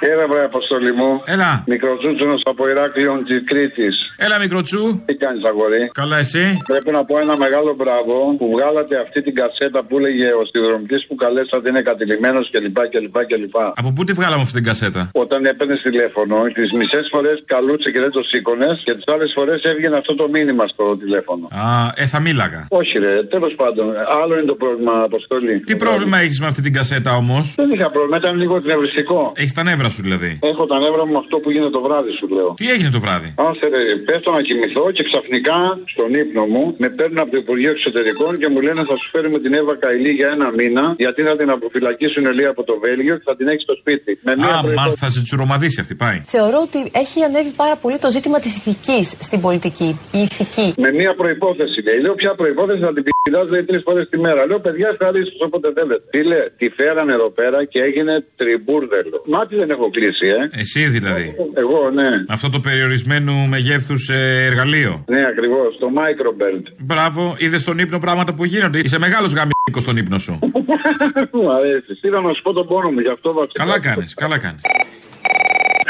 Έλα, 0.00 0.24
βρε 0.30 0.44
Αποστολή 0.44 0.92
μου. 0.92 1.10
Έλα. 1.24 1.50
Μικροτσούτσουνος 1.66 2.40
από 2.44 2.68
Ηράκλειον 2.68 3.24
τη 3.24 3.34
Κρήτης. 3.50 3.96
Έλα, 4.16 4.38
μικροτσού. 4.38 4.82
Τι 5.06 5.14
κάνεις, 5.14 5.44
αγορή. 5.44 5.90
Καλά, 6.00 6.16
εσύ; 6.24 6.44
Πρέπει 6.66 6.90
να 6.90 7.04
πω 7.04 7.18
ένα 7.18 7.36
μεγάλο 7.36 7.74
μπράβο 7.78 8.14
που 8.38 8.46
βγάλατε 8.54 8.94
αυτή 9.04 9.22
την 9.26 9.34
κασέτα 9.34 9.78
που 9.86 9.98
έλεγε 9.98 10.28
ο 10.40 10.42
συνδρομητής 10.52 11.06
που 11.06 11.14
καλέσατε 11.14 11.68
είναι 11.68 11.82
κατηλημένος 11.90 12.44
κλπ. 12.52 12.78
κλπ, 12.92 13.16
κλπ. 13.30 13.56
Από 13.80 13.90
πού 13.94 14.04
τη 14.04 14.12
βγάλαμε 14.12 14.42
αυτή 14.42 14.54
την 14.60 14.64
κασέτα; 14.70 15.02
Όταν 15.12 15.44
έπαιρνες 15.44 15.80
τηλέφωνο, 15.82 16.36
τις 16.58 16.72
μισές 16.78 17.08
φορές 17.12 17.36
καλούσε 17.54 17.88
και 17.94 18.00
δεν 18.00 18.10
το 18.10 18.22
σήκωνες 18.30 18.82
και 18.84 18.92
τις 18.94 19.04
άλλες 19.14 19.30
φορές 19.36 19.62
έβγαινε 19.62 19.96
αυτό 19.96 20.14
το 20.14 20.28
μήνυμα 20.28 20.64
στο 20.66 20.96
τηλέφωνο. 20.96 21.44
Α, 21.50 21.66
ε, 22.02 22.06
θα 22.06 22.20
μίλαγα. 22.20 22.66
Όχι, 22.70 22.98
ρε, 22.98 23.22
τέλος 23.34 23.54
πάντων. 23.60 23.86
Άλλο 24.22 24.32
είναι 24.36 24.48
το 24.54 24.54
πρόβλημα, 24.62 24.92
Αποστολή. 25.10 25.60
Τι 25.60 25.76
πρόβλημα 25.76 26.18
έχεις 26.18 26.40
με 26.40 26.46
αυτή 26.46 26.62
την 26.62 26.72
κασέτα 26.72 27.10
όμως; 27.22 27.54
Δεν 27.56 27.70
είχα 27.70 27.90
πρόβλημα, 27.90 28.16
ήταν 28.16 28.36
λίγο 28.36 28.56
εκνευριστικό. 28.56 29.32
Έχεις 29.36 29.52
τα 29.52 29.62
νεύρα 29.62 29.85
σου 29.94 30.00
δηλαδή. 30.06 30.30
Έχω 30.50 30.66
τα 30.66 30.76
νεύρα 30.84 31.04
μου 31.06 31.18
αυτό 31.18 31.36
που 31.42 31.48
γίνεται 31.54 31.74
το 31.78 31.82
βράδυ, 31.86 32.12
σου 32.18 32.26
λέω. 32.36 32.50
Τι 32.60 32.66
έγινε 32.74 32.90
το 32.96 33.00
βράδυ; 33.04 33.28
Άσε 33.48 33.66
ρε, 33.72 33.82
πέφτω 34.06 34.30
να 34.36 34.42
κοιμηθώ 34.48 34.84
και 34.96 35.02
ξαφνικά 35.10 35.58
στον 35.92 36.14
ύπνο 36.22 36.44
μου 36.52 36.64
με 36.82 36.88
παίρνουν 36.88 37.18
από 37.18 37.30
το 37.30 37.36
Υπουργείο 37.44 37.70
Εξωτερικών 37.76 38.32
και 38.40 38.48
μου 38.52 38.60
λένε 38.66 38.80
θα 38.90 38.94
σου 39.00 39.06
φέρουμε 39.14 39.38
την 39.44 39.52
Εύα 39.60 39.74
Καηλή 39.84 40.12
για 40.20 40.28
ένα 40.36 40.48
μήνα 40.58 40.84
γιατί 41.04 41.20
θα 41.28 41.36
την 41.36 41.48
αποφυλακίσουν 41.50 42.24
λέει 42.38 42.48
από 42.54 42.62
το 42.64 42.74
Βέλγιο 42.84 43.14
και 43.18 43.24
θα 43.30 43.36
την 43.36 43.46
έχει 43.52 43.62
στο 43.68 43.74
σπίτι. 43.80 44.10
Με 44.22 44.32
μία 44.36 44.54
Α, 44.58 44.60
προϋπό... 44.60 44.80
μάλιστα 44.80 45.06
θα 45.06 45.12
σε 45.12 45.22
τσουρομαδίσει 45.22 45.80
αυτή, 45.80 45.94
πάει. 45.94 46.18
Θεωρώ 46.36 46.58
ότι 46.68 46.78
έχει 47.02 47.18
ανέβει 47.28 47.52
πάρα 47.62 47.76
πολύ 47.82 47.98
το 47.98 48.10
ζήτημα 48.10 48.38
της 48.44 48.56
ηθικής 48.56 49.06
στην 49.26 49.40
πολιτική. 49.40 49.90
Η 50.18 50.20
ηθική. 50.28 50.74
Με 50.84 50.90
μία 50.92 51.14
προπόθεση 51.14 51.78
λέει. 51.86 51.98
Λέω 52.04 52.14
ποια 52.14 52.34
προπόθεση 52.34 52.80
θα 52.86 52.92
την 52.92 53.04
πηδάς 53.22 53.48
λέει 53.48 53.64
τρεις 53.64 53.82
φορές 53.86 54.08
τη 54.08 54.18
μέρα. 54.18 54.46
Λέω 54.46 54.58
παιδιά 54.66 54.88
ευχαρίστω 54.88 55.44
όποτε 55.46 55.68
θέλετε. 55.76 56.02
Φίλε, 56.10 56.40
τη 56.58 56.68
φέρανε 56.68 57.12
εδώ 57.12 57.30
πέρα 57.30 57.64
και 57.64 57.80
έγινε 57.88 58.24
τριμπούρδελο. 58.36 59.22
Μάτι 59.26 59.54
δεν 59.56 59.70
έχω 59.78 59.90
κλείσει, 59.90 60.26
ε. 60.26 60.60
Εσύ 60.60 60.88
δηλαδή. 60.88 61.34
Εγώ, 61.54 61.90
ναι. 61.90 62.08
Αυτό 62.28 62.48
το 62.48 62.60
περιορισμένου 62.60 63.46
μεγέθους 63.48 64.08
ε, 64.08 64.44
εργαλείο. 64.50 65.04
Ναι, 65.06 65.26
ακριβώς. 65.26 65.76
Το 65.78 65.88
microbelt. 65.98 66.64
Μπράβο, 66.78 67.34
είδες 67.38 67.60
στον 67.60 67.78
ύπνο 67.78 67.98
πράγματα 67.98 68.34
που 68.34 68.44
γίνονται. 68.44 68.78
Είσαι 68.78 68.98
μεγάλος 68.98 69.32
γαμίκο 69.32 69.80
στον 69.80 69.96
ύπνο 69.96 70.18
σου. 70.18 70.38
Μου 71.32 71.52
αρέσει. 71.52 71.98
Ήρθα 72.02 72.20
να 72.20 72.32
σου 72.32 72.42
πω 72.42 72.52
τον 72.52 72.66
πόνο 72.66 72.90
μου, 72.90 73.00
γι' 73.00 73.08
αυτό 73.08 73.32
βασικά. 73.32 73.64
Καλά 73.64 73.80
κάνεις, 73.80 74.14
καλά 74.14 74.38
κάνεις. 74.38 74.60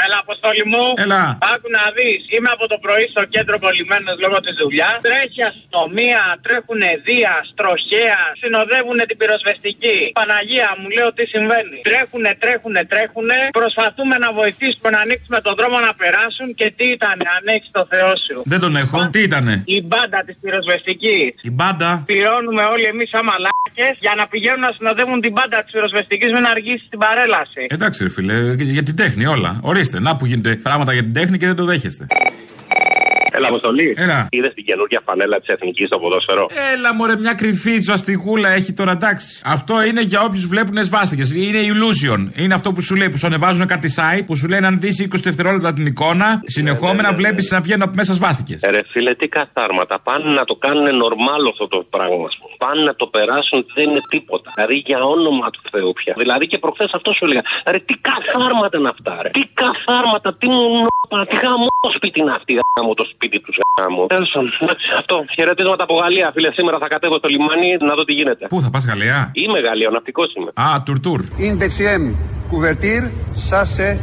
Έλα, 0.06 0.18
αποστόλη 0.26 0.64
μου. 0.72 0.84
Έλα. 1.04 1.22
Άκου 1.52 1.68
να 1.78 1.84
δεις. 1.96 2.20
Είμαι 2.34 2.50
από 2.56 2.64
το 2.72 2.76
πρωί 2.84 3.04
στο 3.14 3.22
κέντρο 3.34 3.56
πολυμένο 3.64 4.10
λόγω 4.24 4.38
της 4.46 4.54
δουλειάς. 4.62 4.98
Τρέχει 5.08 5.40
αστυνομία, 5.50 6.22
τρέχουν 6.46 6.82
δία, 7.06 7.34
στροχέα, 7.50 8.20
συνοδεύουν 8.40 8.98
την 9.08 9.16
πυροσβεστική. 9.20 9.98
Παναγία 10.20 10.70
μου, 10.78 10.86
λέω 10.96 11.08
τι 11.16 11.24
συμβαίνει. 11.34 11.78
Τρέχουνε, 11.90 12.30
τρέχουνε, 12.44 12.82
τρέχουνε. 12.92 13.38
Προσπαθούμε 13.60 14.14
να 14.24 14.28
βοηθήσουμε 14.40 14.88
να 14.96 15.00
ανοίξουμε 15.04 15.38
τον 15.46 15.54
δρόμο 15.58 15.76
να 15.88 15.92
περάσουν 16.00 16.48
και 16.58 16.66
τι 16.76 16.86
ήταν, 16.96 17.18
ανοίξει 17.38 17.70
το 17.78 17.82
Θεό 17.92 18.12
σου. 18.24 18.36
Δεν 18.52 18.60
τον 18.64 18.72
έχω. 18.82 18.96
Τι 19.14 19.20
ήτανε; 19.28 19.54
Η 19.76 19.78
μπάντα 19.88 20.20
της 20.26 20.36
πυροσβεστικής. 20.42 21.28
Η 21.50 21.50
μπάντα; 21.56 21.90
Πληρώνουμε 22.10 22.62
όλοι 22.74 22.86
εμείς 22.92 23.08
σαν 23.14 23.24
μαλάκες 23.30 23.94
για 24.04 24.14
να 24.20 24.24
πηγαίνουν 24.32 24.62
να 24.68 24.72
συνοδεύουν 24.76 25.18
την 25.24 25.32
μπάντα 25.34 25.58
της 25.64 25.72
πυροσβεστικής 25.74 26.30
με 26.36 26.40
να 26.46 26.50
αργήσει 26.56 26.86
την 26.92 26.98
παρέλαση. 27.04 27.62
Εντάξει, 27.76 27.98
ρε 28.06 28.10
φίλε, 28.16 28.36
για 28.76 28.82
την 28.88 28.96
τέχνη 28.96 29.26
όλα. 29.26 29.52
Ορίστε. 29.70 29.95
Να 30.00 30.16
που 30.16 30.26
γίνεται 30.26 30.56
πράγματα 30.56 30.92
για 30.92 31.02
την 31.02 31.12
τέχνη 31.12 31.38
και 31.38 31.46
δεν 31.46 31.56
το 31.56 31.64
δέχεστε. 31.64 32.06
Έλα, 33.36 33.48
Αποστολή. 33.48 33.94
Έλα. 33.98 34.28
Είδες 34.30 34.52
την 34.54 34.64
καινούργια 34.64 35.00
φανέλα 35.04 35.36
της 35.40 35.48
Εθνικής 35.54 35.86
στο 35.86 35.98
ποδόσφαιρο; 35.98 36.46
Έλα, 36.72 36.94
μωρέ, 36.94 37.16
μια 37.16 37.34
κρυφή 37.34 37.80
ζαστιγούλα 37.80 38.48
έχει 38.48 38.72
τώρα, 38.72 38.90
εντάξει. 38.90 39.40
Αυτό 39.44 39.84
είναι 39.84 40.02
για 40.02 40.20
όποιους 40.26 40.46
βλέπουν 40.46 40.76
σβάστηκες. 40.84 41.28
Είναι 41.34 41.60
illusion. 41.72 42.20
Είναι 42.42 42.54
αυτό 42.54 42.72
που 42.72 42.80
σου 42.80 42.94
λέει, 42.94 43.10
που 43.10 43.18
σου 43.18 43.26
ανεβάζουν 43.26 43.66
κάτι 43.66 43.88
site, 43.96 44.24
που 44.26 44.36
σου 44.36 44.48
λένε 44.48 44.66
αν 44.66 44.80
δεις 44.80 45.08
20 45.14 45.20
δευτερόλεπτα 45.22 45.72
την 45.72 45.86
εικόνα, 45.86 46.40
συνεχόμενα 46.44 47.12
βλέπεις 47.12 47.50
να 47.50 47.60
βγαίνουν 47.60 47.82
από 47.82 47.94
μέσα 47.94 48.12
σβάστηκες. 48.14 48.60
Ρε 48.74 48.80
φίλε, 48.92 49.14
τι 49.14 49.28
καθάρματα. 49.28 49.94
Πάνε 49.98 50.32
να 50.32 50.44
το 50.44 50.54
κάνουν 50.54 50.96
νορμάλ 50.96 51.42
αυτό 51.52 51.66
το 51.68 51.78
πράγμα. 51.90 52.28
Πάνε 52.58 52.82
να 52.82 52.94
το 53.00 53.06
περάσουν, 53.06 53.58
δεν 53.74 53.90
είναι 53.90 54.02
τίποτα. 54.08 54.48
Δηλαδή 54.54 54.76
για 54.86 54.98
όνομα 55.14 55.50
του 55.50 55.60
Θεού 55.70 55.92
πια. 55.92 56.14
Δηλαδή 56.16 56.46
και 56.46 56.58
προχθές 56.58 56.90
αυτό 56.98 57.10
σου 57.12 57.24
έλεγα. 57.26 57.42
Ρε, 57.72 57.78
τι 57.78 57.94
καθάρματα 58.08 58.78
είναι 58.78 58.90
αυτά, 58.96 59.14
ρε. 59.22 59.30
Τι 59.36 59.42
καθάρματα, 59.62 60.28
τι 60.40 60.46
μου 60.54 60.86
τι 61.30 61.36
γαμός 61.44 61.92
σπίτι 61.98 62.18
είναι 62.20 62.34
αυτή, 62.38 62.52
γάμο 62.76 62.94
το 63.00 63.04
σπίτι 63.12 63.25
του 63.28 63.52
γάμο. 63.80 64.06
Αυτό. 64.98 65.24
Χαιρετίσματα 65.34 65.82
από 65.82 65.94
Γαλλία, 66.02 66.30
φίλε. 66.34 66.50
Σήμερα 66.52 66.78
θα 66.78 66.88
κατέβω 66.88 67.14
στο 67.14 67.28
λιμάνι 67.28 67.76
να 67.88 67.94
δω 67.94 68.04
τι 68.04 68.12
γίνεται. 68.12 68.46
Πού 68.46 68.60
θα 68.62 68.70
πας, 68.70 68.84
Γαλλία; 68.86 69.30
Είμαι 69.32 69.58
Γαλλία, 69.60 69.88
ο 69.88 69.92
ναυτικό 69.92 70.22
είμαι. 70.36 70.50
Α, 70.68 70.82
τουρ 70.84 71.00
τουρ. 71.00 71.20
Είναι 71.36 71.56
deuxième 71.64 72.06
couverture, 72.52 73.04
ça 73.50 73.60
c'est 73.74 73.96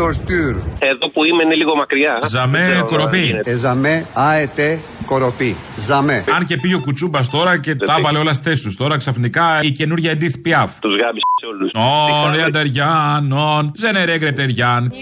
torture. 0.00 0.56
Εδώ 0.78 1.08
που 1.08 1.24
είμαι 1.24 1.42
είναι 1.42 1.54
λίγο 1.54 1.74
μακριά. 1.76 2.20
Ζαμέ, 2.28 2.58
Δεν 2.58 2.68
ξέρω, 2.70 2.84
κοροπή. 2.86 3.18
γίνεται. 3.18 3.50
Εζαμέ, 3.50 4.06
αετέ, 4.14 4.80
κοροπή. 5.06 5.56
Ζαμέ. 5.76 6.24
Αν 6.36 6.44
και 6.44 6.56
πήγε 6.56 6.74
ο 6.74 6.80
Κουτσούμπας 6.80 7.30
τώρα 7.30 7.60
και 7.60 7.74
τα 7.74 7.96
έβαλε 7.98 8.18
όλα 8.18 8.32
στις 8.32 8.44
θέσεις 8.44 8.62
τους. 8.64 8.76
Τώρα 8.76 8.96
ξαφνικά 8.96 9.60
η 9.62 9.70
καινούργια 9.70 10.12
Edith 10.12 10.48
Piaf. 10.48 10.68
Τους 10.80 10.96
γάμισε 10.96 11.46
όλους. 11.52 11.70
Νον, 11.72 12.34
Ριαντεριάν, 12.34 13.26
νον, 13.26 13.72
Ζενερέγκρε 13.76 14.32
Τεριάν. 14.32 14.92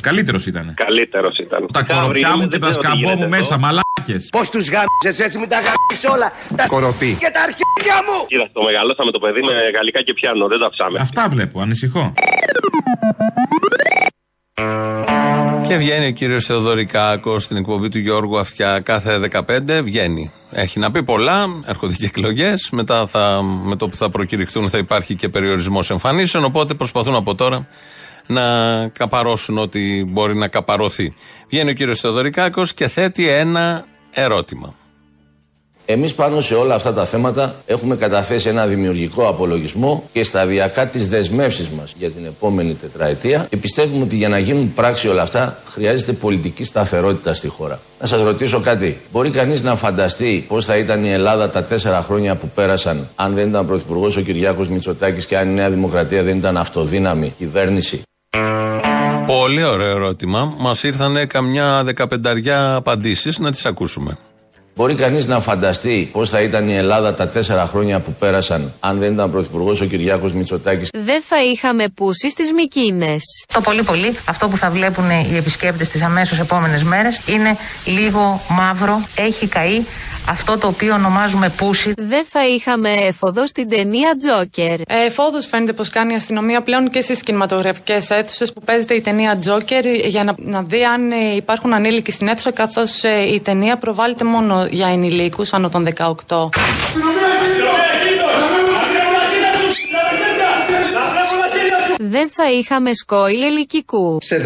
Καλύτερος 0.03 0.47
ήταν. 0.47 0.75
Καλύτερος 0.77 1.39
ήταν. 1.39 1.69
Τα 1.73 1.83
κοροπιά 1.83 2.37
μου 2.37 2.49
και 2.49 2.59
τα 2.59 2.73
σκαμπό 2.73 3.15
μου 3.17 3.29
μέσα, 3.29 3.59
μαλάκες. 3.59 4.29
Πώς 4.31 4.51
τους 4.51 4.69
γάμισες 4.69 5.27
έτσι, 5.27 5.39
μου 5.39 5.47
τα 5.47 5.57
γάμισες 5.57 6.11
όλα. 6.15 6.33
Τα 6.57 6.67
Κοροπή. 6.67 7.17
και 7.21 7.31
τα 7.33 7.41
αρχίδια 7.41 7.97
μου! 8.07 8.27
Κοίτα, 8.27 8.49
το 8.53 8.63
μεγαλώσαμε 8.63 9.11
το 9.11 9.19
παιδί 9.19 9.41
με 9.41 9.53
γαλλικά 9.75 10.03
και 10.03 10.15
πιάνο. 10.15 10.47
Δεν 10.49 10.59
το 10.59 10.67
αψάμε. 10.67 10.99
Αυτά 11.01 11.29
βλέπω, 11.29 11.61
ανησυχώ. 11.61 12.13
Και 15.69 15.77
βγαίνει 15.77 16.07
ο 16.07 16.11
κύριος 16.11 16.45
Θεοδωρικάκος 16.45 17.43
στην 17.43 17.57
εκπομπή 17.57 17.89
του 17.89 17.99
Γιώργου 17.99 18.39
Αυτιά 18.39 18.81
κάθε 18.81 19.21
15. 19.33 19.81
Βγαίνει. 19.83 20.31
Έχει 20.51 20.79
να 20.79 20.91
πει 20.91 21.03
πολλά. 21.03 21.47
Έρχονται 21.67 21.95
και 21.95 22.05
εκλογές. 22.05 22.69
Μετά 22.73 23.07
θα, 23.07 23.43
με 23.43 23.77
το 23.77 23.89
που 23.89 23.97
θα 23.97 24.11
προκηρυχθούν 24.11 24.69
θα 24.69 24.79
υπάρχει 24.79 25.15
και 25.15 25.29
περιορισμός 25.29 25.91
εμφανίσεων. 25.91 26.45
Οπότε 26.45 26.75
προσπαθούν 26.75 27.15
από 27.15 27.35
τώρα 27.35 27.67
να 28.27 28.43
καπαρώσουν 28.89 29.59
ό,τι 29.59 30.05
μπορεί 30.05 30.37
να 30.37 30.49
καπαρωθεί. 30.49 31.15
Βγαίνει 31.49 31.71
ο 31.71 31.75
κύριος 31.75 32.01
Θεοδωρικάκος 32.01 32.75
και 32.75 32.89
θέτει 32.89 33.29
ένα 33.29 33.85
ερώτημα. 34.11 34.75
Εμείς 35.87 36.15
πάνω 36.15 36.41
σε 36.41 36.55
όλα 36.55 36.75
αυτά 36.75 36.93
τα 36.93 37.05
θέματα 37.05 37.55
έχουμε 37.67 37.97
καταθέσει 37.97 38.49
ένα 38.49 38.67
δημιουργικό 38.67 39.29
απολογισμό 39.29 40.09
και 40.13 40.23
σταδιακά 40.23 40.87
τις 40.87 41.09
δεσμεύσεις 41.09 41.69
μας 41.69 41.95
για 41.99 42.11
την 42.11 42.25
επόμενη 42.25 42.75
τετραετία 42.75 43.47
και 43.51 43.57
πιστεύουμε 43.57 44.03
ότι 44.05 44.17
για 44.17 44.29
να 44.29 44.39
γίνουν 44.39 44.73
πράξη 44.75 45.09
όλα 45.09 45.23
αυτά 45.23 45.59
χρειάζεται 45.67 46.13
πολιτική 46.13 46.65
σταθερότητα 46.65 47.35
στη 47.35 47.49
χώρα. 47.49 47.81
Να 48.01 48.07
σας 48.07 48.23
ρωτήσω 48.23 48.61
κάτι. 48.61 49.01
Μπορεί 49.13 49.31
κανείς 49.31 49.63
να 49.63 49.77
φανταστεί 49.77 50.45
πώς 50.49 50.65
θα 50.65 50.77
ήταν 50.77 51.05
η 51.05 51.11
Ελλάδα 51.11 51.51
τα 51.51 51.65
τέσσερα 51.65 52.03
χρόνια 52.03 52.35
που 52.35 52.49
πέρασαν 52.55 53.09
αν 53.15 53.35
δεν 53.35 53.49
ήταν 53.49 53.67
πρωθυπουργός 53.67 54.17
ο 54.17 54.21
Κυριάκος 54.21 54.69
Μητσοτάκης 54.69 55.27
και 55.27 55.39
αν 55.39 55.49
η 55.49 55.53
Νέα 55.53 55.71
Δημοκρατία 55.71 56.23
δεν 56.23 56.37
ήταν 56.37 56.57
αυτοδύναμη 56.57 57.35
κυβέρνηση; 57.39 58.03
Πολύ 59.27 59.65
ωραίο 59.65 59.91
ερώτημα. 59.91 60.55
Μας 60.59 60.83
ήρθαν 60.83 61.27
καμιά 61.27 61.85
δεκαπενταριά 61.85 62.75
απαντήσεις 62.75 63.39
να 63.39 63.51
τις 63.51 63.67
ακούσουμε. 63.67 64.19
Μπορεί 64.77 64.95
κανείς 64.95 65.27
να 65.27 65.41
φανταστεί 65.41 66.09
πώς 66.13 66.29
θα 66.29 66.41
ήταν 66.41 66.69
η 66.69 66.75
Ελλάδα 66.75 67.15
τα 67.15 67.29
τέσσερα 67.29 67.67
χρόνια 67.67 68.01
που 68.01 68.13
πέρασαν 68.19 68.73
αν 68.81 68.99
δεν 68.99 69.13
ήταν 69.13 69.31
πρωθυπουργός 69.31 69.81
ο 69.81 69.85
Κυριάκος 69.85 70.33
Μητσοτάκης. 70.33 70.89
Δεν 71.05 71.23
θα 71.23 71.45
είχαμε 71.45 71.89
πούσει 71.89 72.31
στις 72.31 72.53
Μικίνες. 72.53 73.23
Το 73.55 73.61
πολύ 73.61 73.83
πολύ 73.83 74.17
αυτό 74.29 74.49
που 74.49 74.57
θα 74.57 74.71
βλέπουν 74.71 75.11
οι 75.11 75.37
επισκέπτες 75.37 75.89
τις 75.89 76.03
αμέσως 76.03 76.39
επόμενες 76.39 76.83
μέρες 76.83 77.21
είναι 77.27 77.57
λίγο 77.85 78.41
μαύρο, 78.49 79.05
έχει 79.17 79.47
καεί 79.47 79.83
αυτό 80.29 80.59
το 80.59 80.67
οποίο 80.67 80.95
ονομάζουμε 80.95 81.49
πούσι. 81.57 81.93
Δεν 81.97 82.25
θα 82.29 82.47
είχαμε 82.47 82.91
έφοδο 82.91 83.47
στην 83.47 83.69
ταινία 83.69 84.17
Τζόκερ. 84.19 84.81
Εφόδου 84.87 85.43
φαίνεται 85.43 85.73
πως 85.73 85.89
κάνει 85.89 86.13
η 86.13 86.17
αστυνομία 86.17 86.61
πλέον 86.61 86.91
και 86.91 87.01
στις 87.01 87.23
κινηματογραφικές 87.23 88.11
αίθουσες 88.11 88.53
που 88.53 88.61
παίζεται 88.61 88.95
η 88.95 89.01
ταινία 89.01 89.37
Τζόκερ 89.37 89.85
για 89.87 90.25
να, 90.25 90.35
να 90.37 90.63
δει 90.63 90.85
αν 90.85 91.11
ε, 91.11 91.35
υπάρχουν 91.37 91.75
ανήλικοι 91.75 92.11
στην 92.11 92.29
αίθουσα, 92.29 92.51
καθώς 92.53 93.03
η 93.33 93.41
ταινία 93.41 93.77
προβάλλεται 93.77 94.25
μόνο 94.25 94.67
για 94.71 94.89
ενηλίκους 94.89 95.53
άνω 95.53 95.69
των 95.69 95.89
18. 96.29 96.49
Δεν 102.17 102.27
θα 102.37 102.47
είχαμε 102.59 102.91
σκόιλ 103.03 103.43
ελικικού. 103.51 104.07
σε 104.31 104.37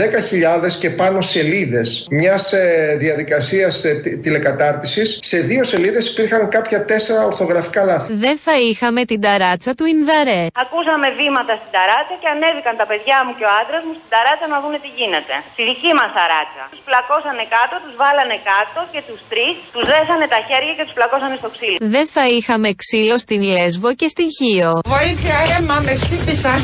10.000 0.71 0.73
και 0.83 0.91
πάνω 1.01 1.19
σελίδες 1.35 1.89
μιας 2.19 2.43
ε, 2.53 2.65
διαδικασίας 3.05 3.75
ε, 3.85 3.93
τη- 4.03 4.17
τηλεκατάρτισης 4.25 5.09
σε 5.31 5.39
δύο 5.51 5.63
σελίδες 5.73 6.05
υπήρχαν 6.13 6.43
κάποια 6.57 6.79
τέσσερα 6.91 7.21
ορθογραφικά 7.31 7.81
λάθη. 7.91 8.09
Δεν 8.27 8.37
θα 8.47 8.55
είχαμε 8.69 9.01
την 9.11 9.21
ταράτσα 9.27 9.71
του 9.79 9.85
Ινδαρέ. 9.95 10.43
Ακούσαμε 10.65 11.07
βήματα 11.21 11.53
στην 11.61 11.71
ταράτσα 11.77 12.15
και 12.23 12.29
ανέβηκαν 12.35 12.75
τα 12.83 12.87
παιδιά 12.91 13.17
μου 13.25 13.33
και 13.39 13.45
ο 13.51 13.51
άντρας 13.61 13.83
μου 13.87 13.93
στην 13.99 14.09
ταράτσα 14.15 14.47
να 14.53 14.57
δούνε 14.63 14.79
τι 14.85 14.91
γίνεται. 14.99 15.35
Στη 15.55 15.63
δική 15.71 15.91
μας 15.99 16.11
ταράτσα. 16.19 16.63
Τους 16.75 16.83
πλακώσανε 16.89 17.45
κάτω, 17.57 17.75
τους 17.85 17.95
βάλανε 18.03 18.37
κάτω 18.51 18.79
και 18.93 19.01
τους 19.09 19.21
τρεις 19.33 19.55
τους 19.75 19.85
δέσανε 19.93 20.27
τα 20.35 20.41
χέρια 20.49 20.73
και 20.79 20.85
τους 20.87 20.95
πλακώσανε 20.99 21.37
στο 21.43 21.49
ξύλο. 21.55 21.77
Δεν 21.97 22.07
θα 22.15 22.25
είχαμε 22.37 22.69
ξύλο 22.83 23.17
στην 23.25 23.41
Λέσβο 23.55 23.89
και 24.01 24.09
στην 24.15 24.29
Χίο. 24.37 24.71
Βοήθεια, 24.97 25.37
αίμα, 25.53 25.77
με 25.87 25.93
χτύπησαν. 26.03 26.61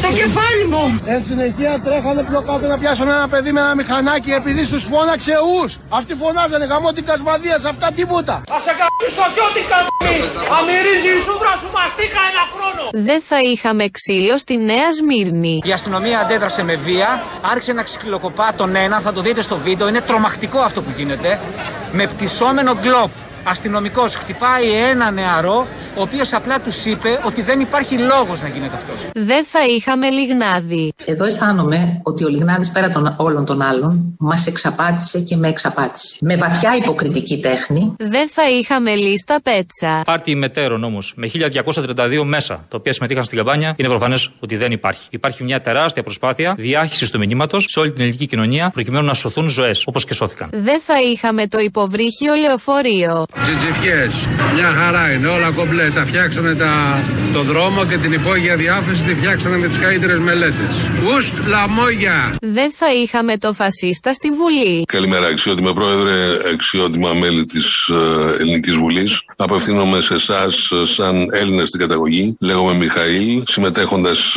Στο 0.00 0.10
κεφάλι 0.20 0.64
μου. 0.72 1.00
Εν 1.04 1.20
συνεχεία 1.28 1.80
τρέχανε 1.84 2.22
πιο 2.30 2.40
κάτω 2.48 2.66
να 2.66 2.78
πιάσουν 2.78 3.08
ένα 3.08 3.28
παιδί 3.28 3.52
με 3.52 3.60
ένα 3.60 3.74
μηχανάκι 3.74 4.30
επειδή 4.30 4.64
στους 4.64 4.82
φώναξε 4.90 5.34
ους. 5.62 5.78
Αυτοί 5.88 6.14
φωνάζανε 6.14 6.64
γαμώ 6.64 6.92
την 6.92 7.04
κασμαδία 7.04 7.58
σε 7.58 7.68
αυτά 7.68 7.88
τίποτα. 7.98 8.34
Θα 8.52 8.58
σε 8.66 8.72
καμπίσω 8.80 9.24
κι 9.34 9.42
ό,τι 9.48 9.60
καμπεί! 9.72 10.16
Αμυρίζει 10.58 11.10
η 11.18 11.20
σούδρα 11.26 11.52
σου 11.60 11.68
μαστίκα 11.76 12.20
ένα 12.30 12.44
χρόνο! 12.52 12.82
Δεν 13.08 13.20
θα 13.28 13.38
είχαμε 13.50 13.84
ξύλο 13.88 14.38
στη 14.38 14.54
Νέα 14.56 14.88
Σμύρνη. 14.98 15.54
Η 15.64 15.72
αστυνομία 15.72 16.18
αντέδρασε 16.20 16.62
με 16.62 16.74
βία, 16.74 17.22
άρχισε 17.52 17.72
να 17.72 17.82
ξυλοκοπά 17.82 18.48
τον 18.56 18.76
ένα, 18.76 19.00
θα 19.00 19.12
το 19.12 19.20
δείτε 19.20 19.42
στο 19.42 19.56
βίντεο, 19.56 19.88
είναι 19.88 20.00
τρομακτικό 20.00 20.58
αυτό 20.58 20.82
που 20.82 20.92
γίνεται. 20.96 21.40
Με 21.92 22.06
πτυσσόμενο 22.06 22.72
γκλόπ. 22.74 23.10
Αστυνομικός 23.44 24.14
χτυπάει 24.14 24.70
ένα 24.90 25.10
νεαρό, 25.10 25.66
ο 25.96 26.02
οποίος 26.02 26.32
απλά 26.32 26.60
τους 26.60 26.84
είπε 26.84 27.20
ότι 27.26 27.42
δεν 27.42 27.60
υπάρχει 27.60 27.98
λόγος 27.98 28.40
να 28.40 28.48
γίνεται 28.48 28.76
αυτός. 28.76 29.06
Δεν 29.14 29.44
θα 29.44 29.60
είχαμε 29.66 30.10
λιγνάδι. 30.10 30.92
Εδώ 31.04 31.24
αισθάνομαι 31.24 32.00
ότι 32.02 32.24
ο 32.24 32.28
Λιγνάδης 32.28 32.70
πέρα 32.70 32.88
των 32.88 33.14
όλων 33.18 33.44
των 33.44 33.62
άλλων 33.62 34.14
μας 34.18 34.46
εξαπάτησε 34.46 35.20
και 35.20 35.36
με 35.36 35.48
εξαπάτησε. 35.48 36.16
Με 36.20 36.36
βαθιά 36.36 36.76
υποκριτική 36.76 37.38
τέχνη 37.38 37.94
Δεν 37.98 38.28
θα 38.28 38.50
είχαμε 38.50 38.94
λίστα 38.94 39.40
πέτσα. 39.42 40.02
Πάρτι 40.04 40.34
μετέρων 40.34 40.84
όμως 40.84 41.12
με 41.16 41.30
1232 41.34 42.22
μέσα 42.24 42.54
τα 42.68 42.76
οποία 42.76 42.92
συμμετείχαν 42.92 43.24
στην 43.24 43.36
καμπάνια 43.36 43.74
είναι 43.76 43.88
προφανές 43.88 44.30
ότι 44.40 44.56
δεν 44.56 44.72
υπάρχει. 44.72 45.06
Υπάρχει 45.10 45.44
μια 45.44 45.60
τεράστια 45.60 46.02
προσπάθεια 46.02 46.54
διάχυσης 46.58 47.10
του 47.10 47.18
μηνύματος 47.18 47.66
σε 47.68 47.80
όλη 47.80 47.92
την 47.92 48.00
ελληνική 48.02 48.26
κοινωνία 48.26 48.70
προκειμένου 48.70 49.06
να 49.06 49.14
σωθούν 49.14 49.48
ζωές 49.48 49.82
όπως 49.86 50.04
και 50.04 50.14
σώθηκαν. 50.14 50.48
Δεν 50.52 50.80
θα 50.80 51.00
είχαμε 51.00 51.48
το 51.48 51.58
υποβρύχιο 51.58 52.34
λεωφορείο. 52.34 53.26
Τζιτζιφιές, 53.40 54.28
μια 54.54 54.72
χαρά 54.72 55.12
είναι, 55.12 55.26
όλα 55.26 55.50
κομπλέ. 55.50 55.90
Τα 55.90 56.04
φτιάξανε 56.04 56.54
τα, 56.54 57.02
το 57.32 57.42
δρόμο 57.42 57.86
και 57.86 57.96
την 57.96 58.12
υπόγεια 58.12 58.56
διάφαση 58.56 59.02
τη 59.02 59.14
φτιάξανε 59.14 59.56
με 59.56 59.66
τις 59.66 59.78
καλύτερες 59.78 60.18
μελέτες. 60.18 60.74
Ουστ 61.16 61.34
λαμόγια. 61.46 62.34
Δεν 62.40 62.72
θα 62.72 62.92
είχαμε 62.92 63.38
το 63.38 63.52
φασίστα 63.52 64.12
στη 64.12 64.30
Βουλή. 64.30 64.84
Καλημέρα, 64.86 65.26
αξιότιμα 65.26 65.72
πρόεδρε, 65.72 66.12
αξιότιμα 66.52 67.12
μέλη 67.12 67.44
της 67.44 67.90
Ελληνικής 68.40 68.74
Βουλής. 68.74 69.22
Απευθύνομαι 69.36 70.00
σε 70.00 70.14
εσάς, 70.14 70.72
σαν 70.82 71.28
Έλληνα 71.30 71.66
στην 71.66 71.80
καταγωγή. 71.80 72.36
Λέγομαι 72.40 72.74
Μιχαήλ, 72.74 73.42
συμμετέχοντας 73.46 74.36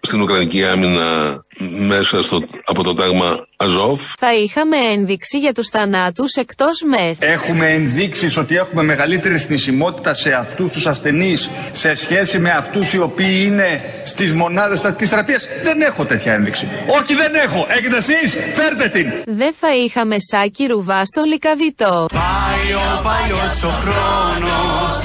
στην 0.00 0.20
Ουκρανική 0.20 0.64
άμυνα 0.64 1.40
μέσα 1.58 2.22
στο, 2.22 2.42
από 2.64 2.82
το 2.82 2.94
τάγμα 2.94 3.46
Αζόφ. 3.56 4.00
Θα 4.18 4.34
είχαμε 4.34 4.76
ένδειξη 4.76 5.38
για 5.38 5.52
τους 5.52 5.68
θανάτους 5.68 6.34
εκτός 6.34 6.82
ΜΕΘ. 6.82 7.16
Έχουμε 7.20 7.72
ενδείξεις 7.72 8.36
ότι 8.36 8.56
έχουμε 8.56 8.82
μεγαλύτερη 8.82 9.38
θνησιμότητα 9.38 10.14
σε 10.14 10.32
αυτούς 10.32 10.72
τους 10.72 10.86
ασθενείς 10.86 11.50
σε 11.70 11.94
σχέση 11.94 12.38
με 12.38 12.50
αυτούς 12.50 12.92
οι 12.92 12.98
οποίοι 12.98 13.42
είναι 13.46 13.80
στις 14.04 14.34
μονάδες 14.34 14.78
στατικής 14.78 15.08
θεραπείας. 15.08 15.48
Δεν 15.62 15.80
έχω 15.80 16.04
τέτοια 16.04 16.32
ένδειξη. 16.32 16.68
Όχι 16.86 17.14
δεν 17.14 17.34
έχω. 17.34 17.66
Έχετε 17.68 17.96
εσείς. 17.96 18.36
Φέρτε 18.54 18.88
την. 18.88 19.12
Δεν 19.26 19.54
θα 19.54 19.74
είχαμε 19.74 20.16
σάκι 20.18 20.66
ρουβά 20.66 21.04
στο 21.04 21.22
λικαβιτό. 21.22 22.06
Πάει 22.12 22.74
ο 22.74 23.02
παλιός 23.02 23.62
ο 23.64 23.68
χρόνος 23.68 24.96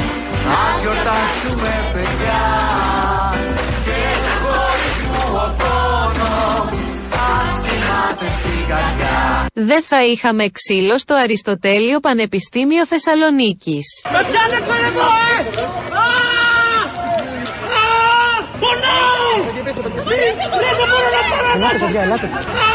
Ας 0.48 0.82
γιορτάσουμε 0.82 1.83
Δεν 9.56 9.84
θα 9.84 10.04
είχαμε 10.06 10.50
ξύλο 10.50 10.98
στο 10.98 11.16
Αριστοτέλειο 11.16 12.00
Πανεπιστήμιο 12.00 12.86
Θεσσαλονίκης. 12.86 13.86
Με 14.12 14.20
πιάνε 14.30 14.66
το 14.68 14.74
λαιμό, 14.74 15.10
ε! 15.30 15.42
Α! 15.96 16.10
Α! 17.78 17.88
Πονάω! 18.60 19.32
Δεν 20.04 20.88
μπορώ 20.90 21.10
να 21.18 21.24
παραμάσω! 21.32 21.86
Α! 21.86 22.72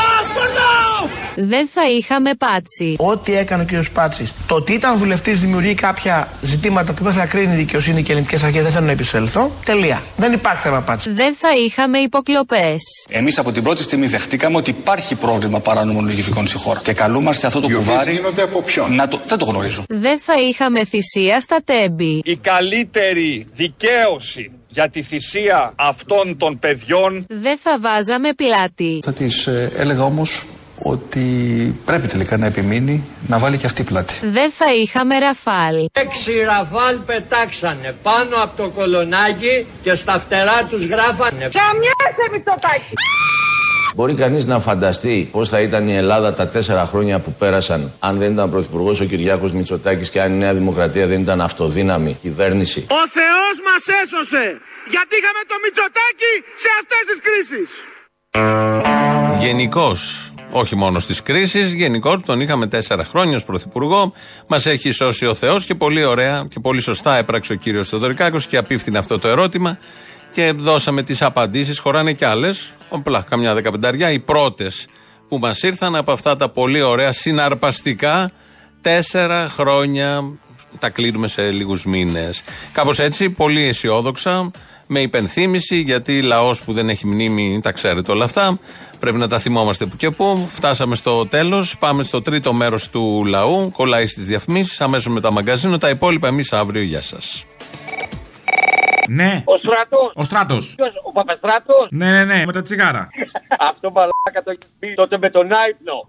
Α! 0.00 0.22
Πονάω! 0.34 1.23
Δεν 1.36 1.68
θα 1.68 1.82
είχαμε 1.90 2.30
πάτσι. 2.34 2.94
Ό,τι 2.98 3.36
έκανε 3.36 3.62
ο 3.62 3.66
κ. 3.66 3.84
Πάτσης. 3.92 4.32
Το 4.46 4.54
ότι 4.54 4.72
ήταν 4.72 4.96
βουλευτής 4.98 5.40
δημιουργεί 5.40 5.74
κάποια 5.74 6.28
ζητήματα 6.40 6.92
που 6.92 7.04
δεν 7.04 7.12
θα 7.12 7.26
κρίνει 7.26 7.52
η 7.52 7.56
δικαιοσύνη 7.56 8.02
και 8.02 8.08
οι 8.08 8.14
ελληνικές 8.14 8.42
αρχές. 8.42 8.62
Δεν 8.62 8.72
θέλω 8.72 8.86
να 8.86 8.92
επισέλθω. 8.92 9.50
Τελεία. 9.64 10.02
Δεν 10.16 10.32
υπάρχει 10.32 10.62
θέμα 10.62 10.80
Πάτση. 10.80 11.12
Δεν 11.12 11.34
θα 11.34 11.48
είχαμε 11.66 11.98
υποκλοπές. 11.98 12.82
Εμείς 13.08 13.38
από 13.38 13.52
την 13.52 13.62
πρώτη 13.62 13.82
στιγμή 13.82 14.06
δεχτήκαμε 14.06 14.56
ότι 14.56 14.70
υπάρχει 14.70 15.14
πρόβλημα 15.14 15.60
παράνομων 15.60 16.04
λογιστικών 16.04 16.46
στη 16.46 16.56
χώρα. 16.56 16.80
Και 16.82 16.92
καλούμαστε 16.92 17.46
αυτό 17.46 17.60
το 17.60 17.68
κουβάρι. 17.68 18.12
γίνονται 18.12 18.42
από 18.42 18.62
ποιον; 18.62 18.94
Να 18.94 19.08
το... 19.08 19.20
Δεν 19.26 19.38
το 19.38 19.44
γνωρίζω. 19.44 19.82
Δεν 19.88 20.20
θα 20.20 20.34
είχαμε 20.48 20.84
θυσία 20.84 21.40
στα 21.40 21.60
τέμπη. 21.64 22.20
Η 22.24 22.36
καλύτερη 22.36 23.46
δικαίωση 23.52 24.50
για 24.68 24.88
τη 24.88 25.02
θυσία 25.02 25.72
αυτών 25.76 26.36
των 26.36 26.58
παιδιών 26.58 27.24
Δεν 27.28 27.58
θα 27.58 27.78
βάζαμε 27.80 28.32
πλάτη. 28.32 29.00
Θα 29.04 29.12
τη 29.12 29.26
έλεγα 29.76 30.02
όμως 30.02 30.44
ότι 30.76 31.24
πρέπει 31.84 32.06
τελικά 32.06 32.36
να 32.36 32.46
επιμείνει 32.46 33.04
να 33.26 33.38
βάλει 33.38 33.56
και 33.56 33.66
αυτή 33.66 33.82
πλάτη. 33.82 34.14
Δεν 34.22 34.50
θα 34.52 34.74
είχαμε 34.74 35.18
ραφάλ. 35.18 35.88
Έξι 35.92 36.32
ραφάλ 36.44 36.96
πετάξανε 37.06 37.96
πάνω 38.02 38.42
από 38.42 38.62
το 38.62 38.68
κολονάκι 38.68 39.66
και 39.82 39.94
στα 39.94 40.12
φτερά 40.12 40.66
τους 40.70 40.84
γράφανε 40.84 41.48
Καμιάσαι 41.52 42.28
Μητσοτάκη! 42.32 42.94
Μπορεί 43.94 44.14
κανείς 44.14 44.46
να 44.46 44.60
φανταστεί 44.60 45.28
πώς 45.32 45.48
θα 45.48 45.60
ήταν 45.60 45.88
η 45.88 45.96
Ελλάδα 45.96 46.34
τα 46.34 46.48
τέσσερα 46.48 46.86
χρόνια 46.86 47.18
που 47.18 47.32
πέρασαν 47.32 47.92
αν 47.98 48.18
δεν 48.18 48.32
ήταν 48.32 48.50
πρωθυπουργός 48.50 49.00
ο 49.00 49.04
Κυριάκος 49.04 49.52
Μητσοτάκης 49.52 50.10
και 50.10 50.20
αν 50.20 50.32
η 50.32 50.36
Νέα 50.36 50.54
Δημοκρατία 50.54 51.06
δεν 51.06 51.20
ήταν 51.20 51.40
αυτοδύναμη 51.40 52.16
κυβέρνηση. 52.22 52.86
Ο 52.90 53.08
Θεός 53.18 53.54
μας 53.68 54.02
έσωσε 54.02 54.60
γιατί 54.90 55.14
είχαμε 55.18 55.42
το 55.46 55.56
Μητσοτάκη 55.64 56.32
σε 56.62 56.68
αυτές 56.80 57.02
τις 57.08 57.18
κρίσεις. 57.26 57.68
Γενικώς, 59.44 60.32
όχι 60.56 60.76
μόνο 60.76 60.98
στις 60.98 61.22
κρίσεις, 61.22 61.72
γενικώ 61.72 62.20
τον 62.20 62.40
είχαμε 62.40 62.66
τέσσερα 62.66 63.04
χρόνια 63.04 63.36
ως 63.36 63.44
πρωθυπουργό. 63.44 64.12
Μας 64.48 64.66
έχει 64.66 64.90
σώσει 64.90 65.26
ο 65.26 65.34
Θεός 65.34 65.64
και 65.64 65.74
πολύ 65.74 66.04
ωραία 66.04 66.46
και 66.50 66.60
πολύ 66.60 66.80
σωστά 66.80 67.16
έπραξε 67.16 67.52
ο 67.52 67.56
κύριος 67.56 67.88
Θεοδωρικάκος 67.88 68.46
και 68.46 68.56
απίφθηνε 68.56 68.98
αυτό 68.98 69.18
το 69.18 69.28
ερώτημα 69.28 69.78
και 70.32 70.52
δώσαμε 70.56 71.02
τις 71.02 71.22
απαντήσεις. 71.22 71.78
Χωράνε 71.78 72.12
κι 72.12 72.24
άλλες, 72.24 72.72
απλά 72.90 73.26
καμιά 73.28 73.54
δεκαπενταριά, 73.54 74.10
οι 74.10 74.18
πρώτες 74.18 74.86
που 75.28 75.38
μας 75.38 75.62
ήρθαν 75.62 75.96
από 75.96 76.12
αυτά 76.12 76.36
τα 76.36 76.48
πολύ 76.48 76.82
ωραία 76.82 77.12
συναρπαστικά 77.12 78.30
τέσσερα 78.80 79.48
χρόνια. 79.48 80.22
Τα 80.78 80.90
κλείνουμε 80.90 81.28
σε 81.28 81.50
λίγους 81.50 81.84
μήνες. 81.84 82.42
Κάπως 82.72 82.98
έτσι, 82.98 83.30
πολύ 83.30 83.62
αισιόδοξα, 83.62 84.50
με 84.94 85.00
υπενθύμηση, 85.00 85.76
γιατί 85.76 86.22
λαός 86.22 86.64
που 86.64 86.72
δεν 86.72 86.88
έχει 86.88 87.06
μνήμη, 87.06 87.60
τα 87.62 87.72
ξέρετε 87.72 88.12
όλα 88.12 88.24
αυτά. 88.24 88.58
Πρέπει 89.00 89.16
να 89.16 89.28
τα 89.28 89.38
θυμόμαστε 89.38 89.86
που 89.86 89.96
και 89.96 90.10
που. 90.10 90.46
Φτάσαμε 90.48 90.94
στο 90.94 91.26
τέλος. 91.26 91.78
Πάμε 91.78 92.02
στο 92.02 92.22
τρίτο 92.22 92.52
μέρος 92.52 92.90
του 92.90 93.24
λαού. 93.26 93.70
Κολλάει 93.72 94.06
στις 94.06 94.26
διαφημίσεις. 94.26 94.80
Αμέσως 94.80 95.12
με 95.12 95.20
τα 95.20 95.30
μαγκαζίνο. 95.30 95.78
Τα 95.78 95.88
υπόλοιπα 95.88 96.28
εμείς 96.28 96.52
αύριο. 96.52 96.82
Γεια 96.82 97.00
σας. 97.02 97.46
Ναι. 99.08 99.42
Ο 99.44 99.56
στράτο. 99.56 100.12
Ο 100.14 100.24
στράτο. 100.24 100.56
Ο 101.08 101.12
Παπαστράτος; 101.12 101.88
Ναι, 101.90 102.10
ναι, 102.10 102.24
ναι, 102.24 102.42
με 102.46 102.52
τα 102.52 102.62
τσιγάρα. 102.62 103.08
Αυτό 103.70 103.90
μαλάκα 103.90 104.42
το 104.44 104.50
έχει 104.50 104.72
πει 104.78 104.94
τότε 104.94 105.18
με 105.18 105.30
τον 105.30 105.52
άϊπνο. 105.52 106.06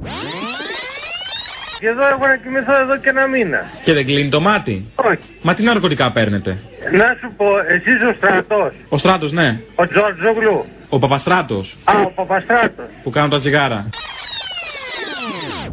Και 1.80 1.88
εδώ 1.88 2.08
έχω 2.08 2.28
να 2.28 2.36
κοιμηθώ 2.36 2.76
εδώ 2.82 2.98
και 2.98 3.10
ένα 3.10 3.28
μήνα. 3.28 3.62
Και 3.84 3.94
δεν 3.94 4.06
κλείνει 4.06 4.30
το 4.30 4.40
μάτι; 4.40 4.86
Όχι. 4.96 5.18
Μα 5.42 5.54
τι 5.54 5.64
ναρκωτικά 5.64 6.12
παίρνετε; 6.12 6.58
Να 6.92 7.18
σου 7.20 7.34
πω, 7.38 7.46
εσύ 7.68 8.06
ο 8.06 8.14
στρατός. 8.18 8.74
Ο 8.90 8.98
στράτος, 8.98 9.32
ναι. 9.32 9.60
Ο 9.76 9.88
Τζορτζόγλου. 9.88 10.66
Ο 10.90 11.00
Παπαστράτος. 11.00 11.78
Α, 11.84 11.94
ο 12.02 12.12
Παπαστράτος. 12.16 12.86
Που 13.04 13.10
κάνουν 13.10 13.30
τα 13.30 13.40
τσιγάρα. 13.40 13.90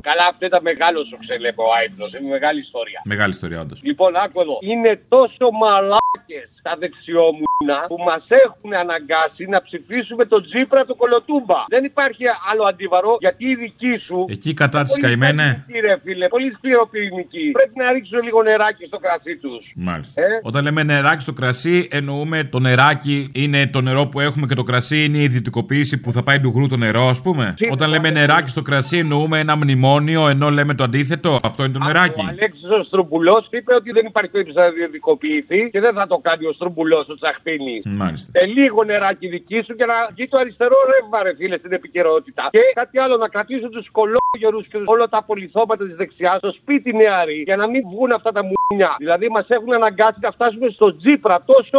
Καλά, 0.09 0.25
αυτό 0.33 0.43
ήταν 0.51 0.63
μεγάλος 0.71 1.07
ο 1.15 1.17
ξελέπο 1.25 1.63
άϊπνος. 1.79 2.11
Είναι 2.15 2.31
μεγάλη 2.37 2.61
ιστορία. 2.69 3.01
Μεγάλη 3.05 3.33
ιστορία, 3.37 3.61
όντως. 3.65 3.79
Λοιπόν, 3.91 4.11
άκου 4.25 4.41
εδώ. 4.45 4.57
Είναι 4.61 4.93
τόσο 5.15 5.45
μαλάκες 5.63 6.49
τα 6.67 6.77
δεξιόμουνα 6.83 7.79
που 7.91 7.99
μας 8.09 8.25
έχουν 8.45 8.75
αναγκάσει 8.83 9.45
να 9.55 9.63
ψηφίσουμε 9.63 10.25
τον 10.25 10.41
Τζίπρα 10.47 10.85
του 10.85 10.97
Κολοτούμπα. 10.97 11.61
Δεν 11.69 11.85
υπάρχει 11.85 12.25
άλλο 12.51 12.65
αντίβαρο 12.65 13.17
γιατί 13.21 13.45
η 13.49 13.55
δική 13.55 13.95
σου. 13.97 14.25
Εκεί 14.29 14.55
κατά 14.55 14.83
τη 14.83 15.01
καημένε. 15.01 15.65
Κύριε 15.73 15.97
φίλε, 16.05 16.29
πολύ 16.29 16.53
σκληροπυρηνική. 16.57 17.51
Πρέπει 17.51 17.77
να 17.83 17.93
ρίξουν 17.93 18.23
λίγο 18.23 18.43
νεράκι 18.43 18.85
στο 18.87 18.99
κρασί 18.99 19.37
τους. 19.37 19.73
Μάλιστα. 19.75 20.23
Όταν 20.43 20.63
λέμε 20.65 20.83
νεράκι 20.83 21.23
στο 21.23 21.33
κρασί, 21.33 21.89
εννοούμε 21.91 22.45
το 22.45 22.59
νεράκι 22.59 23.31
είναι 23.35 23.67
το 23.67 23.81
νερό 23.81 24.07
που 24.07 24.21
έχουμε 24.21 24.47
και 24.47 24.55
το 24.55 24.63
κρασί 24.63 25.05
είναι 25.05 25.19
η 25.19 25.23
ιδιωτικοποίηση 25.23 26.01
που 26.01 26.13
θα 26.13 26.23
πάει 26.23 26.41
του 26.41 26.53
γρού 26.55 26.69
το 26.69 26.77
νερό, 26.77 27.09
ας 27.09 27.23
πούμε. 27.23 27.55
Όταν 27.71 27.91
λέμε 27.91 28.11
νεράκι 28.11 28.49
στο 28.49 28.63
κρασί, 28.63 28.99
εννοούμε 28.99 29.39
ένα 29.39 29.57
μνημόνιο, 29.57 29.91
ενώ 30.31 30.51
λέμε 30.51 30.75
το 30.75 30.85
αντίθετο. 30.85 31.39
Αυτό 31.43 31.65
είναι 31.65 31.73
το 31.73 31.79
νεράκι. 31.79 32.21
Ο 32.21 32.27
Αλέξης 32.29 32.71
ο 32.71 32.83
Στρουμπουλός 32.83 33.47
είπε 33.51 33.75
ότι 33.75 33.93
δεν 33.93 34.07
υπάρχει 34.07 34.31
περίπτωση 34.31 34.59
να 34.59 34.67
ιδιωτικοποιηθεί 34.67 35.71
και 35.73 35.81
δεν 35.81 35.95
θα 35.95 36.07
το 36.07 36.19
κάνει 36.23 36.47
ο 36.47 36.53
Στρουμπουλός 36.53 37.09
ο 37.09 37.15
Τσαχπίνη. 37.15 37.83
Μάλιστα. 37.85 38.31
Ε, 38.41 38.47
λίγο 38.47 38.85
νεράκι 38.85 39.29
δική 39.29 39.63
σου 39.67 39.75
και 39.77 39.87
να 39.87 39.95
βγει 40.15 40.29
το 40.29 40.39
αριστερό 40.39 40.77
ρεύμα, 40.93 41.23
ρε 41.23 41.35
φίλε, 41.39 41.57
στην 41.59 41.73
επικαιρότητα. 41.73 42.49
Και 42.51 42.59
κάτι 42.75 42.99
άλλο, 42.99 43.17
να 43.17 43.29
κρατήσουν 43.29 43.71
τους 43.71 43.91
κολόγερους 43.91 44.67
και 44.71 44.79
όλα 44.85 45.09
τα 45.09 45.23
πολυθώματα 45.23 45.85
της 45.87 45.97
δεξιάς 45.97 46.39
στο 46.39 46.53
σπίτι 46.53 46.97
νεαρή 46.97 47.43
για 47.49 47.57
να 47.57 47.71
μην 47.71 47.83
βγουν 47.91 48.13
αυτά 48.13 48.33
τα 48.33 48.43
μουνιά. 48.51 48.95
Δηλαδή 48.99 49.29
μας 49.29 49.47
έχουν 49.49 49.73
αναγκάσει 49.75 50.19
να 50.23 50.31
φτάσουμε 50.31 50.69
στο 50.69 50.97
Τζίπρα. 50.97 51.43
Τόσο 51.45 51.79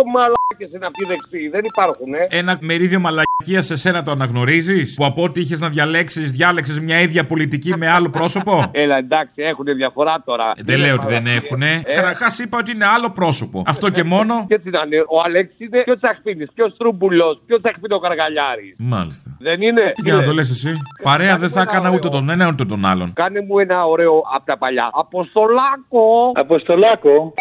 μαλάκε 0.54 0.76
είναι 0.76 0.86
αυτοί 0.86 1.04
οι 1.04 1.08
δεξιοί. 1.08 1.49
Δεν 1.49 1.64
υπάρχουν, 1.64 2.14
ε. 2.14 2.38
Ένα 2.38 2.58
μερίδιο 2.62 2.99
μαλακίας 2.99 3.66
σε 3.66 3.76
σένα 3.76 4.04
το 4.04 4.12
αναγνωρίζεις; 4.12 4.95
Που 4.95 5.06
από 5.06 5.24
ό,τι 5.24 5.39
είχες 5.39 5.60
να 5.62 5.70
διαλέξεις, 5.70 6.32
διάλεξες 6.32 6.80
μια 6.80 6.99
ίδια 6.99 7.26
πολιτική 7.26 7.78
με 7.78 7.89
άλλο 7.89 8.10
πρόσωπο; 8.10 8.70
Έλα, 8.84 8.97
εντάξει, 8.97 9.41
έχουν 9.41 9.66
διαφορά 9.66 10.24
τώρα. 10.26 10.51
Δεν 10.58 10.80
λέω 10.80 10.93
ότι 10.93 11.06
δεν 11.06 11.28
έχουνε. 11.28 11.82
Καταρχάς 11.93 12.39
είπα 12.39 12.58
ότι 12.58 12.72
είναι 12.72 12.86
άλλο 12.86 13.10
πρόσωπο. 13.10 13.64
Αυτό 13.66 13.89
και 13.89 14.04
μόνο. 14.04 14.45
Και 14.47 14.60
τι 14.60 14.70
να 14.70 14.82
είναι, 14.86 14.97
ο 15.08 15.22
Αλέξης 15.26 15.60
είναι 15.60 15.82
πιο 15.84 15.97
τσαχπίνης, 15.97 16.47
πιο 16.54 16.70
στρούμπουλος, 16.70 17.41
πιο 17.45 17.62
τσαχπίνο 17.62 17.99
καργαλιάρης. 17.99 18.76
Μάλιστα. 18.78 19.38
Δεν 19.39 19.62
είναι; 19.62 19.93
Για 19.97 20.14
να 20.14 20.24
το 20.24 20.34
λες 20.34 20.49
εσύ. 20.49 20.78
Παρέα 21.04 21.38
δεν 21.38 21.49
θα 21.49 21.62
έκανα 21.62 21.89
ούτε 21.89 22.10
τον 22.10 22.30
ένα 22.30 22.47
ούτε 22.47 22.66
τον 22.66 22.86
άλλον. 22.86 23.14
Κάνε 23.14 23.41
μου 23.41 23.60
ένα 23.60 23.86
ωραίο 23.86 24.24
από 24.36 24.45
τα 24.45 24.58
παλιά. 24.58 24.89
Αποστολάκο! 24.93 26.32
Αποστολάκο. 26.34 27.34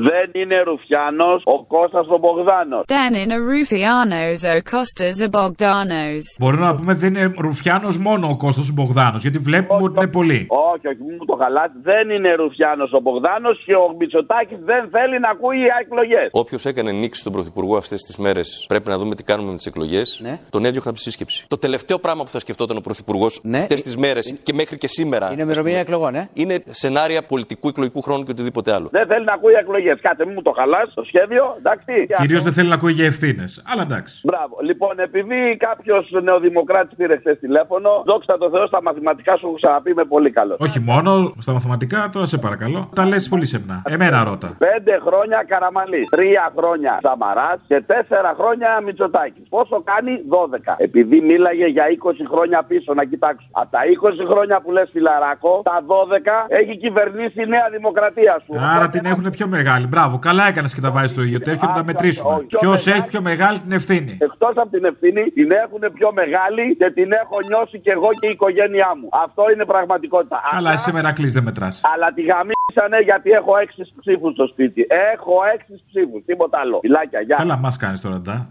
Δεν 0.00 0.30
είναι 0.42 0.62
Ρουφιάνος 0.62 1.42
ο 1.44 1.64
Κώστας 1.64 2.06
ο 2.08 2.18
Μπογδάνος. 2.18 2.82
Dan 2.86 3.14
είναι 3.22 3.36
Rufianos 3.50 4.40
ο 4.56 4.62
Κώστας 4.70 5.20
ο 5.20 5.28
Bogdanos. 5.36 6.22
Μπορούμε 6.40 6.66
να 6.66 6.74
πούμε 6.74 6.94
δεν 6.94 7.14
είναι 7.14 7.32
Ρουφιάνος 7.38 7.98
μόνο 7.98 8.28
ο 8.28 8.36
Κώστας 8.36 8.68
ο 8.70 8.72
Μπογδάνος, 8.72 9.22
γιατί 9.22 9.38
βλέπουμε 9.38 9.82
ότι 9.82 9.94
είναι 9.98 10.10
πολύ. 10.10 10.46
Όχι, 10.72 10.86
όχι, 10.88 11.02
μου 11.18 11.24
το 11.26 11.36
χαλάτε. 11.42 11.72
Δεν 11.82 12.10
είναι 12.10 12.34
Ρουφιάνος 12.34 12.92
ο 12.92 13.00
Μπογδάνος 13.00 13.62
και 13.66 13.74
ο 13.74 13.94
Μητσοτάκης 13.98 14.58
δεν 14.70 14.82
θέλει 14.90 15.16
να 15.20 15.28
ακούει 15.30 15.58
εκλογές. 15.82 16.28
Όποιος 16.30 16.64
έκανε 16.64 16.92
νίκη 16.92 17.16
στον 17.16 17.32
Πρωθυπουργό 17.32 17.76
αυτές 17.76 18.00
τις 18.00 18.16
μέρες, 18.16 18.64
πρέπει 18.68 18.88
να 18.88 18.98
δούμε 18.98 19.14
τι 19.14 19.22
κάνουμε 19.22 19.50
με 19.50 19.56
τις 19.56 19.66
εκλογές. 19.66 20.18
Ναι. 20.22 20.38
Τον 20.50 20.64
έδιωχνα 20.64 20.90
από 20.90 20.98
τη 20.98 21.04
σύσκεψη. 21.04 21.44
Το 21.48 21.58
τελευταίο 21.58 21.98
πράγμα 21.98 22.22
που 22.24 22.30
θα 22.30 22.38
σκεφτόταν 22.38 22.76
ο 22.76 22.80
Πρωθυπουργός 22.80 23.40
Ναι. 23.42 23.58
Ε, 23.58 23.60
αυτές 23.60 23.82
τις 23.82 23.96
μέρες 23.96 24.38
και 24.42 24.52
μέχρι 24.52 24.76
και 24.78 24.88
σήμερα. 24.88 25.26
Είναι 25.32 25.42
ημερομηνία 25.42 25.80
ας 25.80 25.84
πούμε, 25.86 25.96
εκλογών, 25.96 26.14
ε. 26.14 26.28
Είναι 26.32 26.62
σενάρια 26.70 27.22
πολιτικού 27.22 27.68
εκλογικού 27.68 28.00
χρόνου 28.02 28.22
και 28.24 28.30
οτιδήποτε 28.30 28.72
άλλο. 28.72 28.88
Δεν 28.90 29.06
θέλει 29.06 29.24
να 29.24 29.32
ακούει 29.32 29.52
εκλογές. 29.52 29.83
Κάτσε, 30.06 30.24
μου 30.34 30.42
το 30.42 30.52
χαλάς 30.58 30.94
το 30.94 31.04
σχέδιο, 31.10 31.44
εντάξει. 31.58 31.92
Κυρίως 32.20 32.42
δεν 32.42 32.52
θέλει 32.52 32.68
να 32.68 32.74
ακούει 32.74 32.92
για 32.92 33.06
ευθύνες. 33.12 33.62
Αλλά 33.70 33.82
εντάξει. 33.82 34.20
Μπράβο. 34.24 34.54
Λοιπόν, 34.68 34.94
επειδή 35.08 35.56
κάποιος 35.66 36.04
νεοδημοκράτης 36.22 36.96
πήρε 36.96 37.16
χθες 37.16 37.38
τηλέφωνο, 37.38 37.90
δόξα 38.06 38.38
τω 38.38 38.50
Θεώ 38.50 38.66
στα 38.66 38.82
μαθηματικά 38.82 39.36
σου 39.36 39.46
έχω 39.46 39.54
ξαναπεί 39.54 39.94
με 39.94 40.04
πολύ 40.04 40.30
καλός. 40.30 40.56
Όχι 40.60 40.80
μόνο 40.80 41.34
στα 41.38 41.52
μαθηματικά, 41.52 42.08
τώρα 42.12 42.26
σε 42.26 42.38
παρακαλώ. 42.38 42.90
Τα 42.94 43.04
λες 43.06 43.28
πολύ 43.28 43.46
σεμνά. 43.46 43.82
Εμένα 43.86 44.24
ρώτα. 44.24 44.48
Πέντε 44.58 44.94
χρόνια 45.06 45.44
Καραμαλή, 45.50 46.02
τρία 46.10 46.52
χρόνια 46.56 46.98
Σαμαράς 47.02 47.60
και 47.66 47.78
τέσσερα 47.92 48.34
χρόνια 48.38 48.68
Μητσοτάκης. 48.84 49.46
Πόσο 49.48 49.76
κάνει; 49.90 50.12
12. 50.28 50.74
Επειδή 50.78 51.20
μίλαγε 51.20 51.66
για 51.66 51.84
20 51.88 52.26
χρόνια 52.32 52.58
πίσω, 52.70 52.94
να 52.94 53.04
κοιτάξω. 53.04 53.46
Από 53.60 53.70
τα 53.70 53.80
20 53.84 54.24
χρόνια 54.30 54.56
που 54.62 54.70
λες 54.76 54.88
φιλαράκο, 54.92 55.52
τα 55.64 55.76
12 55.86 56.46
έχει 56.48 56.74
κυβερνήσει 56.76 57.38
η 57.42 57.46
Νέα 57.46 57.68
Δημοκρατία 57.76 58.34
σου. 58.44 58.52
Άρα 58.74 58.88
την 58.88 59.04
έχουν 59.04 59.26
πιο 59.30 59.46
μεγάλη. 59.46 59.73
Μπράβο, 59.82 60.18
καλά 60.18 60.46
έκανες 60.46 60.74
και 60.74 60.80
τα 60.80 60.90
βάζεις 60.90 61.10
στο 61.10 61.22
ίδιο 61.22 61.40
τέτοιο 61.40 61.68
να 61.68 61.74
τα 61.74 61.84
μετρήσουμε. 61.84 62.46
Ποιος 62.60 62.86
έχει 62.86 63.06
πιο 63.06 63.20
μεγάλη 63.20 63.58
την 63.58 63.72
ευθύνη. 63.72 64.18
Εκτός 64.20 64.52
από 64.56 64.70
την 64.70 64.84
ευθύνη, 64.84 65.22
την 65.30 65.50
έχουν 65.50 65.82
πιο 65.98 66.12
μεγάλη 66.12 66.76
και 66.76 66.90
την 66.90 67.12
έχω 67.12 67.40
νιώσει 67.48 67.78
κι 67.78 67.90
εγώ 67.90 68.08
και 68.20 68.26
η 68.26 68.30
οικογένειά 68.30 68.90
μου. 68.98 69.08
Αυτό 69.24 69.42
είναι 69.52 69.64
πραγματικότητα. 69.64 70.40
Καλά, 70.50 70.72
εσύ 70.72 70.92
με 70.92 71.12
κλείσει 71.12 71.34
δεν 71.34 71.42
μετράς. 71.42 71.80
Αλλά 71.94 72.12
τη 72.12 72.22
γαμίσανε 72.22 72.98
γιατί 73.04 73.30
έχω 73.30 73.56
έξι 73.56 73.82
ψήφους 74.00 74.32
στο 74.32 74.46
σπίτι. 74.46 74.86
Έχω 75.14 75.34
έξι 75.54 75.82
ψήφους, 75.88 76.24
τίποτα 76.26 76.58
άλλο. 76.58 76.78
Φιλάκια, 76.80 77.20
γεια. 77.20 77.36
Καλά, 77.36 77.56
μας 77.56 77.76
κάνεις 77.76 78.00
τώρα, 78.00 78.18
ντά. 78.20 78.48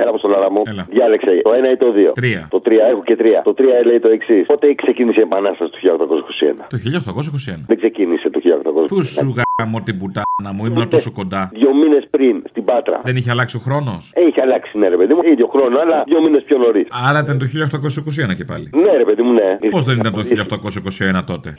Έλα 0.00 0.08
από 0.12 0.18
στο 0.18 0.28
λάρα 0.28 0.50
μου. 0.50 0.62
Διάλεξε 0.96 1.30
το 1.42 1.52
ένα 1.58 1.70
ή 1.70 1.76
το 1.76 1.92
δύο. 1.92 2.12
Τρία. 2.12 2.42
Το 2.50 2.60
τρία, 2.60 2.84
έχω 2.92 3.02
και 3.08 3.16
τρία. 3.16 3.40
Το 3.44 3.54
τρία 3.54 3.76
λέει 3.86 3.98
το 3.98 4.08
εξής. 4.08 4.46
Πότε 4.46 4.74
ξεκίνησε 4.74 5.20
η 5.20 5.22
Επανάσταση 5.22 5.70
του 5.72 5.78
1821. 5.82 6.66
Το 6.74 6.76
1821. 6.76 7.64
Δεν 7.66 7.76
ξεκίνησε 7.76 8.30
το 8.30 8.38
1821. 8.42 8.86
Πού 8.86 9.02
σου 9.02 9.34
μου 9.66 9.80
την 9.80 9.98
πουτάνα 9.98 10.50
μου, 10.54 10.66
ήμουν 10.66 10.88
τόσο 10.88 11.10
κοντά. 11.12 11.50
Δύο 11.52 11.74
μήνες 11.74 12.06
πριν 12.10 12.42
στην 12.48 12.64
Πάτρα. 12.64 13.00
Δεν 13.04 13.16
είχε 13.16 13.30
αλλάξει 13.30 13.56
ο 13.56 13.60
χρόνος; 13.60 14.12
Έχει 14.14 14.40
αλλάξει, 14.40 14.78
ναι, 14.78 14.88
ρε 14.88 14.96
παιδί 14.96 15.14
μου. 15.14 15.20
ίδιο 15.32 15.46
χρόνο, 15.46 15.78
αλλά 15.78 16.02
δύο 16.06 16.22
μήνες 16.22 16.42
πιο 16.42 16.58
νωρίς. 16.58 16.86
Άρα 17.08 17.18
ήταν 17.20 17.38
το 17.38 17.46
1821 17.46 18.34
και 18.34 18.44
πάλι. 18.44 18.70
Ναι, 18.72 18.96
ρε 18.96 19.04
παιδί 19.04 19.22
μου, 19.22 19.32
ναι. 19.32 19.58
Πώς 19.70 19.84
δεν 19.84 19.96
ήταν 19.98 20.12
το 20.12 20.22
1821 20.22 21.24
τότε; 21.26 21.54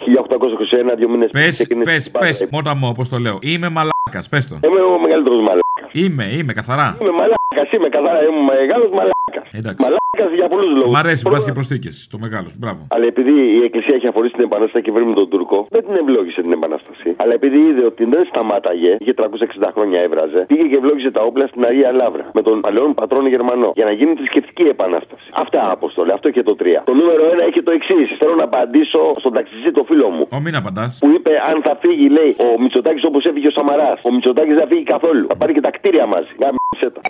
1821, 0.91 0.95
δύο 0.97 1.09
μήνες 1.09 1.29
Πες, 1.29 1.67
πες, 1.83 2.11
πες, 2.11 2.47
μότα 2.51 2.75
μου, 2.75 2.87
όπως 2.91 3.09
το 3.09 3.17
λέω. 3.17 3.37
Είμαι 3.41 3.69
μαλάκας, 3.69 4.29
πες 4.29 4.47
το. 4.47 4.59
Είμαι 4.63 4.81
ο 4.81 4.99
μεγαλύτερος 4.99 5.37
μαλάκας. 5.37 5.68
Είμαι, 5.91 6.25
είμαι, 6.37 6.53
καθαρά. 6.53 6.97
Είμαι 7.01 7.11
μαλάκας, 7.19 7.67
είμαι 7.75 7.89
καθαρά. 7.89 8.19
Είμαι 8.27 8.41
μεγάλος 8.53 8.89
μαλάκας. 8.97 9.47
Εντάξει. 9.59 9.81
Μαλάκας 9.85 10.31
για 10.39 10.47
πολλούς 10.53 10.73
λόγους. 10.79 10.93
Μ' 10.95 11.01
αρέσει, 11.03 11.23
βάζει 11.33 11.45
και 11.45 11.55
προσθήκες. 11.59 11.95
Το 12.11 12.17
μεγάλος. 12.25 12.51
Μπράβο. 12.61 12.81
Αλλά 12.95 13.05
επειδή 13.13 13.35
η 13.59 13.61
Εκκλησία 13.67 13.95
έχει 13.99 14.07
αφορήσει 14.07 14.33
την 14.37 14.43
Επανάσταση 14.49 14.83
και 14.85 14.91
βρει 14.95 15.03
τον 15.21 15.29
Τούρκο, 15.29 15.57
δεν 15.75 15.81
την 15.85 15.95
ευλόγησε 16.01 16.41
την 16.45 16.51
Επανάσταση. 16.59 17.07
Αλλά 17.21 17.33
επειδή 17.39 17.57
είδε 17.67 17.83
ότι 17.91 18.03
δεν 18.13 18.23
σταμάταγε, 18.31 18.91
είχε 18.99 19.13
360 19.13 19.69
χρόνια 19.75 19.99
έβραζε, 20.05 20.39
πήγε 20.51 20.63
και 20.71 20.75
ευλόγησε 20.81 21.11
τα 21.11 21.21
όπλα 21.29 21.45
στην 21.51 21.61
Αγία 21.69 21.91
Λαύρα 21.91 22.25
με 22.33 22.41
τον 22.41 22.61
παλαιόν 22.65 22.93
πατρόν 22.93 23.27
Γερμανό 23.27 23.71
για 23.75 23.85
να 23.85 23.91
γίνει 23.91 24.13
θρησκευτική 24.19 24.63
επανάσταση. 24.75 25.27
Αυτά 25.43 25.71
αποστολή, 25.71 26.11
αυτό 26.11 26.27
και 26.35 26.43
το 26.43 26.55
3. 26.59 26.83
Το 26.85 26.93
νούμερο 26.93 27.21
1 27.33 27.47
έχει 27.49 27.61
το 27.67 27.71
εξής. 27.71 28.17
Θέλω 28.19 28.35
να 28.35 28.43
απαντήσω 28.43 29.01
στον 29.21 29.33
ταξιτζή 29.33 29.71
το 29.71 29.83
φίλο 29.83 30.09
μου. 30.09 30.25
Ο 30.37 30.39
μην 30.39 30.55
απαντάς. 30.55 30.97
Που 31.01 31.09
είπε 31.15 31.31
αν 31.49 31.61
θα 31.61 31.77
φύγει, 31.81 32.07
λέει, 32.09 32.35
ο 32.45 32.61
Μητσοτάκης 32.61 33.03
όπως 33.03 33.25
έφυγε 33.25 33.47
ο 33.47 33.51
Σαμαράς. 33.51 33.99
Ο 34.07 34.11
Μητσοτάκης 34.13 34.53
δεν 34.53 34.63
θα 34.63 34.67
φύγει 34.67 34.83
καθόλου. 34.83 35.25
Θα 35.27 35.35
πάρει 35.35 35.53
και 35.53 35.61
τα 35.61 35.68
κτίρια 35.71 36.05
μαζί. 36.05 36.35
Γάμισε 36.39 36.89
τα. 36.93 37.01